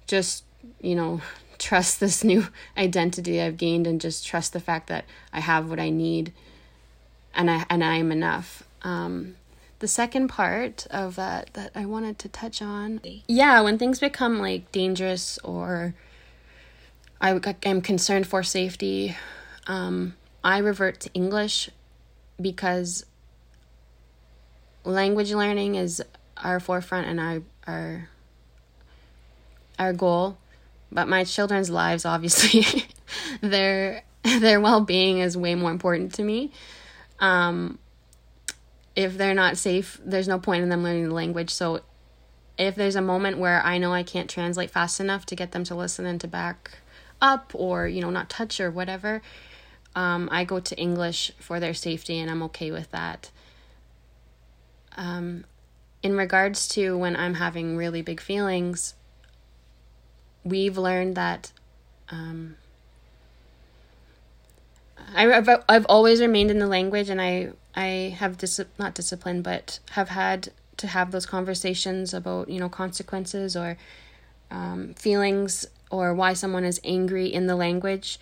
just, 0.06 0.44
you 0.80 0.94
know, 0.94 1.20
trust 1.58 2.00
this 2.00 2.24
new 2.24 2.46
identity 2.76 3.40
I've 3.40 3.56
gained 3.56 3.86
and 3.86 4.00
just 4.00 4.26
trust 4.26 4.52
the 4.52 4.60
fact 4.60 4.88
that 4.88 5.04
I 5.32 5.40
have 5.40 5.70
what 5.70 5.80
I 5.80 5.90
need 5.90 6.32
and 7.34 7.50
I 7.50 7.64
and 7.70 7.82
I 7.82 7.96
am 7.96 8.12
enough. 8.12 8.64
Um, 8.82 9.36
the 9.78 9.88
second 9.88 10.28
part 10.28 10.86
of 10.90 11.16
that 11.16 11.54
that 11.54 11.72
I 11.74 11.86
wanted 11.86 12.18
to 12.20 12.28
touch 12.28 12.62
on, 12.62 13.00
yeah, 13.26 13.60
when 13.60 13.78
things 13.78 14.00
become 14.00 14.38
like 14.38 14.70
dangerous 14.72 15.38
or 15.38 15.94
I 17.20 17.40
am 17.64 17.80
concerned 17.80 18.26
for 18.26 18.42
safety, 18.42 19.16
um, 19.66 20.14
I 20.42 20.58
revert 20.58 21.00
to 21.00 21.10
English 21.14 21.70
because 22.40 23.06
language 24.84 25.32
learning 25.32 25.76
is 25.76 26.02
our 26.36 26.58
forefront 26.58 27.06
and 27.06 27.20
our 27.20 27.42
our 27.66 28.08
our 29.78 29.92
goal. 29.92 30.38
But 30.90 31.08
my 31.08 31.24
children's 31.24 31.70
lives, 31.70 32.04
obviously, 32.04 32.86
their 33.40 34.04
their 34.22 34.60
well 34.60 34.80
being 34.80 35.18
is 35.18 35.36
way 35.36 35.54
more 35.54 35.70
important 35.70 36.14
to 36.14 36.22
me. 36.22 36.52
Um, 37.18 37.78
if 38.94 39.16
they're 39.16 39.34
not 39.34 39.56
safe, 39.56 40.00
there's 40.04 40.28
no 40.28 40.38
point 40.38 40.62
in 40.62 40.68
them 40.68 40.82
learning 40.82 41.08
the 41.08 41.14
language. 41.14 41.50
So 41.50 41.80
if 42.58 42.74
there's 42.74 42.96
a 42.96 43.02
moment 43.02 43.38
where 43.38 43.62
I 43.62 43.78
know 43.78 43.92
I 43.92 44.02
can't 44.02 44.28
translate 44.28 44.70
fast 44.70 45.00
enough 45.00 45.24
to 45.26 45.36
get 45.36 45.52
them 45.52 45.64
to 45.64 45.74
listen 45.74 46.04
and 46.04 46.20
to 46.20 46.28
back 46.28 46.70
up 47.20 47.52
or, 47.54 47.86
you 47.86 48.00
know, 48.00 48.10
not 48.10 48.28
touch 48.28 48.60
or 48.60 48.70
whatever, 48.70 49.22
um, 49.94 50.28
I 50.30 50.44
go 50.44 50.60
to 50.60 50.78
English 50.78 51.32
for 51.38 51.60
their 51.60 51.74
safety 51.74 52.18
and 52.18 52.30
I'm 52.30 52.42
okay 52.44 52.70
with 52.70 52.90
that. 52.90 53.30
Um, 54.96 55.44
in 56.02 56.16
regards 56.16 56.68
to 56.68 56.98
when 56.98 57.16
I'm 57.16 57.34
having 57.34 57.76
really 57.76 58.02
big 58.02 58.20
feelings, 58.20 58.94
we've 60.44 60.78
learned 60.78 61.16
that 61.16 61.52
um, 62.10 62.56
I, 65.14 65.26
have 65.26 65.64
I've 65.68 65.86
always 65.86 66.20
remained 66.20 66.50
in 66.50 66.58
the 66.58 66.66
language 66.66 67.08
and 67.08 67.20
I 67.20 67.50
I 67.74 68.14
have 68.18 68.38
dis- 68.38 68.60
not 68.78 68.94
discipline 68.94 69.42
but 69.42 69.78
have 69.92 70.10
had 70.10 70.50
to 70.78 70.86
have 70.86 71.10
those 71.10 71.26
conversations 71.26 72.12
about 72.12 72.48
you 72.48 72.60
know 72.60 72.68
consequences 72.68 73.56
or 73.56 73.76
um, 74.50 74.94
feelings 74.94 75.66
or 75.90 76.14
why 76.14 76.32
someone 76.32 76.64
is 76.64 76.80
angry 76.84 77.26
in 77.26 77.46
the 77.46 77.56
language. 77.56 78.18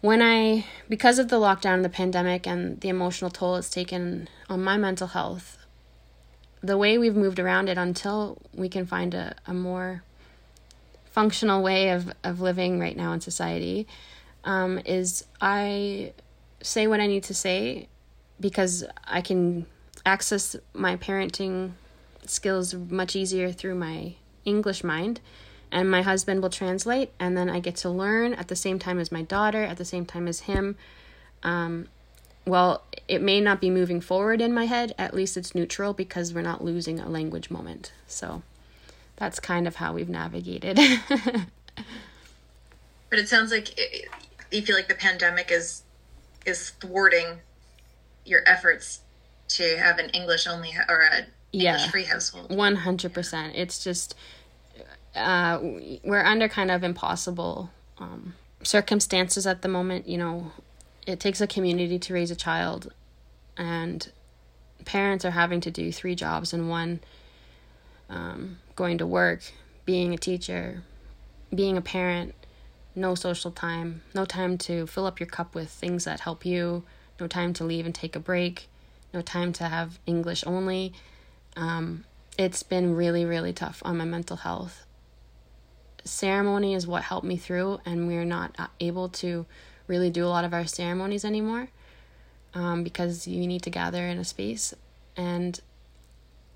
When 0.00 0.20
i 0.20 0.66
because 0.86 1.18
of 1.18 1.28
the 1.28 1.40
lockdown 1.40 1.76
and 1.76 1.84
the 1.84 1.88
pandemic 1.88 2.46
and 2.46 2.78
the 2.82 2.90
emotional 2.90 3.30
toll 3.30 3.56
it's 3.56 3.70
taken 3.70 4.28
on 4.50 4.62
my 4.62 4.76
mental 4.76 5.06
health 5.06 5.56
the 6.62 6.76
way 6.76 6.98
we've 6.98 7.16
moved 7.16 7.38
around 7.38 7.70
it 7.70 7.78
until 7.78 8.36
we 8.52 8.68
can 8.68 8.84
find 8.84 9.14
a, 9.14 9.34
a 9.46 9.54
more 9.54 10.02
functional 11.14 11.62
way 11.62 11.90
of, 11.90 12.12
of 12.24 12.40
living 12.40 12.80
right 12.80 12.96
now 12.96 13.12
in 13.12 13.20
society 13.20 13.86
um, 14.44 14.80
is 14.84 15.24
i 15.40 16.12
say 16.60 16.86
what 16.86 17.00
i 17.00 17.06
need 17.06 17.22
to 17.22 17.34
say 17.34 17.88
because 18.40 18.84
i 19.04 19.20
can 19.20 19.64
access 20.04 20.56
my 20.74 20.96
parenting 20.96 21.72
skills 22.26 22.74
much 22.74 23.16
easier 23.16 23.52
through 23.52 23.74
my 23.74 24.14
English 24.44 24.84
mind. 24.84 25.20
And 25.72 25.90
my 25.90 26.02
husband 26.02 26.40
will 26.40 26.50
translate, 26.50 27.10
and 27.18 27.36
then 27.36 27.50
I 27.50 27.58
get 27.58 27.74
to 27.76 27.90
learn 27.90 28.32
at 28.34 28.46
the 28.46 28.54
same 28.54 28.78
time 28.78 29.00
as 29.00 29.10
my 29.10 29.22
daughter, 29.22 29.64
at 29.64 29.76
the 29.76 29.84
same 29.84 30.06
time 30.06 30.28
as 30.28 30.40
him. 30.40 30.76
Um, 31.42 31.88
well, 32.46 32.84
it 33.08 33.20
may 33.20 33.40
not 33.40 33.60
be 33.60 33.70
moving 33.70 34.00
forward 34.00 34.40
in 34.40 34.54
my 34.54 34.66
head, 34.66 34.94
at 34.98 35.14
least 35.14 35.36
it's 35.36 35.52
neutral 35.52 35.92
because 35.92 36.32
we're 36.32 36.42
not 36.42 36.62
losing 36.62 37.00
a 37.00 37.08
language 37.08 37.50
moment. 37.50 37.92
So 38.06 38.42
that's 39.16 39.40
kind 39.40 39.66
of 39.66 39.76
how 39.76 39.92
we've 39.92 40.08
navigated. 40.08 40.76
but 43.10 43.18
it 43.18 43.28
sounds 43.28 43.50
like 43.50 43.78
it, 43.78 44.08
you 44.50 44.62
feel 44.62 44.76
like 44.76 44.88
the 44.88 44.94
pandemic 44.94 45.50
is 45.50 45.82
is 46.46 46.70
thwarting 46.70 47.40
your 48.24 48.42
efforts 48.46 49.00
to 49.48 49.76
have 49.78 49.98
an 49.98 50.10
English 50.10 50.46
only 50.46 50.72
or 50.88 51.00
a 51.00 51.26
yeah. 51.52 51.74
English 51.74 51.90
free 51.90 52.04
household. 52.04 52.54
One 52.54 52.76
hundred 52.76 53.12
percent. 53.12 53.54
It's 53.56 53.82
just 53.82 54.14
uh, 55.14 55.58
we're 56.02 56.24
under 56.24 56.48
kind 56.48 56.70
of 56.70 56.82
impossible 56.82 57.70
um, 57.98 58.34
circumstances 58.62 59.46
at 59.46 59.62
the 59.62 59.68
moment. 59.68 60.08
You 60.08 60.18
know, 60.18 60.52
it 61.06 61.20
takes 61.20 61.40
a 61.40 61.46
community 61.46 61.98
to 61.98 62.14
raise 62.14 62.30
a 62.30 62.36
child, 62.36 62.92
and 63.56 64.10
parents 64.84 65.24
are 65.24 65.30
having 65.30 65.60
to 65.62 65.70
do 65.70 65.92
three 65.92 66.14
jobs 66.14 66.52
in 66.52 66.68
one. 66.68 67.00
Um, 68.10 68.58
going 68.76 68.98
to 68.98 69.06
work, 69.06 69.42
being 69.84 70.12
a 70.14 70.18
teacher, 70.18 70.82
being 71.54 71.76
a 71.76 71.82
parent, 71.82 72.34
no 72.94 73.14
social 73.14 73.50
time, 73.50 74.02
no 74.14 74.24
time 74.24 74.58
to 74.58 74.86
fill 74.86 75.06
up 75.06 75.20
your 75.20 75.28
cup 75.28 75.54
with 75.54 75.70
things 75.70 76.04
that 76.04 76.20
help 76.20 76.44
you, 76.44 76.84
no 77.20 77.26
time 77.26 77.52
to 77.54 77.64
leave 77.64 77.86
and 77.86 77.94
take 77.94 78.16
a 78.16 78.20
break 78.20 78.68
no 79.14 79.22
time 79.22 79.52
to 79.54 79.64
have 79.64 79.98
English 80.04 80.44
only. 80.46 80.92
Um, 81.56 82.04
it's 82.36 82.64
been 82.64 82.94
really, 82.94 83.24
really 83.24 83.52
tough 83.52 83.80
on 83.84 83.96
my 83.96 84.04
mental 84.04 84.36
health. 84.36 84.84
Ceremony 86.04 86.74
is 86.74 86.86
what 86.86 87.04
helped 87.04 87.26
me 87.26 87.36
through, 87.36 87.80
and 87.86 88.08
we're 88.08 88.24
not 88.24 88.54
uh, 88.58 88.66
able 88.80 89.08
to 89.08 89.46
really 89.86 90.10
do 90.10 90.26
a 90.26 90.28
lot 90.28 90.44
of 90.44 90.52
our 90.52 90.66
ceremonies 90.66 91.24
anymore 91.24 91.68
um, 92.54 92.82
because 92.82 93.26
you 93.26 93.46
need 93.46 93.62
to 93.62 93.70
gather 93.70 94.04
in 94.04 94.18
a 94.18 94.24
space. 94.24 94.74
And 95.16 95.58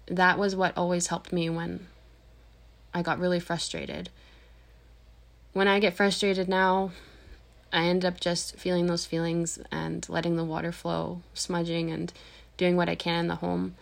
that 0.07 0.39
was 0.39 0.57
what 0.57 0.77
always 0.77 1.07
helped 1.07 1.33
me 1.33 1.49
when 1.49 1.87
I 2.95 3.03
got 3.03 3.18
really 3.18 3.41
frustrated. 3.41 4.11
When 5.53 5.68
I 5.68 5.80
get 5.80 5.97
frustrated 5.97 6.49
now, 6.49 6.93
I 7.72 7.84
end 7.84 8.05
up 8.05 8.20
just 8.20 8.57
feeling 8.57 8.86
those 8.86 9.05
feelings 9.05 9.59
and 9.70 10.09
letting 10.09 10.36
the 10.36 10.45
water 10.45 10.72
flow, 10.72 11.22
smudging 11.34 11.91
and 11.91 12.12
doing 12.57 12.76
what 12.76 12.89
I 12.89 12.95
can 12.95 13.20
in 13.20 13.28
the 13.28 13.36
home. 13.36 13.74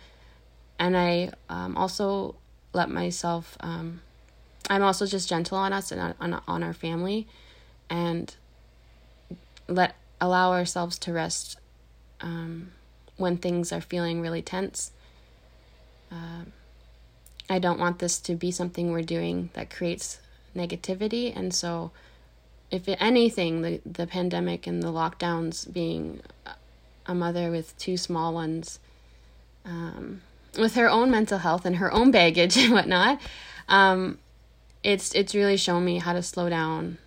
And 0.79 0.97
I 0.97 1.31
um, 1.49 1.77
also 1.77 2.35
let 2.73 2.91
myself, 2.91 3.57
um, 3.61 4.01
I'm 4.69 4.83
also 4.83 5.07
just 5.07 5.29
gentle 5.29 5.57
on 5.57 5.73
us 5.73 5.93
and 5.93 6.15
on, 6.21 6.41
on 6.47 6.63
our 6.63 6.75
family 6.75 7.27
and 7.89 8.35
let 9.69 9.97
allow 10.21 10.53
ourselves 10.53 10.99
to 10.99 11.13
rest 11.13 11.59
um, 12.21 12.73
when 13.17 13.37
things 13.37 13.73
are 13.73 13.81
feeling 13.81 14.21
really 14.21 14.43
tense. 14.43 14.93
Uh, 16.11 16.45
I 17.49 17.59
don't 17.59 17.79
want 17.79 17.99
this 17.99 18.19
to 18.21 18.35
be 18.35 18.51
something 18.51 18.91
we're 18.91 19.03
doing 19.03 19.51
that 19.53 19.71
creates 19.71 20.19
negativity. 20.55 21.37
And 21.37 21.55
so, 21.55 21.93
if 22.71 22.89
anything, 22.89 23.63
the, 23.63 23.81
the 23.87 24.07
pandemic 24.07 24.67
and 24.67 24.83
the 24.83 24.89
lockdowns 24.89 25.73
being 25.73 26.21
a 27.07 27.15
mother 27.15 27.51
with 27.51 27.77
two 27.79 27.97
small 27.97 28.35
ones, 28.35 28.81
um, 29.65 30.23
with 30.59 30.75
her 30.75 30.89
own 30.89 31.11
mental 31.11 31.39
health 31.39 31.65
and 31.65 31.77
her 31.77 31.93
own 31.93 32.11
baggage 32.11 32.57
and 32.63 32.73
whatnot, 32.73 33.21
um, 33.69 34.19
it's 34.83 35.15
it's 35.15 35.35
really 35.35 35.57
shown 35.57 35.85
me 35.85 35.99
how 35.99 36.13
to 36.13 36.23
slow 36.23 36.49
down, 36.49 36.99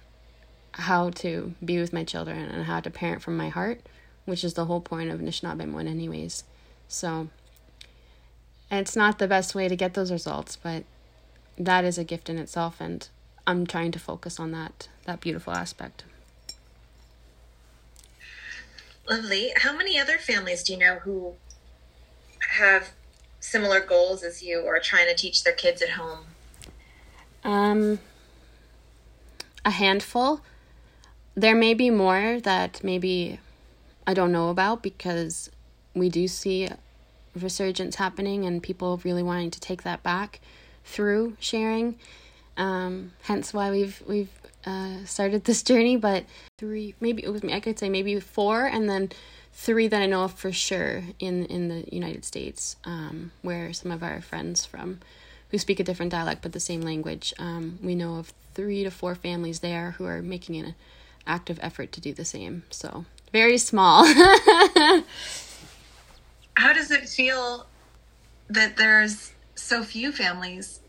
how 0.74 1.10
to 1.12 1.54
be 1.64 1.80
with 1.80 1.94
my 1.94 2.04
children, 2.04 2.38
and 2.38 2.66
how 2.66 2.80
to 2.80 2.90
parent 2.90 3.22
from 3.22 3.36
my 3.38 3.50
heart, 3.50 3.82
which 4.26 4.44
is 4.44 4.54
the 4.54 4.66
whole 4.66 4.82
point 4.82 5.10
of 5.10 5.20
Anishinaabe 5.20 5.88
anyways. 5.88 6.44
So, 6.88 7.30
it's 8.72 8.96
not 8.96 9.20
the 9.20 9.28
best 9.28 9.56
way 9.56 9.68
to 9.68 9.76
get 9.76 9.94
those 9.94 10.12
results, 10.12 10.56
but 10.56 10.84
that 11.58 11.84
is 11.84 11.98
a 11.98 12.04
gift 12.04 12.30
in 12.30 12.38
itself, 12.38 12.80
and 12.80 13.08
I'm 13.46 13.66
trying 13.66 13.92
to 13.92 14.00
focus 14.00 14.40
on 14.40 14.52
that 14.52 14.88
that 15.06 15.22
beautiful 15.22 15.54
aspect. 15.54 16.04
Lovely. 19.10 19.52
How 19.56 19.76
many 19.76 20.00
other 20.00 20.18
families 20.18 20.64
do 20.64 20.74
you 20.74 20.80
know 20.80 21.00
who 21.00 21.34
have 22.58 22.92
similar 23.40 23.80
goals 23.80 24.24
as 24.24 24.44
you 24.44 24.60
or 24.62 24.80
trying 24.80 25.08
to 25.08 25.16
teach 25.16 25.44
their 25.44 25.54
kids 25.54 25.82
at 25.82 25.92
home? 25.92 26.20
Um, 27.44 28.00
a 29.66 29.72
handful. 29.72 30.42
There 31.34 31.56
may 31.56 31.74
be 31.74 31.90
more 31.90 32.40
that 32.42 32.84
maybe 32.84 33.40
I 34.06 34.14
don't 34.14 34.32
know 34.32 34.50
about 34.50 34.84
because 34.84 35.50
we 35.96 36.10
do 36.10 36.28
see 36.28 36.70
resurgence 37.36 37.96
happening 37.96 38.46
and 38.46 38.62
people 38.62 39.00
really 39.04 39.24
wanting 39.24 39.52
to 39.52 39.60
take 39.60 39.84
that 39.84 40.04
back 40.04 40.40
through 40.84 41.38
sharing. 41.40 41.98
Um, 42.58 43.14
hence 43.24 43.54
why 43.54 43.72
we've 43.72 44.02
we've 44.08 44.32
uh, 44.66 45.06
started 45.06 45.46
this 45.46 45.64
journey, 45.70 45.98
but 45.98 46.26
three, 46.58 46.96
maybe 47.00 47.24
it 47.24 47.32
was 47.32 47.44
me, 47.44 47.54
I 47.54 47.60
could 47.60 47.80
say 47.80 47.90
maybe 47.90 48.20
four, 48.20 48.66
and 48.66 48.90
then 48.90 49.10
three 49.54 49.88
that 49.88 50.02
I 50.02 50.06
know 50.06 50.24
of 50.24 50.34
for 50.34 50.52
sure 50.52 51.04
in 51.20 51.46
in 51.46 51.68
the 51.70 51.86
United 51.92 52.26
States, 52.26 52.76
um, 52.84 53.32
where 53.42 53.74
some 53.74 53.92
of 53.92 54.04
our 54.04 54.22
friends 54.22 54.66
from 54.66 55.00
who 55.50 55.58
speak 55.58 55.80
a 55.80 55.84
different 55.84 56.12
dialect 56.12 56.42
but 56.42 56.52
the 56.52 56.60
same 56.60 56.82
language, 56.82 57.34
um, 57.40 57.80
we 57.82 57.96
know 57.96 58.18
of 58.18 58.34
three 58.54 58.84
to 58.84 58.92
four 58.92 59.16
families 59.16 59.62
there 59.62 59.92
who 59.92 60.06
are 60.06 60.22
making 60.22 60.56
an 60.58 60.76
active 61.26 61.60
effort 61.62 61.92
to 61.94 62.02
do 62.02 62.14
the 62.14 62.26
same. 62.26 62.64
So 62.70 63.06
very 63.32 63.58
small. 63.58 64.06
How 66.60 66.74
does 66.74 66.92
it 66.92 67.08
feel 67.08 67.68
that 68.50 68.76
there's 68.76 69.32
so 69.56 69.82
few 69.82 70.12
families 70.12 70.82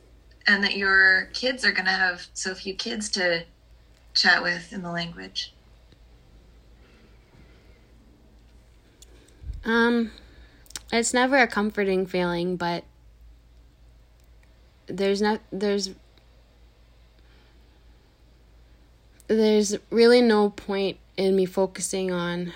and 0.45 0.65
that 0.65 0.77
your 0.77 1.27
kids 1.33 1.65
are 1.65 1.71
going 1.71 1.85
to 1.85 1.93
have 1.93 2.27
so 2.35 2.57
few 2.57 2.75
kids 2.75 3.09
to 3.11 3.45
chat 4.13 4.43
with 4.43 4.73
in 4.73 4.83
the 4.83 4.91
language? 4.91 5.55
Um, 9.65 10.11
it's 10.93 11.15
never 11.15 11.37
a 11.37 11.47
comforting 11.47 12.05
feeling, 12.05 12.57
but 12.57 12.83
there's 14.89 15.23
not 15.23 15.41
there's 15.53 15.91
there's 19.29 19.77
really 19.91 20.21
no 20.21 20.51
point 20.51 20.97
in 21.17 21.37
me 21.37 21.47
focusing 21.47 22.11
on 22.11 22.53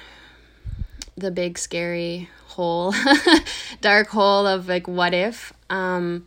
the 1.16 1.30
big 1.30 1.58
scary 1.58 2.28
hole, 2.48 2.94
dark 3.80 4.08
hole 4.08 4.46
of 4.46 4.68
like 4.68 4.88
what 4.88 5.14
if. 5.14 5.52
Um, 5.70 6.26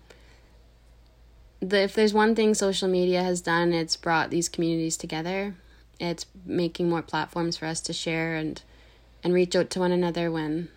the 1.59 1.81
if 1.81 1.93
there's 1.93 2.13
one 2.13 2.35
thing 2.35 2.53
social 2.53 2.87
media 2.87 3.23
has 3.23 3.41
done, 3.41 3.73
it's 3.73 3.95
brought 3.95 4.29
these 4.29 4.49
communities 4.49 4.97
together. 4.97 5.55
It's 5.99 6.25
making 6.45 6.89
more 6.89 7.01
platforms 7.01 7.57
for 7.57 7.65
us 7.65 7.81
to 7.81 7.93
share 7.93 8.35
and 8.35 8.61
and 9.23 9.33
reach 9.33 9.55
out 9.55 9.69
to 9.71 9.79
one 9.79 9.91
another 9.91 10.31
when 10.31 10.69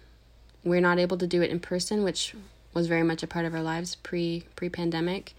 we're 0.65 0.81
not 0.81 0.99
able 0.99 1.19
to 1.19 1.27
do 1.27 1.43
it 1.43 1.51
in 1.51 1.61
person, 1.61 2.03
which 2.03 2.35
was 2.73 2.87
very 2.87 3.03
much 3.03 3.23
a 3.23 3.27
part 3.27 3.45
of 3.45 3.55
our 3.55 3.63
lives 3.63 3.97
pre 3.97 4.45
pre 4.57 4.69
pandemic. 4.69 5.35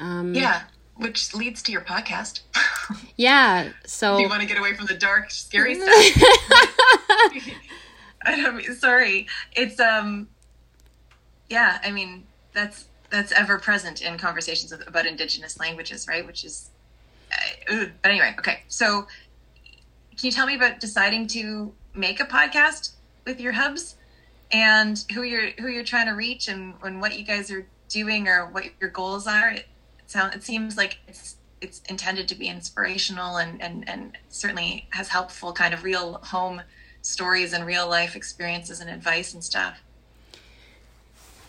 Um, 0.00 0.34
yeah, 0.34 0.62
which 0.96 1.34
leads 1.34 1.62
to 1.64 1.72
your 1.72 1.82
podcast. 1.82 2.40
yeah, 3.16 3.70
so 3.84 4.18
you 4.18 4.28
want 4.28 4.42
to 4.42 4.48
get 4.48 4.58
away 4.58 4.74
from 4.74 4.86
the 4.86 4.94
dark, 4.94 5.30
scary 5.30 5.74
stuff. 5.74 5.88
I 8.26 8.36
don't 8.36 8.56
mean, 8.56 8.74
sorry. 8.74 9.26
It's 9.52 9.78
um, 9.80 10.28
yeah. 11.48 11.78
I 11.84 11.90
mean, 11.90 12.24
that's 12.52 12.88
that's 13.10 13.32
ever 13.32 13.58
present 13.58 14.02
in 14.02 14.18
conversations 14.18 14.72
about 14.72 15.06
indigenous 15.06 15.58
languages, 15.58 16.08
right? 16.08 16.26
Which 16.26 16.44
is, 16.44 16.70
uh, 17.70 17.86
but 18.02 18.10
anyway, 18.10 18.34
okay. 18.38 18.62
So, 18.68 19.06
can 20.16 20.26
you 20.26 20.32
tell 20.32 20.46
me 20.46 20.54
about 20.54 20.80
deciding 20.80 21.26
to 21.28 21.72
make 21.94 22.20
a 22.20 22.24
podcast 22.24 22.92
with 23.24 23.40
your 23.40 23.52
hubs? 23.52 23.96
and 24.54 25.04
who 25.12 25.22
you're 25.22 25.50
who 25.58 25.68
you're 25.68 25.84
trying 25.84 26.06
to 26.06 26.12
reach 26.12 26.48
and, 26.48 26.74
and 26.82 27.00
what 27.00 27.18
you 27.18 27.24
guys 27.24 27.50
are 27.50 27.66
doing 27.88 28.28
or 28.28 28.46
what 28.46 28.64
your 28.80 28.90
goals 28.90 29.26
are. 29.26 29.50
It, 29.50 29.66
it 29.98 30.10
sounds 30.10 30.36
it 30.36 30.42
seems 30.42 30.76
like 30.76 30.98
it's 31.08 31.36
it's 31.64 31.80
intended 31.88 32.28
to 32.28 32.34
be 32.34 32.46
inspirational 32.46 33.36
and, 33.36 33.60
and, 33.60 33.88
and 33.88 34.16
certainly 34.28 34.86
has 34.90 35.08
helpful 35.08 35.52
kind 35.52 35.74
of 35.74 35.82
real 35.82 36.20
home 36.24 36.62
stories 37.02 37.52
and 37.52 37.66
real 37.66 37.88
life 37.88 38.14
experiences 38.14 38.80
and 38.80 38.88
advice 38.88 39.34
and 39.34 39.42
stuff. 39.42 39.82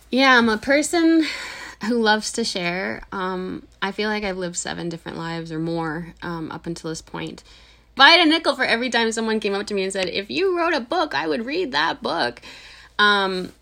Yeah, 0.09 0.37
I'm 0.37 0.49
a 0.49 0.57
person 0.57 1.25
who 1.87 1.95
loves 1.95 2.31
to 2.33 2.43
share. 2.43 3.03
Um, 3.11 3.67
I 3.81 3.91
feel 3.91 4.09
like 4.09 4.23
I've 4.23 4.37
lived 4.37 4.55
seven 4.55 4.89
different 4.89 5.17
lives 5.17 5.51
or 5.51 5.59
more 5.59 6.13
um, 6.21 6.51
up 6.51 6.65
until 6.65 6.89
this 6.89 7.01
point. 7.01 7.43
If 7.93 7.99
I 7.99 8.11
had 8.11 8.25
a 8.25 8.29
nickel 8.29 8.55
for 8.55 8.65
every 8.65 8.89
time 8.89 9.11
someone 9.11 9.39
came 9.39 9.53
up 9.53 9.67
to 9.67 9.73
me 9.73 9.83
and 9.83 9.93
said, 9.93 10.09
If 10.09 10.29
you 10.29 10.57
wrote 10.57 10.73
a 10.73 10.81
book, 10.81 11.13
I 11.13 11.27
would 11.27 11.45
read 11.45 11.71
that 11.71 12.01
book 12.01 12.41
um, 12.99 13.53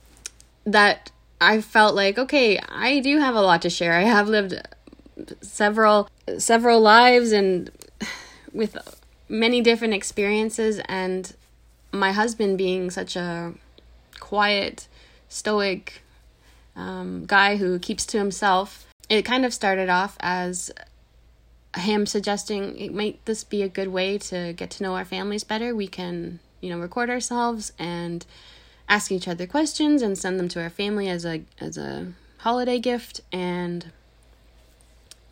that 0.66 1.12
I 1.40 1.62
felt 1.62 1.94
like, 1.94 2.18
okay, 2.18 2.60
I 2.70 3.00
do 3.00 3.20
have 3.20 3.36
a 3.36 3.42
lot 3.42 3.62
to 3.64 3.70
share. 3.70 3.94
I 3.94 4.04
have 4.04 4.28
lived 4.28 4.60
several 5.42 6.10
several 6.38 6.80
lives 6.82 7.32
and 7.32 7.72
with 8.54 8.78
many 9.30 9.62
different 9.62 9.94
experiences 9.94 10.80
and 10.86 11.36
my 11.92 12.12
husband 12.12 12.58
being 12.58 12.90
such 12.90 13.16
a 13.16 13.54
quiet 14.20 14.88
stoic 15.30 16.02
um, 16.76 17.26
guy 17.26 17.58
who 17.58 17.78
keeps 17.80 18.06
to 18.06 18.18
himself 18.18 18.88
it 19.10 19.24
kind 19.24 19.46
of 19.46 19.54
started 19.54 19.90
off 19.90 20.18
as 20.20 20.72
him 21.78 22.06
suggesting 22.06 22.78
it 22.78 22.94
might 22.94 23.24
this 23.26 23.44
be 23.44 23.64
a 23.64 23.70
good 23.70 23.88
way 23.88 24.18
to 24.18 24.54
get 24.54 24.70
to 24.72 24.84
know 24.84 24.96
our 24.96 25.06
families 25.06 25.44
better. 25.44 25.76
We 25.76 25.88
can 25.88 26.40
you 26.62 26.70
know 26.70 26.80
record 26.80 27.10
ourselves 27.10 27.74
and 27.78 28.26
ask 28.88 29.12
each 29.12 29.28
other 29.28 29.48
questions 29.48 30.02
and 30.02 30.18
send 30.18 30.40
them 30.40 30.48
to 30.50 30.62
our 30.62 30.70
family 30.70 31.10
as 31.10 31.26
a 31.26 31.42
as 31.60 31.78
a 31.78 32.14
holiday 32.40 32.80
gift 32.80 33.22
and 33.32 33.92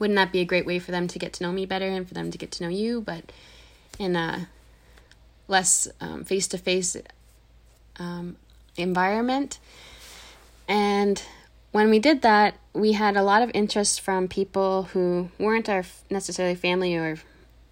wouldn't 0.02 0.18
that 0.18 0.32
be 0.32 0.40
a 0.40 0.46
great 0.46 0.66
way 0.66 0.80
for 0.80 0.90
them 0.92 1.08
to 1.08 1.20
get 1.20 1.32
to 1.32 1.44
know 1.44 1.52
me 1.52 1.66
better 1.66 1.88
and 1.88 2.08
for 2.08 2.16
them 2.16 2.32
to 2.32 2.38
get 2.38 2.52
to 2.52 2.64
know 2.64 2.70
you 2.70 3.02
but 3.02 3.32
in 4.00 4.16
a 4.16 4.50
less 5.48 5.88
face 6.26 6.48
to 6.48 6.58
face 6.58 6.98
environment 8.78 9.60
and 10.68 11.24
when 11.72 11.90
we 11.92 12.00
did 12.00 12.24
that 12.24 12.56
we 12.74 12.94
had 12.94 13.16
a 13.16 13.22
lot 13.22 13.44
of 13.44 13.52
interest 13.54 14.02
from 14.02 14.28
people 14.28 14.84
who 14.94 15.30
weren't 15.38 15.70
our 15.70 15.84
necessarily 16.10 16.56
family 16.56 16.96
or 16.96 17.18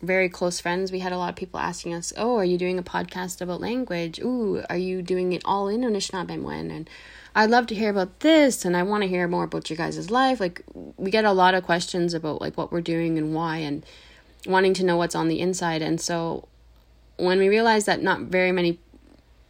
very 0.02 0.30
close 0.30 0.60
friends, 0.60 0.92
we 0.92 1.00
had 1.00 1.12
a 1.12 1.18
lot 1.18 1.30
of 1.30 1.36
people 1.36 1.60
asking 1.60 1.94
us, 1.94 2.14
"Oh, 2.16 2.38
are 2.38 2.46
you 2.46 2.58
doing 2.58 2.80
a 2.80 2.84
podcast 2.84 3.42
about 3.42 3.60
language? 3.60 4.20
Ooh, 4.20 4.64
are 4.70 4.78
you 4.78 5.02
doing 5.02 5.34
it 5.34 5.42
all 5.44 5.68
in 5.68 5.82
Anishinaabemowin?" 5.82 6.72
And 6.72 6.90
I'd 7.36 7.50
love 7.50 7.68
to 7.68 7.76
hear 7.76 7.90
about 7.90 8.22
this, 8.22 8.66
and 8.66 8.76
I 8.76 8.84
want 8.84 9.04
to 9.04 9.10
hear 9.10 9.28
more 9.28 9.44
about 9.44 9.70
your 9.70 9.78
guys' 9.78 10.10
life. 10.10 10.40
Like, 10.40 10.64
we 10.74 11.12
get 11.12 11.26
a 11.26 11.32
lot 11.32 11.54
of 11.54 11.64
questions 11.64 12.14
about 12.14 12.42
like 12.42 12.58
what 12.58 12.72
we're 12.72 12.82
doing 12.82 13.18
and 13.18 13.34
why, 13.34 13.58
and 13.58 13.86
wanting 14.46 14.74
to 14.76 14.84
know 14.84 14.98
what's 14.98 15.16
on 15.16 15.28
the 15.28 15.40
inside. 15.40 15.82
And 15.82 16.02
so, 16.02 16.48
when 17.18 17.40
we 17.40 17.50
realized 17.50 17.86
that 17.86 18.02
not 18.02 18.22
very 18.22 18.52
many 18.52 18.80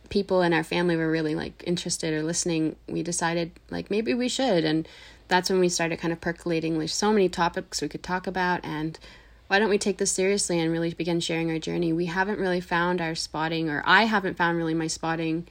people 0.10 0.42
in 0.42 0.54
our 0.54 0.64
family 0.64 0.96
were 0.96 1.10
really 1.10 1.36
like 1.36 1.64
interested 1.66 2.14
or 2.14 2.24
listening, 2.24 2.76
we 2.88 3.04
decided 3.04 3.52
like 3.70 3.90
maybe 3.90 4.14
we 4.14 4.28
should, 4.28 4.66
and 4.66 4.88
that's 5.28 5.50
when 5.50 5.60
we 5.60 5.70
started 5.70 6.00
kind 6.00 6.12
of 6.12 6.20
percolating. 6.20 6.78
There's 6.78 6.94
so 6.94 7.14
many 7.14 7.30
topics 7.30 7.82
we 7.82 7.88
could 7.88 8.04
talk 8.04 8.28
about, 8.28 8.60
and 8.64 9.00
why 9.48 9.58
don't 9.58 9.70
we 9.70 9.78
take 9.78 9.98
this 9.98 10.12
seriously 10.12 10.60
and 10.60 10.72
really 10.72 10.94
begin 10.94 11.20
sharing 11.20 11.50
our 11.50 11.60
journey? 11.60 11.94
We 11.94 12.06
haven't 12.08 12.40
really 12.40 12.62
found 12.62 13.00
our 13.00 13.16
spotting, 13.16 13.70
or 13.70 13.82
I 13.86 14.04
haven't 14.04 14.38
found 14.38 14.58
really 14.58 14.74
my 14.74 14.88
spotting 14.88 15.48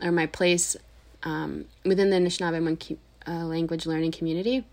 or 0.00 0.12
my 0.12 0.26
place 0.26 0.76
um, 1.22 1.64
within 1.84 2.10
the 2.10 2.16
Anishinaabe 2.16 2.96
uh, 3.26 3.44
language 3.44 3.86
learning 3.86 4.12
community. 4.12 4.64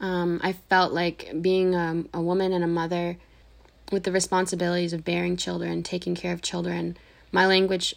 Um, 0.00 0.40
I 0.42 0.52
felt 0.52 0.92
like 0.92 1.32
being 1.40 1.74
a, 1.74 2.04
a 2.12 2.20
woman 2.20 2.52
and 2.52 2.64
a 2.64 2.68
mother 2.68 3.16
with 3.92 4.02
the 4.02 4.12
responsibilities 4.12 4.92
of 4.92 5.04
bearing 5.04 5.36
children, 5.36 5.82
taking 5.82 6.14
care 6.14 6.32
of 6.32 6.42
children, 6.42 6.96
my 7.30 7.46
language 7.46 7.94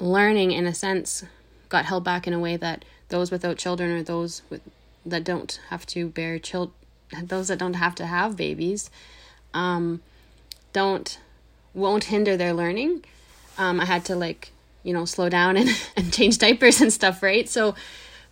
learning, 0.00 0.52
in 0.52 0.66
a 0.66 0.74
sense, 0.74 1.24
got 1.68 1.84
held 1.84 2.04
back 2.04 2.26
in 2.26 2.32
a 2.32 2.38
way 2.38 2.56
that 2.56 2.84
those 3.08 3.30
without 3.30 3.58
children 3.58 3.90
or 3.90 4.02
those 4.02 4.42
with, 4.50 4.62
that 5.04 5.24
don't 5.24 5.60
have 5.70 5.86
to 5.86 6.08
bear 6.08 6.38
children 6.38 6.74
those 7.22 7.48
that 7.48 7.58
don't 7.58 7.74
have 7.74 7.94
to 7.94 8.06
have 8.06 8.36
babies 8.36 8.90
um, 9.54 10.00
don't 10.72 11.18
won't 11.74 12.04
hinder 12.04 12.36
their 12.36 12.52
learning 12.52 13.02
um, 13.56 13.80
i 13.80 13.84
had 13.84 14.04
to 14.04 14.14
like 14.14 14.52
you 14.88 14.94
know 14.94 15.04
slow 15.04 15.28
down 15.28 15.56
and, 15.56 15.68
and 15.96 16.12
change 16.12 16.38
diapers 16.38 16.80
and 16.80 16.92
stuff 16.92 17.22
right 17.22 17.48
so 17.48 17.74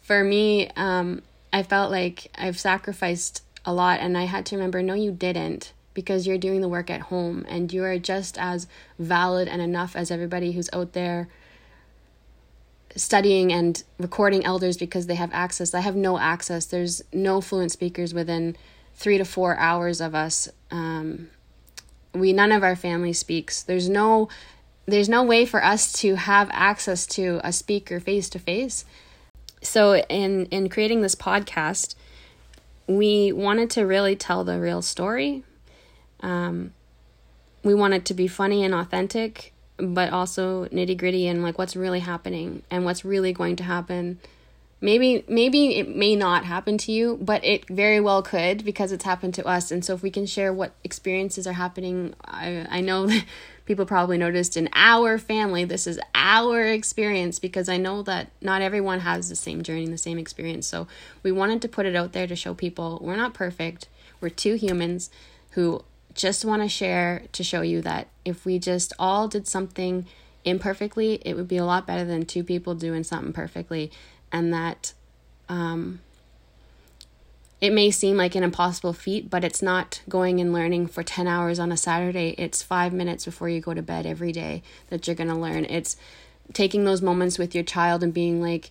for 0.01 0.25
me 0.25 0.69
um, 0.77 1.23
i 1.53 1.63
felt 1.63 1.91
like 1.91 2.31
i've 2.37 2.59
sacrificed 2.59 3.43
a 3.65 3.73
lot 3.73 4.01
and 4.01 4.17
i 4.17 4.25
had 4.25 4.47
to 4.47 4.57
remember 4.57 4.83
no 4.83 4.95
you 4.95 5.13
didn't 5.13 5.73
because 5.93 6.27
you're 6.27 6.39
doing 6.39 6.61
the 6.61 6.69
work 6.69 6.91
at 6.91 7.03
home 7.03 7.45
and 7.49 7.73
you 7.73 7.85
are 7.85 7.99
just 7.99 8.39
as 8.39 8.67
valid 8.99 9.49
and 9.49 9.63
enough 9.63 9.95
as 9.95 10.11
everybody 10.11 10.53
who's 10.53 10.71
out 10.73 10.93
there 10.93 11.29
studying 12.97 13.53
and 13.53 13.85
recording 13.99 14.45
elders 14.45 14.77
because 14.77 15.07
they 15.07 15.15
have 15.15 15.31
access. 15.33 15.75
I 15.75 15.81
have 15.81 15.97
no 15.97 16.19
access. 16.19 16.67
There's 16.67 17.03
no 17.13 17.41
fluent 17.41 17.71
speakers 17.71 18.15
within 18.15 18.57
three 18.95 19.19
to 19.19 19.25
four 19.25 19.57
hours 19.59 20.01
of 20.01 20.15
us. 20.15 20.49
Um, 20.71 21.29
we 22.15 22.33
none 22.33 22.53
of 22.53 22.63
our 22.63 22.77
family 22.77 23.13
speaks. 23.13 23.63
There's 23.63 23.89
no 23.89 24.29
there's 24.87 25.09
no 25.09 25.23
way 25.23 25.45
for 25.45 25.65
us 25.65 25.93
to 25.93 26.15
have 26.15 26.49
access 26.53 27.07
to 27.07 27.41
a 27.43 27.53
speaker 27.53 28.01
face 28.01 28.29
to 28.31 28.39
face. 28.39 28.85
So 29.63 29.97
in 29.97 30.47
in 30.47 30.69
creating 30.69 31.03
this 31.03 31.15
podcast, 31.15 31.95
we 32.87 33.33
wanted 33.33 33.71
to 33.71 33.83
really 33.83 34.17
tell 34.17 34.45
the 34.45 34.61
real 34.61 34.83
story. 34.83 35.43
Um, 36.21 36.73
we 37.63 37.75
wanted 37.75 38.05
to 38.07 38.15
be 38.15 38.29
funny 38.29 38.65
and 38.65 38.73
authentic 38.73 39.53
but 39.79 40.13
also 40.13 40.67
nitty 40.67 40.97
gritty 40.97 41.27
and 41.27 41.43
like 41.43 41.59
what's 41.59 41.77
really 41.77 42.01
happening 42.01 42.63
and 42.71 42.85
what's 42.85 43.05
really 43.05 43.33
going 43.33 43.57
to 43.57 43.65
happen. 43.65 44.19
Maybe 44.81 45.25
maybe 45.29 45.77
it 45.77 45.95
may 45.95 46.17
not 46.17 46.45
happen 46.45 46.79
to 46.79 46.93
you, 46.93 47.19
but 47.21 47.45
it 47.45 47.69
very 47.69 48.01
well 48.01 48.23
could 48.23 48.65
because 48.65 48.93
it's 48.93 49.05
happened 49.05 49.35
to 49.35 49.47
us. 49.47 49.71
And 49.71 49.85
so 49.85 49.95
if 49.95 50.03
we 50.03 50.11
can 50.11 50.27
share 50.27 50.53
what 50.53 50.73
experiences 50.85 51.47
are 51.47 51.55
happening, 51.55 52.15
I 52.25 52.67
I 52.71 52.81
know 52.81 53.09
people 53.67 53.85
probably 53.85 54.17
noticed 54.17 54.57
in 54.57 54.69
our 54.75 55.19
family 55.19 55.65
this 55.65 55.87
is 55.87 56.01
our 56.15 56.63
experience 56.63 57.39
because 57.39 57.69
I 57.69 57.77
know 57.77 58.03
that 58.03 58.31
not 58.41 58.63
everyone 58.63 59.01
has 59.01 59.29
the 59.29 59.37
same 59.37 59.63
journey, 59.63 59.87
the 59.87 59.99
same 59.99 60.19
experience. 60.19 60.67
So 60.67 60.87
we 61.23 61.33
wanted 61.33 61.61
to 61.63 61.69
put 61.69 61.85
it 61.85 61.97
out 61.97 62.13
there 62.13 62.27
to 62.27 62.37
show 62.37 62.55
people 62.55 63.01
we're 63.03 63.17
not 63.17 63.35
perfect. 63.35 63.89
We're 64.21 64.31
two 64.31 64.55
humans 64.55 65.11
who 65.51 65.83
just 66.15 66.45
want 66.45 66.63
to 66.63 66.69
share 66.69 67.25
to 67.33 67.45
show 67.45 67.61
you 67.61 67.83
that 67.83 68.09
if 68.25 68.47
we 68.47 68.59
just 68.59 68.93
all 68.99 69.29
did 69.29 69.47
something 69.47 70.07
imperfectly, 70.45 71.21
it 71.25 71.35
would 71.35 71.49
be 71.49 71.59
a 71.59 71.65
lot 71.65 71.87
better 71.87 72.05
than 72.05 72.25
two 72.25 72.45
people 72.45 72.75
doing 72.75 73.05
something 73.05 73.33
perfectly. 73.33 73.91
And 74.33 74.53
that 74.55 74.95
um, 75.49 76.01
it 77.61 77.73
may 77.73 77.91
seem 77.91 78.17
like 78.17 78.35
an 78.35 78.43
impossible 78.43 78.93
feat, 78.93 79.31
but 79.31 79.43
it's 79.43 79.63
not 79.63 80.03
going 80.09 80.41
and 80.41 80.53
learning 80.53 80.89
for 80.89 81.03
10 81.03 81.27
hours 81.27 81.59
on 81.59 81.73
a 81.73 81.77
Saturday. 81.77 82.35
It's 82.37 82.63
five 82.63 82.93
minutes 82.93 83.25
before 83.25 83.49
you 83.49 83.61
go 83.61 83.73
to 83.73 83.83
bed 83.83 84.05
every 84.05 84.33
day 84.33 84.63
that 84.89 85.07
you're 85.07 85.17
going 85.17 85.31
to 85.31 85.37
learn. 85.37 85.65
It's 85.65 85.97
taking 86.53 86.85
those 86.85 87.01
moments 87.01 87.39
with 87.39 87.55
your 87.55 87.65
child 87.65 88.03
and 88.03 88.13
being 88.13 88.43
like, 88.43 88.71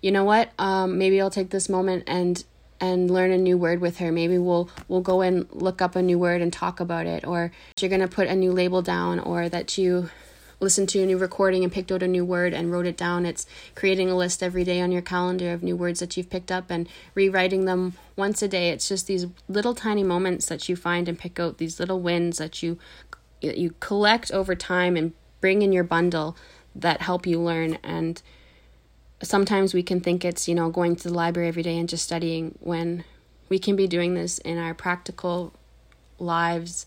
you 0.00 0.10
know 0.10 0.24
what, 0.24 0.50
um, 0.58 0.98
maybe 0.98 1.20
I'll 1.20 1.30
take 1.30 1.50
this 1.50 1.68
moment 1.68 2.04
and 2.06 2.42
and 2.80 3.08
learn 3.08 3.30
a 3.30 3.38
new 3.38 3.56
word 3.56 3.80
with 3.80 3.98
her. 3.98 4.10
Maybe 4.10 4.38
we'll 4.38 4.68
we'll 4.88 5.02
go 5.02 5.20
and 5.20 5.46
look 5.52 5.80
up 5.80 5.94
a 5.94 6.02
new 6.02 6.18
word 6.18 6.42
and 6.42 6.52
talk 6.52 6.80
about 6.80 7.06
it 7.06 7.24
or 7.24 7.52
you're 7.78 7.88
going 7.88 8.00
to 8.00 8.08
put 8.08 8.26
a 8.26 8.34
new 8.34 8.50
label 8.50 8.82
down 8.82 9.20
or 9.20 9.48
that 9.48 9.78
you 9.78 10.10
listened 10.62 10.88
to 10.90 11.02
a 11.02 11.06
new 11.06 11.18
recording 11.18 11.64
and 11.64 11.72
picked 11.72 11.92
out 11.92 12.02
a 12.02 12.08
new 12.08 12.24
word 12.24 12.54
and 12.54 12.70
wrote 12.70 12.86
it 12.86 12.96
down. 12.96 13.26
It's 13.26 13.46
creating 13.74 14.08
a 14.08 14.16
list 14.16 14.42
every 14.42 14.64
day 14.64 14.80
on 14.80 14.92
your 14.92 15.02
calendar 15.02 15.52
of 15.52 15.62
new 15.62 15.76
words 15.76 16.00
that 16.00 16.16
you've 16.16 16.30
picked 16.30 16.52
up 16.52 16.70
and 16.70 16.88
rewriting 17.14 17.64
them 17.64 17.94
once 18.16 18.40
a 18.42 18.48
day. 18.48 18.70
It's 18.70 18.88
just 18.88 19.06
these 19.06 19.26
little 19.48 19.74
tiny 19.74 20.04
moments 20.04 20.46
that 20.46 20.68
you 20.68 20.76
find 20.76 21.08
and 21.08 21.18
pick 21.18 21.38
out 21.40 21.58
these 21.58 21.80
little 21.80 22.00
wins 22.00 22.38
that 22.38 22.62
you 22.62 22.78
you 23.40 23.74
collect 23.80 24.30
over 24.30 24.54
time 24.54 24.96
and 24.96 25.12
bring 25.40 25.62
in 25.62 25.72
your 25.72 25.82
bundle 25.82 26.36
that 26.76 27.00
help 27.00 27.26
you 27.26 27.40
learn 27.40 27.76
and 27.82 28.22
sometimes 29.22 29.72
we 29.72 29.82
can 29.82 30.00
think 30.00 30.24
it's, 30.24 30.48
you 30.48 30.54
know, 30.54 30.70
going 30.70 30.96
to 30.96 31.08
the 31.08 31.14
library 31.14 31.48
every 31.48 31.62
day 31.62 31.78
and 31.78 31.88
just 31.88 32.04
studying 32.04 32.56
when 32.60 33.04
we 33.48 33.58
can 33.58 33.76
be 33.76 33.86
doing 33.86 34.14
this 34.14 34.38
in 34.38 34.58
our 34.58 34.74
practical 34.74 35.52
lives 36.18 36.86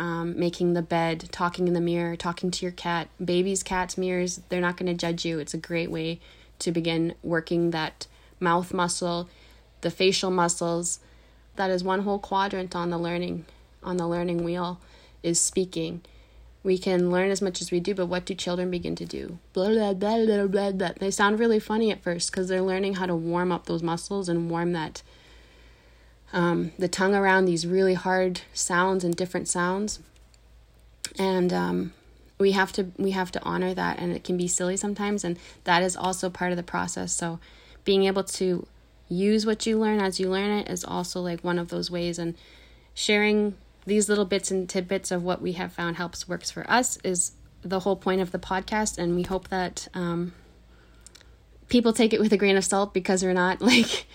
um, 0.00 0.38
making 0.38 0.72
the 0.72 0.80
bed, 0.80 1.28
talking 1.30 1.68
in 1.68 1.74
the 1.74 1.80
mirror, 1.80 2.16
talking 2.16 2.50
to 2.50 2.64
your 2.64 2.72
cat. 2.72 3.08
Babies, 3.22 3.62
cats, 3.62 3.98
mirrors, 3.98 4.40
they're 4.48 4.58
not 4.58 4.78
going 4.78 4.86
to 4.86 4.94
judge 4.94 5.26
you. 5.26 5.38
It's 5.38 5.52
a 5.52 5.58
great 5.58 5.90
way 5.90 6.20
to 6.60 6.72
begin 6.72 7.14
working 7.22 7.70
that 7.70 8.06
mouth 8.40 8.72
muscle, 8.72 9.28
the 9.82 9.90
facial 9.90 10.30
muscles. 10.30 11.00
That 11.56 11.68
is 11.68 11.84
one 11.84 12.00
whole 12.00 12.18
quadrant 12.18 12.74
on 12.74 12.88
the 12.88 12.96
learning 12.96 13.44
on 13.82 13.98
the 13.98 14.08
learning 14.08 14.42
wheel 14.42 14.80
is 15.22 15.38
speaking. 15.38 16.00
We 16.62 16.78
can 16.78 17.10
learn 17.10 17.30
as 17.30 17.42
much 17.42 17.60
as 17.60 17.70
we 17.70 17.78
do, 17.78 17.94
but 17.94 18.06
what 18.06 18.24
do 18.24 18.34
children 18.34 18.70
begin 18.70 18.96
to 18.96 19.06
do? 19.06 19.38
Blah 19.52 19.68
blah 19.68 19.92
blah 19.92 20.24
blah 20.24 20.46
blah 20.46 20.72
blah. 20.72 20.90
They 20.98 21.10
sound 21.10 21.38
really 21.38 21.60
funny 21.60 21.90
at 21.90 22.02
first 22.02 22.30
because 22.30 22.48
they're 22.48 22.62
learning 22.62 22.94
how 22.94 23.04
to 23.04 23.14
warm 23.14 23.52
up 23.52 23.66
those 23.66 23.82
muscles 23.82 24.30
and 24.30 24.50
warm 24.50 24.72
that 24.72 25.02
um, 26.32 26.72
the 26.78 26.88
tongue 26.88 27.14
around 27.14 27.44
these 27.44 27.66
really 27.66 27.94
hard 27.94 28.42
sounds 28.52 29.04
and 29.04 29.14
different 29.14 29.48
sounds. 29.48 30.00
And 31.18 31.52
um, 31.52 31.92
we 32.38 32.52
have 32.52 32.72
to 32.72 32.90
we 32.96 33.10
have 33.12 33.30
to 33.32 33.42
honor 33.42 33.74
that 33.74 33.98
and 33.98 34.12
it 34.12 34.24
can 34.24 34.36
be 34.36 34.48
silly 34.48 34.76
sometimes 34.76 35.24
and 35.24 35.38
that 35.64 35.82
is 35.82 35.96
also 35.96 36.30
part 36.30 36.52
of 36.52 36.56
the 36.56 36.62
process. 36.62 37.12
So 37.12 37.38
being 37.84 38.04
able 38.04 38.24
to 38.24 38.66
use 39.08 39.44
what 39.44 39.66
you 39.66 39.78
learn 39.78 40.00
as 40.00 40.20
you 40.20 40.30
learn 40.30 40.50
it 40.50 40.68
is 40.68 40.84
also 40.84 41.20
like 41.20 41.42
one 41.42 41.58
of 41.58 41.68
those 41.68 41.90
ways 41.90 42.18
and 42.18 42.34
sharing 42.94 43.56
these 43.86 44.08
little 44.08 44.24
bits 44.24 44.50
and 44.50 44.68
tidbits 44.68 45.10
of 45.10 45.22
what 45.22 45.42
we 45.42 45.52
have 45.52 45.72
found 45.72 45.96
helps 45.96 46.28
works 46.28 46.50
for 46.50 46.68
us 46.70 46.98
is 47.02 47.32
the 47.62 47.80
whole 47.80 47.96
point 47.96 48.20
of 48.20 48.30
the 48.30 48.38
podcast 48.38 48.98
and 48.98 49.16
we 49.16 49.22
hope 49.22 49.48
that 49.48 49.88
um, 49.94 50.32
people 51.68 51.92
take 51.92 52.12
it 52.12 52.20
with 52.20 52.32
a 52.32 52.36
grain 52.36 52.56
of 52.56 52.64
salt 52.64 52.94
because 52.94 53.22
we're 53.22 53.32
not 53.32 53.60
like 53.60 54.06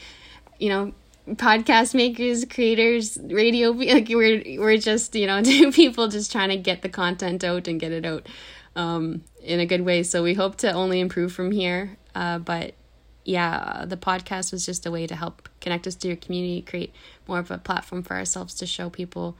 you 0.59 0.69
know 0.69 0.93
podcast 1.27 1.95
makers, 1.95 2.45
creators, 2.45 3.17
radio 3.21 3.71
like 3.71 4.09
we're 4.09 4.59
we're 4.59 4.77
just, 4.77 5.15
you 5.15 5.27
know, 5.27 5.41
two 5.43 5.71
people 5.71 6.07
just 6.07 6.31
trying 6.31 6.49
to 6.49 6.57
get 6.57 6.81
the 6.81 6.89
content 6.89 7.43
out 7.43 7.67
and 7.67 7.79
get 7.79 7.91
it 7.91 8.05
out 8.05 8.27
um 8.75 9.23
in 9.41 9.59
a 9.59 9.65
good 9.65 9.81
way. 9.81 10.03
So 10.03 10.23
we 10.23 10.33
hope 10.33 10.57
to 10.57 10.71
only 10.71 10.99
improve 10.99 11.33
from 11.33 11.51
here. 11.51 11.97
Uh 12.13 12.39
but 12.39 12.75
yeah, 13.23 13.85
the 13.87 13.97
podcast 13.97 14.51
was 14.51 14.65
just 14.65 14.85
a 14.85 14.91
way 14.91 15.07
to 15.07 15.15
help 15.15 15.49
connect 15.59 15.87
us 15.87 15.95
to 15.95 16.07
your 16.07 16.17
community, 16.17 16.61
create 16.61 16.93
more 17.27 17.39
of 17.39 17.49
a 17.49 17.57
platform 17.57 18.03
for 18.03 18.15
ourselves 18.15 18.53
to 18.55 18.65
show 18.65 18.89
people 18.89 19.35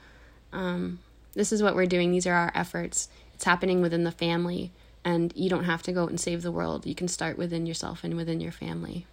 um 0.51 0.99
this 1.33 1.51
is 1.51 1.61
what 1.61 1.75
we're 1.75 1.85
doing. 1.85 2.11
These 2.11 2.25
are 2.25 2.33
our 2.33 2.51
efforts. 2.55 3.09
It's 3.33 3.43
happening 3.43 3.81
within 3.81 4.05
the 4.05 4.11
family 4.11 4.71
and 5.03 5.31
you 5.35 5.49
don't 5.49 5.65
have 5.65 5.83
to 5.83 5.91
go 5.91 6.03
out 6.03 6.09
and 6.09 6.19
save 6.19 6.41
the 6.41 6.51
world. 6.51 6.85
You 6.87 6.95
can 6.95 7.07
start 7.07 7.37
within 7.37 7.65
yourself 7.67 8.03
and 8.03 8.15
within 8.15 8.39
your 8.41 8.51
family. 8.51 9.05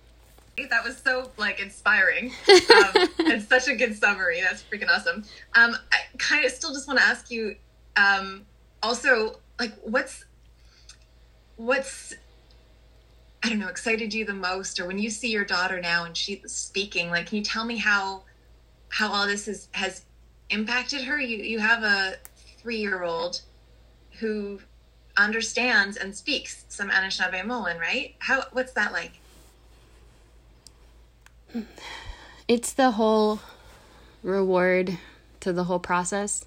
That 0.57 0.85
was 0.85 0.99
so 0.99 1.31
like 1.39 1.61
inspiring 1.61 2.33
um, 2.77 3.09
and 3.27 3.43
such 3.43 3.69
a 3.69 3.75
good 3.75 3.97
summary. 3.97 4.41
That's 4.41 4.63
freaking 4.63 4.89
awesome. 4.89 5.25
Um, 5.55 5.77
I 5.91 5.99
kind 6.19 6.45
of 6.45 6.53
still 6.53 6.73
just 6.73 6.87
want 6.87 6.99
to 6.99 7.05
ask 7.05 7.31
you, 7.31 7.57
um, 7.97 8.45
also 8.83 9.41
like 9.59 9.73
what's 9.83 10.25
what's 11.57 12.15
I 13.43 13.49
don't 13.49 13.59
know 13.59 13.69
excited 13.69 14.13
you 14.15 14.25
the 14.25 14.35
most, 14.35 14.79
or 14.79 14.87
when 14.87 14.99
you 14.99 15.11
see 15.11 15.31
your 15.31 15.45
daughter 15.45 15.81
now 15.81 16.05
and 16.05 16.17
she's 16.17 16.41
speaking, 16.53 17.11
like 17.11 17.27
can 17.27 17.39
you 17.39 17.45
tell 17.45 17.65
me 17.65 17.77
how 17.79 18.23
how 18.89 19.11
all 19.11 19.27
this 19.27 19.49
is, 19.49 19.69
has 19.73 20.05
impacted 20.51 21.03
her? 21.03 21.19
You 21.19 21.39
you 21.39 21.59
have 21.59 21.83
a 21.83 22.17
three 22.59 22.77
year 22.77 23.03
old 23.03 23.41
who 24.21 24.61
understands 25.17 25.97
and 25.97 26.15
speaks 26.15 26.65
some 26.69 26.91
Anishinaabe 26.91 27.43
Anishinaabemowin, 27.43 27.81
right? 27.81 28.15
How 28.19 28.45
what's 28.53 28.73
that 28.73 28.93
like? 28.93 29.13
it's 32.49 32.73
the 32.73 32.93
whole 32.93 33.41
reward 34.23 34.99
to 35.41 35.53
the 35.53 35.65
whole 35.65 35.79
process. 35.79 36.45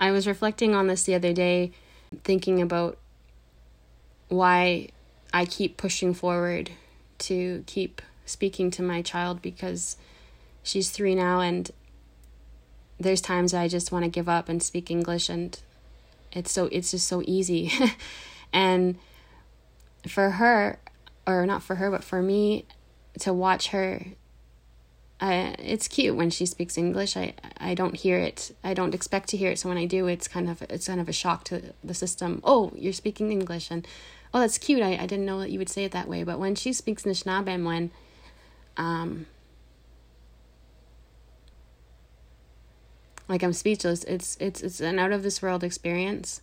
I 0.00 0.10
was 0.10 0.26
reflecting 0.26 0.74
on 0.74 0.86
this 0.86 1.04
the 1.04 1.14
other 1.14 1.32
day, 1.32 1.72
thinking 2.24 2.62
about 2.62 2.98
why 4.28 4.88
I 5.32 5.44
keep 5.44 5.76
pushing 5.76 6.14
forward 6.14 6.70
to 7.18 7.64
keep 7.66 8.00
speaking 8.24 8.70
to 8.72 8.82
my 8.82 9.02
child 9.02 9.42
because 9.42 9.96
she's 10.62 10.90
three 10.90 11.14
now 11.14 11.40
and 11.40 11.70
there's 13.00 13.20
times 13.20 13.54
I 13.54 13.68
just 13.68 13.90
want 13.90 14.04
to 14.04 14.10
give 14.10 14.28
up 14.28 14.48
and 14.48 14.62
speak 14.62 14.90
English 14.90 15.28
and 15.28 15.58
it's 16.32 16.52
so 16.52 16.66
it's 16.66 16.90
just 16.90 17.08
so 17.08 17.22
easy. 17.24 17.72
and 18.52 18.96
for 20.06 20.32
her 20.32 20.78
or 21.26 21.46
not 21.46 21.62
for 21.62 21.76
her 21.76 21.90
but 21.90 22.04
for 22.04 22.22
me 22.22 22.64
to 23.20 23.32
watch 23.32 23.68
her 23.68 24.02
uh, 25.20 25.52
it's 25.58 25.88
cute 25.88 26.14
when 26.14 26.30
she 26.30 26.46
speaks 26.46 26.78
English. 26.78 27.16
I 27.16 27.34
I 27.56 27.74
don't 27.74 27.96
hear 27.96 28.18
it. 28.18 28.54
I 28.62 28.72
don't 28.72 28.94
expect 28.94 29.28
to 29.30 29.36
hear 29.36 29.50
it. 29.50 29.58
So 29.58 29.68
when 29.68 29.78
I 29.78 29.84
do, 29.84 30.06
it's 30.06 30.28
kind 30.28 30.48
of 30.48 30.62
it's 30.62 30.86
kind 30.86 31.00
of 31.00 31.08
a 31.08 31.12
shock 31.12 31.44
to 31.44 31.74
the 31.82 31.94
system. 31.94 32.40
Oh, 32.44 32.72
you're 32.76 32.92
speaking 32.92 33.32
English, 33.32 33.70
and 33.70 33.86
oh, 34.32 34.40
that's 34.40 34.58
cute. 34.58 34.82
I, 34.82 34.96
I 34.96 35.06
didn't 35.06 35.26
know 35.26 35.40
that 35.40 35.50
you 35.50 35.58
would 35.58 35.68
say 35.68 35.84
it 35.84 35.92
that 35.92 36.08
way. 36.08 36.22
But 36.22 36.38
when 36.38 36.54
she 36.54 36.72
speaks 36.72 37.02
Anishinaabe, 37.02 37.64
when 37.64 37.90
um 38.76 39.26
like 43.28 43.42
I'm 43.42 43.52
speechless. 43.52 44.04
It's 44.04 44.36
it's 44.40 44.62
it's 44.62 44.80
an 44.80 45.00
out 45.00 45.10
of 45.12 45.24
this 45.24 45.42
world 45.42 45.64
experience. 45.64 46.42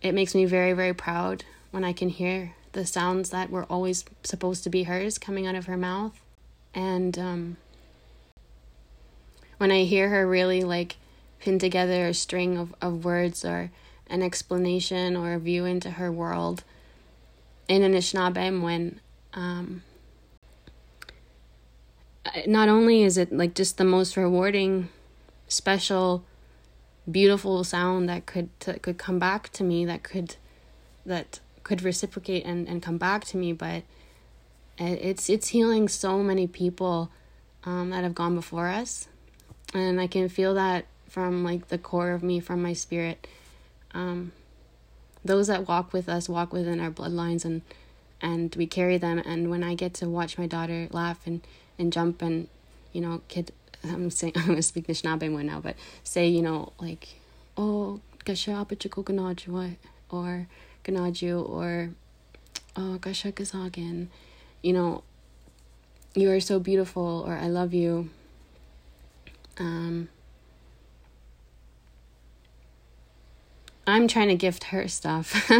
It 0.00 0.12
makes 0.12 0.34
me 0.34 0.46
very 0.46 0.72
very 0.72 0.94
proud 0.94 1.44
when 1.72 1.84
I 1.84 1.92
can 1.92 2.08
hear 2.08 2.54
the 2.72 2.86
sounds 2.86 3.30
that 3.30 3.50
were 3.50 3.64
always 3.64 4.04
supposed 4.24 4.64
to 4.64 4.70
be 4.70 4.84
hers 4.84 5.18
coming 5.18 5.46
out 5.46 5.54
of 5.54 5.66
her 5.66 5.76
mouth. 5.76 6.20
And 6.74 7.18
um, 7.18 7.56
when 9.58 9.70
I 9.70 9.84
hear 9.84 10.08
her 10.08 10.26
really 10.26 10.62
like 10.62 10.96
pin 11.40 11.58
together 11.58 12.06
a 12.06 12.14
string 12.14 12.56
of, 12.56 12.74
of 12.80 13.04
words 13.04 13.44
or 13.44 13.70
an 14.06 14.22
explanation 14.22 15.16
or 15.16 15.34
a 15.34 15.38
view 15.38 15.64
into 15.64 15.92
her 15.92 16.10
world 16.10 16.64
in 17.68 17.82
Anishinaabe, 17.82 18.62
when 18.62 19.00
um, 19.34 19.82
not 22.46 22.68
only 22.68 23.02
is 23.02 23.16
it 23.16 23.32
like 23.32 23.54
just 23.54 23.78
the 23.78 23.84
most 23.84 24.16
rewarding, 24.16 24.88
special, 25.48 26.24
beautiful 27.10 27.64
sound 27.64 28.08
that 28.08 28.26
could 28.26 28.48
that 28.60 28.82
could 28.82 28.96
come 28.96 29.18
back 29.18 29.48
to 29.50 29.64
me 29.64 29.84
that 29.84 30.02
could 30.02 30.36
that 31.04 31.40
could 31.64 31.82
reciprocate 31.82 32.44
and, 32.44 32.68
and 32.68 32.82
come 32.82 32.98
back 32.98 33.24
to 33.24 33.36
me 33.36 33.52
but 33.52 33.82
it's 34.78 35.28
it's 35.28 35.48
healing 35.48 35.88
so 35.88 36.22
many 36.22 36.46
people 36.46 37.10
um, 37.64 37.90
that 37.90 38.02
have 38.02 38.14
gone 38.14 38.34
before 38.34 38.68
us. 38.68 39.08
And 39.74 40.00
i 40.00 40.06
can 40.06 40.28
feel 40.28 40.54
that 40.54 40.86
from 41.08 41.44
like 41.44 41.68
the 41.68 41.78
core 41.78 42.12
of 42.12 42.22
me 42.22 42.40
from 42.40 42.62
my 42.62 42.72
spirit. 42.72 43.26
Um, 43.94 44.32
those 45.24 45.46
that 45.46 45.68
walk 45.68 45.92
with 45.92 46.08
us 46.08 46.28
walk 46.28 46.52
within 46.52 46.80
our 46.80 46.90
bloodlines 46.90 47.44
and 47.44 47.62
and 48.20 48.54
we 48.56 48.66
carry 48.66 48.98
them. 48.98 49.18
And 49.18 49.50
when 49.50 49.62
i 49.62 49.74
get 49.74 49.94
to 49.94 50.08
watch 50.08 50.38
my 50.38 50.46
daughter 50.46 50.88
laugh 50.90 51.26
and 51.26 51.46
and 51.78 51.92
jump 51.92 52.22
and 52.22 52.48
you 52.92 53.00
know 53.00 53.22
kid 53.28 53.52
i'm 53.84 54.10
saying 54.10 54.32
i'm 54.36 54.46
gonna 54.46 54.62
speak 54.62 54.86
Anishinaabe 54.86 55.30
now 55.44 55.60
but 55.60 55.76
say 56.04 56.28
you 56.28 56.42
know 56.42 56.72
like 56.78 57.08
oh 57.56 58.00
gasha 58.24 58.66
what? 59.48 59.70
Or 60.10 60.46
Ganaju 60.84 61.48
or 61.48 61.90
oh 62.76 62.98
Gashakazagan, 63.00 64.08
you 64.62 64.72
know, 64.72 65.02
you 66.14 66.30
are 66.30 66.40
so 66.40 66.58
beautiful 66.58 67.24
or 67.26 67.34
I 67.36 67.48
love 67.48 67.72
you. 67.72 68.10
Um, 69.58 70.08
I'm 73.86 74.08
trying 74.08 74.28
to 74.28 74.36
gift 74.36 74.64
her 74.64 74.86
stuff, 74.88 75.50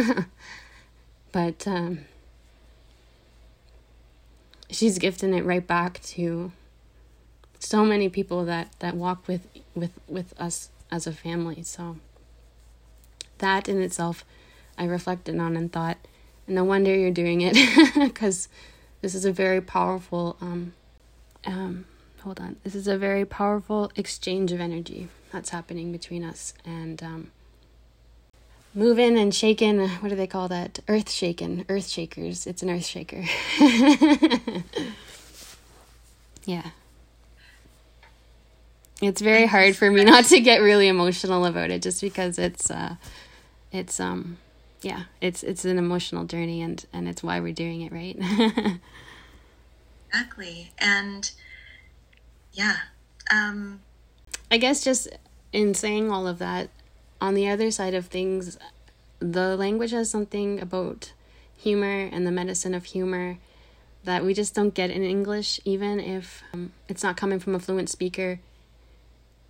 but 1.31 1.67
um, 1.67 1.99
she's 4.69 4.97
gifting 4.97 5.33
it 5.33 5.45
right 5.45 5.65
back 5.65 6.01
to 6.03 6.51
so 7.59 7.85
many 7.85 8.09
people 8.09 8.45
that 8.45 8.73
that 8.79 8.95
walk 8.95 9.27
with 9.27 9.47
with 9.75 9.91
with 10.07 10.33
us 10.39 10.69
as 10.91 11.05
a 11.05 11.11
family. 11.11 11.63
So 11.63 11.97
that 13.39 13.67
in 13.67 13.81
itself 13.81 14.23
I 14.77 14.85
reflected 14.85 15.39
on 15.39 15.55
and 15.55 15.71
thought, 15.71 15.97
no 16.47 16.63
wonder 16.63 16.93
you're 16.95 17.11
doing 17.11 17.41
it 17.41 17.55
because 17.95 18.47
this 19.01 19.15
is 19.15 19.25
a 19.25 19.31
very 19.31 19.61
powerful 19.61 20.35
um 20.41 20.73
um 21.45 21.85
hold 22.21 22.39
on 22.39 22.55
this 22.63 22.75
is 22.75 22.87
a 22.87 22.97
very 22.97 23.25
powerful 23.25 23.91
exchange 23.95 24.51
of 24.51 24.59
energy 24.59 25.07
that's 25.31 25.49
happening 25.49 25.91
between 25.91 26.23
us 26.23 26.53
and 26.65 27.01
um 27.01 27.31
moving 28.73 29.17
and 29.17 29.33
shaking. 29.33 29.87
What 29.99 30.09
do 30.09 30.15
they 30.15 30.27
call 30.27 30.47
that? 30.49 30.79
Earth 30.87 31.09
shaken. 31.11 31.65
Earth 31.69 31.87
shakers. 31.87 32.47
It's 32.47 32.63
an 32.63 32.69
earth 32.69 32.85
shaker. 32.85 33.23
yeah. 36.45 36.71
It's 39.01 39.21
very 39.21 39.45
hard 39.45 39.75
for 39.75 39.91
me 39.91 40.03
not 40.03 40.25
to 40.25 40.39
get 40.39 40.57
really 40.57 40.87
emotional 40.87 41.45
about 41.45 41.71
it 41.71 41.81
just 41.81 42.01
because 42.01 42.39
it's 42.39 42.71
uh 42.71 42.95
it's 43.71 43.99
um 43.99 44.37
yeah, 44.83 45.03
it's 45.21 45.43
it's 45.43 45.65
an 45.65 45.77
emotional 45.77 46.25
journey 46.25 46.61
and 46.61 46.85
and 46.93 47.07
it's 47.07 47.23
why 47.23 47.39
we're 47.39 47.53
doing 47.53 47.81
it, 47.81 47.91
right? 47.91 48.17
exactly. 50.09 50.71
And 50.77 51.31
yeah. 52.53 52.77
Um 53.31 53.81
I 54.51 54.57
guess 54.57 54.83
just 54.83 55.07
in 55.51 55.73
saying 55.73 56.11
all 56.11 56.27
of 56.27 56.39
that, 56.39 56.69
on 57.21 57.33
the 57.33 57.47
other 57.47 57.71
side 57.71 57.93
of 57.93 58.07
things, 58.07 58.57
the 59.19 59.55
language 59.55 59.91
has 59.91 60.09
something 60.09 60.59
about 60.61 61.13
humor 61.57 62.09
and 62.11 62.27
the 62.27 62.31
medicine 62.31 62.73
of 62.73 62.85
humor 62.85 63.37
that 64.03 64.25
we 64.25 64.33
just 64.33 64.53
don't 64.53 64.73
get 64.73 64.91
in 64.91 65.03
English, 65.03 65.61
even 65.63 65.99
if 65.99 66.43
um, 66.53 66.73
it's 66.89 67.03
not 67.03 67.15
coming 67.15 67.39
from 67.39 67.55
a 67.55 67.59
fluent 67.59 67.89
speaker. 67.89 68.39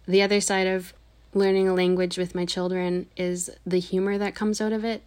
The 0.06 0.22
other 0.22 0.40
side 0.40 0.68
of 0.68 0.94
learning 1.34 1.68
a 1.68 1.74
language 1.74 2.18
with 2.18 2.36
my 2.36 2.46
children 2.46 3.08
is 3.18 3.50
the 3.66 3.80
humor 3.80 4.18
that 4.18 4.36
comes 4.36 4.62
out 4.62 4.72
of 4.72 4.86
it. 4.86 5.02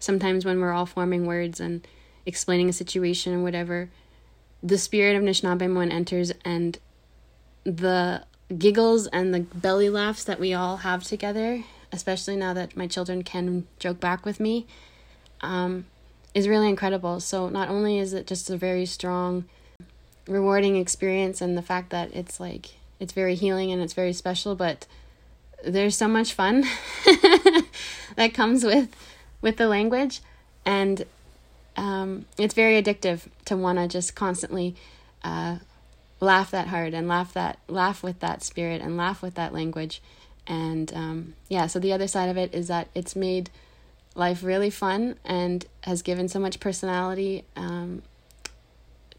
Sometimes 0.00 0.44
when 0.44 0.60
we're 0.60 0.72
all 0.72 0.86
forming 0.86 1.26
words 1.26 1.60
and 1.60 1.86
explaining 2.26 2.68
a 2.68 2.72
situation 2.72 3.32
or 3.32 3.42
whatever, 3.42 3.90
the 4.62 4.78
spirit 4.78 5.14
of 5.14 5.22
Anishinaabe 5.22 5.92
enters 5.92 6.32
and 6.44 6.78
the 7.62 8.24
giggles 8.58 9.06
and 9.06 9.32
the 9.32 9.40
belly 9.40 9.88
laughs 9.88 10.24
that 10.24 10.40
we 10.40 10.52
all 10.52 10.78
have 10.78 11.04
together 11.04 11.62
especially 11.92 12.36
now 12.36 12.54
that 12.54 12.76
my 12.76 12.86
children 12.86 13.22
can 13.22 13.66
joke 13.78 14.00
back 14.00 14.24
with 14.24 14.40
me, 14.40 14.66
um, 15.40 15.86
is 16.34 16.48
really 16.48 16.68
incredible. 16.68 17.20
So 17.20 17.48
not 17.48 17.68
only 17.68 17.98
is 17.98 18.12
it 18.12 18.26
just 18.26 18.50
a 18.50 18.56
very 18.56 18.86
strong, 18.86 19.46
rewarding 20.26 20.76
experience, 20.76 21.40
and 21.40 21.56
the 21.56 21.62
fact 21.62 21.90
that 21.90 22.14
it's 22.14 22.38
like 22.38 22.76
it's 22.98 23.12
very 23.12 23.34
healing 23.34 23.72
and 23.72 23.82
it's 23.82 23.94
very 23.94 24.12
special, 24.12 24.54
but 24.54 24.86
there's 25.64 25.96
so 25.96 26.08
much 26.08 26.32
fun 26.32 26.64
that 28.16 28.32
comes 28.32 28.64
with 28.64 28.94
with 29.40 29.56
the 29.56 29.68
language, 29.68 30.20
and 30.64 31.04
um, 31.76 32.26
it's 32.38 32.54
very 32.54 32.80
addictive 32.80 33.28
to 33.46 33.56
want 33.56 33.78
to 33.78 33.88
just 33.88 34.14
constantly. 34.14 34.74
Uh, 35.22 35.58
laugh 36.22 36.50
that 36.50 36.66
hard 36.66 36.92
and 36.92 37.08
laugh 37.08 37.32
that 37.32 37.58
laugh 37.66 38.02
with 38.02 38.20
that 38.20 38.42
spirit 38.42 38.82
and 38.82 38.94
laugh 38.94 39.22
with 39.22 39.34
that 39.36 39.54
language 39.54 40.02
and 40.50 40.92
um, 40.94 41.34
yeah, 41.48 41.68
so 41.68 41.78
the 41.78 41.92
other 41.92 42.08
side 42.08 42.28
of 42.28 42.36
it 42.36 42.52
is 42.52 42.66
that 42.66 42.88
it's 42.92 43.14
made 43.14 43.50
life 44.16 44.42
really 44.42 44.70
fun 44.70 45.14
and 45.24 45.64
has 45.82 46.02
given 46.02 46.26
so 46.28 46.40
much 46.40 46.58
personality 46.58 47.44
um, 47.54 48.02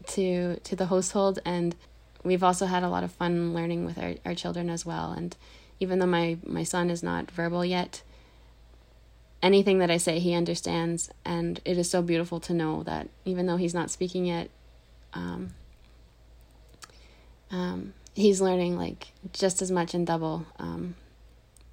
to 0.08 0.56
to 0.56 0.76
the 0.76 0.86
household 0.86 1.38
and 1.46 1.74
we've 2.22 2.42
also 2.42 2.66
had 2.66 2.82
a 2.82 2.88
lot 2.88 3.02
of 3.02 3.10
fun 3.12 3.54
learning 3.54 3.86
with 3.86 3.96
our, 3.98 4.14
our 4.26 4.34
children 4.34 4.68
as 4.68 4.84
well 4.84 5.12
and 5.12 5.36
even 5.80 5.98
though 5.98 6.06
my 6.06 6.36
my 6.44 6.62
son 6.62 6.90
is 6.90 7.02
not 7.02 7.30
verbal 7.30 7.64
yet 7.64 8.02
anything 9.42 9.78
that 9.78 9.90
i 9.90 9.96
say 9.96 10.18
he 10.18 10.34
understands 10.34 11.10
and 11.24 11.60
it 11.64 11.76
is 11.76 11.90
so 11.90 12.00
beautiful 12.02 12.38
to 12.40 12.52
know 12.52 12.82
that 12.82 13.08
even 13.24 13.46
though 13.46 13.56
he's 13.56 13.74
not 13.74 13.90
speaking 13.90 14.24
yet 14.24 14.48
um, 15.14 15.50
um, 17.50 17.92
he's 18.14 18.40
learning 18.40 18.76
like 18.76 19.08
just 19.32 19.62
as 19.62 19.70
much 19.70 19.94
and 19.94 20.06
double 20.06 20.46
um, 20.58 20.94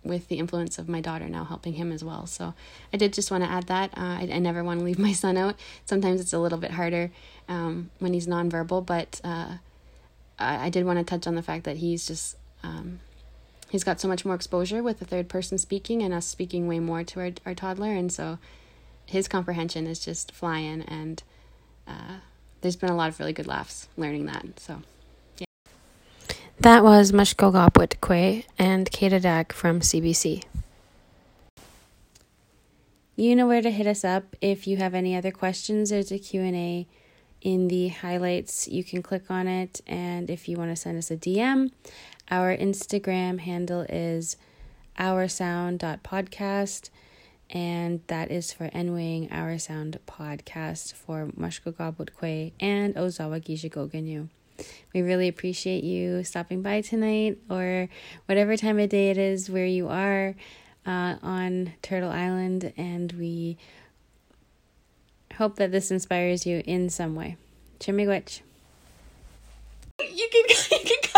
with 0.04 0.28
the 0.28 0.40
influence 0.40 0.78
of 0.78 0.88
my 0.88 1.02
daughter 1.02 1.28
now 1.28 1.44
helping 1.44 1.74
him 1.74 1.92
as 1.92 2.04
well. 2.04 2.26
So 2.26 2.54
I 2.94 2.98
did 2.98 3.14
just 3.14 3.32
want 3.32 3.44
to 3.44 3.50
add 3.50 3.68
that. 3.68 3.92
Uh, 3.98 4.18
I, 4.20 4.30
I, 4.34 4.40
never 4.40 4.64
want 4.64 4.80
to 4.80 4.86
leave 4.86 5.00
my 5.10 5.14
son 5.14 5.38
out. 5.38 5.56
Sometimes 5.86 6.22
it's 6.22 6.34
a 6.34 6.40
little 6.40 6.58
bit 6.58 6.72
harder 6.72 7.12
um, 7.48 7.90
when 8.00 8.14
he's 8.14 8.28
nonverbal, 8.28 8.86
but 8.86 9.20
uh, 9.24 9.58
I, 10.38 10.66
I, 10.66 10.70
did 10.70 10.86
want 10.86 11.00
to 11.00 11.06
touch 11.06 11.28
on 11.28 11.36
the 11.36 11.44
fact 11.44 11.64
that 11.66 11.78
he's 11.78 12.06
just. 12.06 12.36
Um, 12.62 13.00
he's 13.70 13.84
got 13.84 14.00
so 14.00 14.08
much 14.08 14.26
more 14.26 14.36
exposure 14.36 14.84
with 14.84 15.00
the 15.00 15.06
third 15.06 15.30
person 15.30 15.58
speaking 15.58 16.02
and 16.02 16.14
us 16.14 16.26
speaking 16.26 16.68
way 16.68 16.80
more 16.80 17.04
to 17.04 17.20
our, 17.20 17.32
our 17.46 17.56
toddler. 17.56 17.94
And 17.94 18.12
so 18.12 18.40
his 19.06 19.28
comprehension 19.28 19.88
is 19.88 20.00
just 20.00 20.32
flying. 20.32 20.82
And 20.82 21.24
uh, 21.88 22.18
there's 22.62 22.76
been 22.76 22.90
a 22.90 22.96
lot 22.96 23.10
of 23.10 23.20
really 23.20 23.34
good 23.34 23.48
laughs 23.48 23.88
learning 23.96 24.26
that. 24.26 24.60
So. 24.60 24.82
yeah. 25.38 25.46
That 26.60 26.84
was 26.84 27.12
Mushkogopwit 27.12 28.00
Kwe 28.00 28.46
and 28.58 28.92
Kata 28.92 29.20
Dak 29.20 29.54
from 29.54 29.80
CBC. 29.80 30.44
You 33.16 33.36
know 33.36 33.48
where 33.48 33.62
to 33.62 33.70
hit 33.70 33.86
us 33.86 34.06
up 34.06 34.36
if 34.40 34.66
you 34.66 34.78
have 34.78 34.94
any 34.94 35.16
other 35.16 35.32
questions. 35.32 35.90
There's 35.90 36.12
a 36.12 36.18
Q&A 36.18 36.88
in 37.42 37.68
the 37.68 37.90
highlights. 37.90 38.68
You 38.68 38.84
can 38.84 39.02
click 39.02 39.30
on 39.30 39.48
it 39.48 39.82
and 39.88 40.30
if 40.30 40.48
you 40.48 40.58
want 40.58 40.72
to 40.72 40.76
send 40.76 40.98
us 40.98 41.12
a 41.12 41.18
DM, 41.18 41.72
our 42.32 42.56
Instagram 42.56 43.40
handle 43.40 43.86
is 43.90 44.38
oursound.podcast 45.00 46.90
and 47.50 48.02
that 48.08 48.30
is 48.30 48.54
for 48.54 48.70
Enwing 48.70 49.32
Our 49.32 49.58
Sound 49.58 50.00
podcast 50.08 50.94
for 50.94 51.28
Mushkogopwit 51.28 52.10
Kwe 52.20 52.52
and 52.60 52.96
Ozawa 52.96 53.42
Gijigoganyu. 53.44 54.30
We 54.94 55.02
really 55.02 55.28
appreciate 55.28 55.84
you 55.84 56.24
stopping 56.24 56.62
by 56.62 56.82
tonight 56.82 57.40
or 57.50 57.90
whatever 58.26 58.56
time 58.58 58.78
of 58.78 58.90
day 58.90 59.10
it 59.10 59.18
is 59.18 59.50
where 59.50 59.66
you 59.66 59.88
are 59.88 60.36
uh, 60.86 61.16
on 61.22 61.74
Turtle 61.82 62.12
Island, 62.12 62.74
and 62.78 63.12
we 63.14 63.58
hope 65.38 65.56
that 65.58 65.72
this 65.72 65.92
inspires 65.92 66.46
you 66.46 66.62
in 66.66 66.90
some 66.90 67.16
way. 67.16 67.38
Chimigwich. 67.80 68.42
You 70.00 70.30
can, 70.32 70.44
you 70.72 70.98
can. 71.02 71.09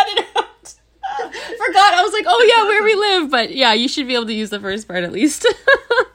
Forgot. 1.65 1.93
I 1.93 2.01
was 2.03 2.13
like, 2.13 2.25
oh 2.27 2.43
yeah, 2.47 2.63
where 2.63 2.83
we 2.83 2.95
live. 2.95 3.31
But 3.31 3.53
yeah, 3.53 3.73
you 3.73 3.87
should 3.87 4.07
be 4.07 4.15
able 4.15 4.27
to 4.27 4.33
use 4.33 4.49
the 4.49 4.59
first 4.59 4.87
part 4.87 5.03
at 5.03 5.11
least. 5.11 5.45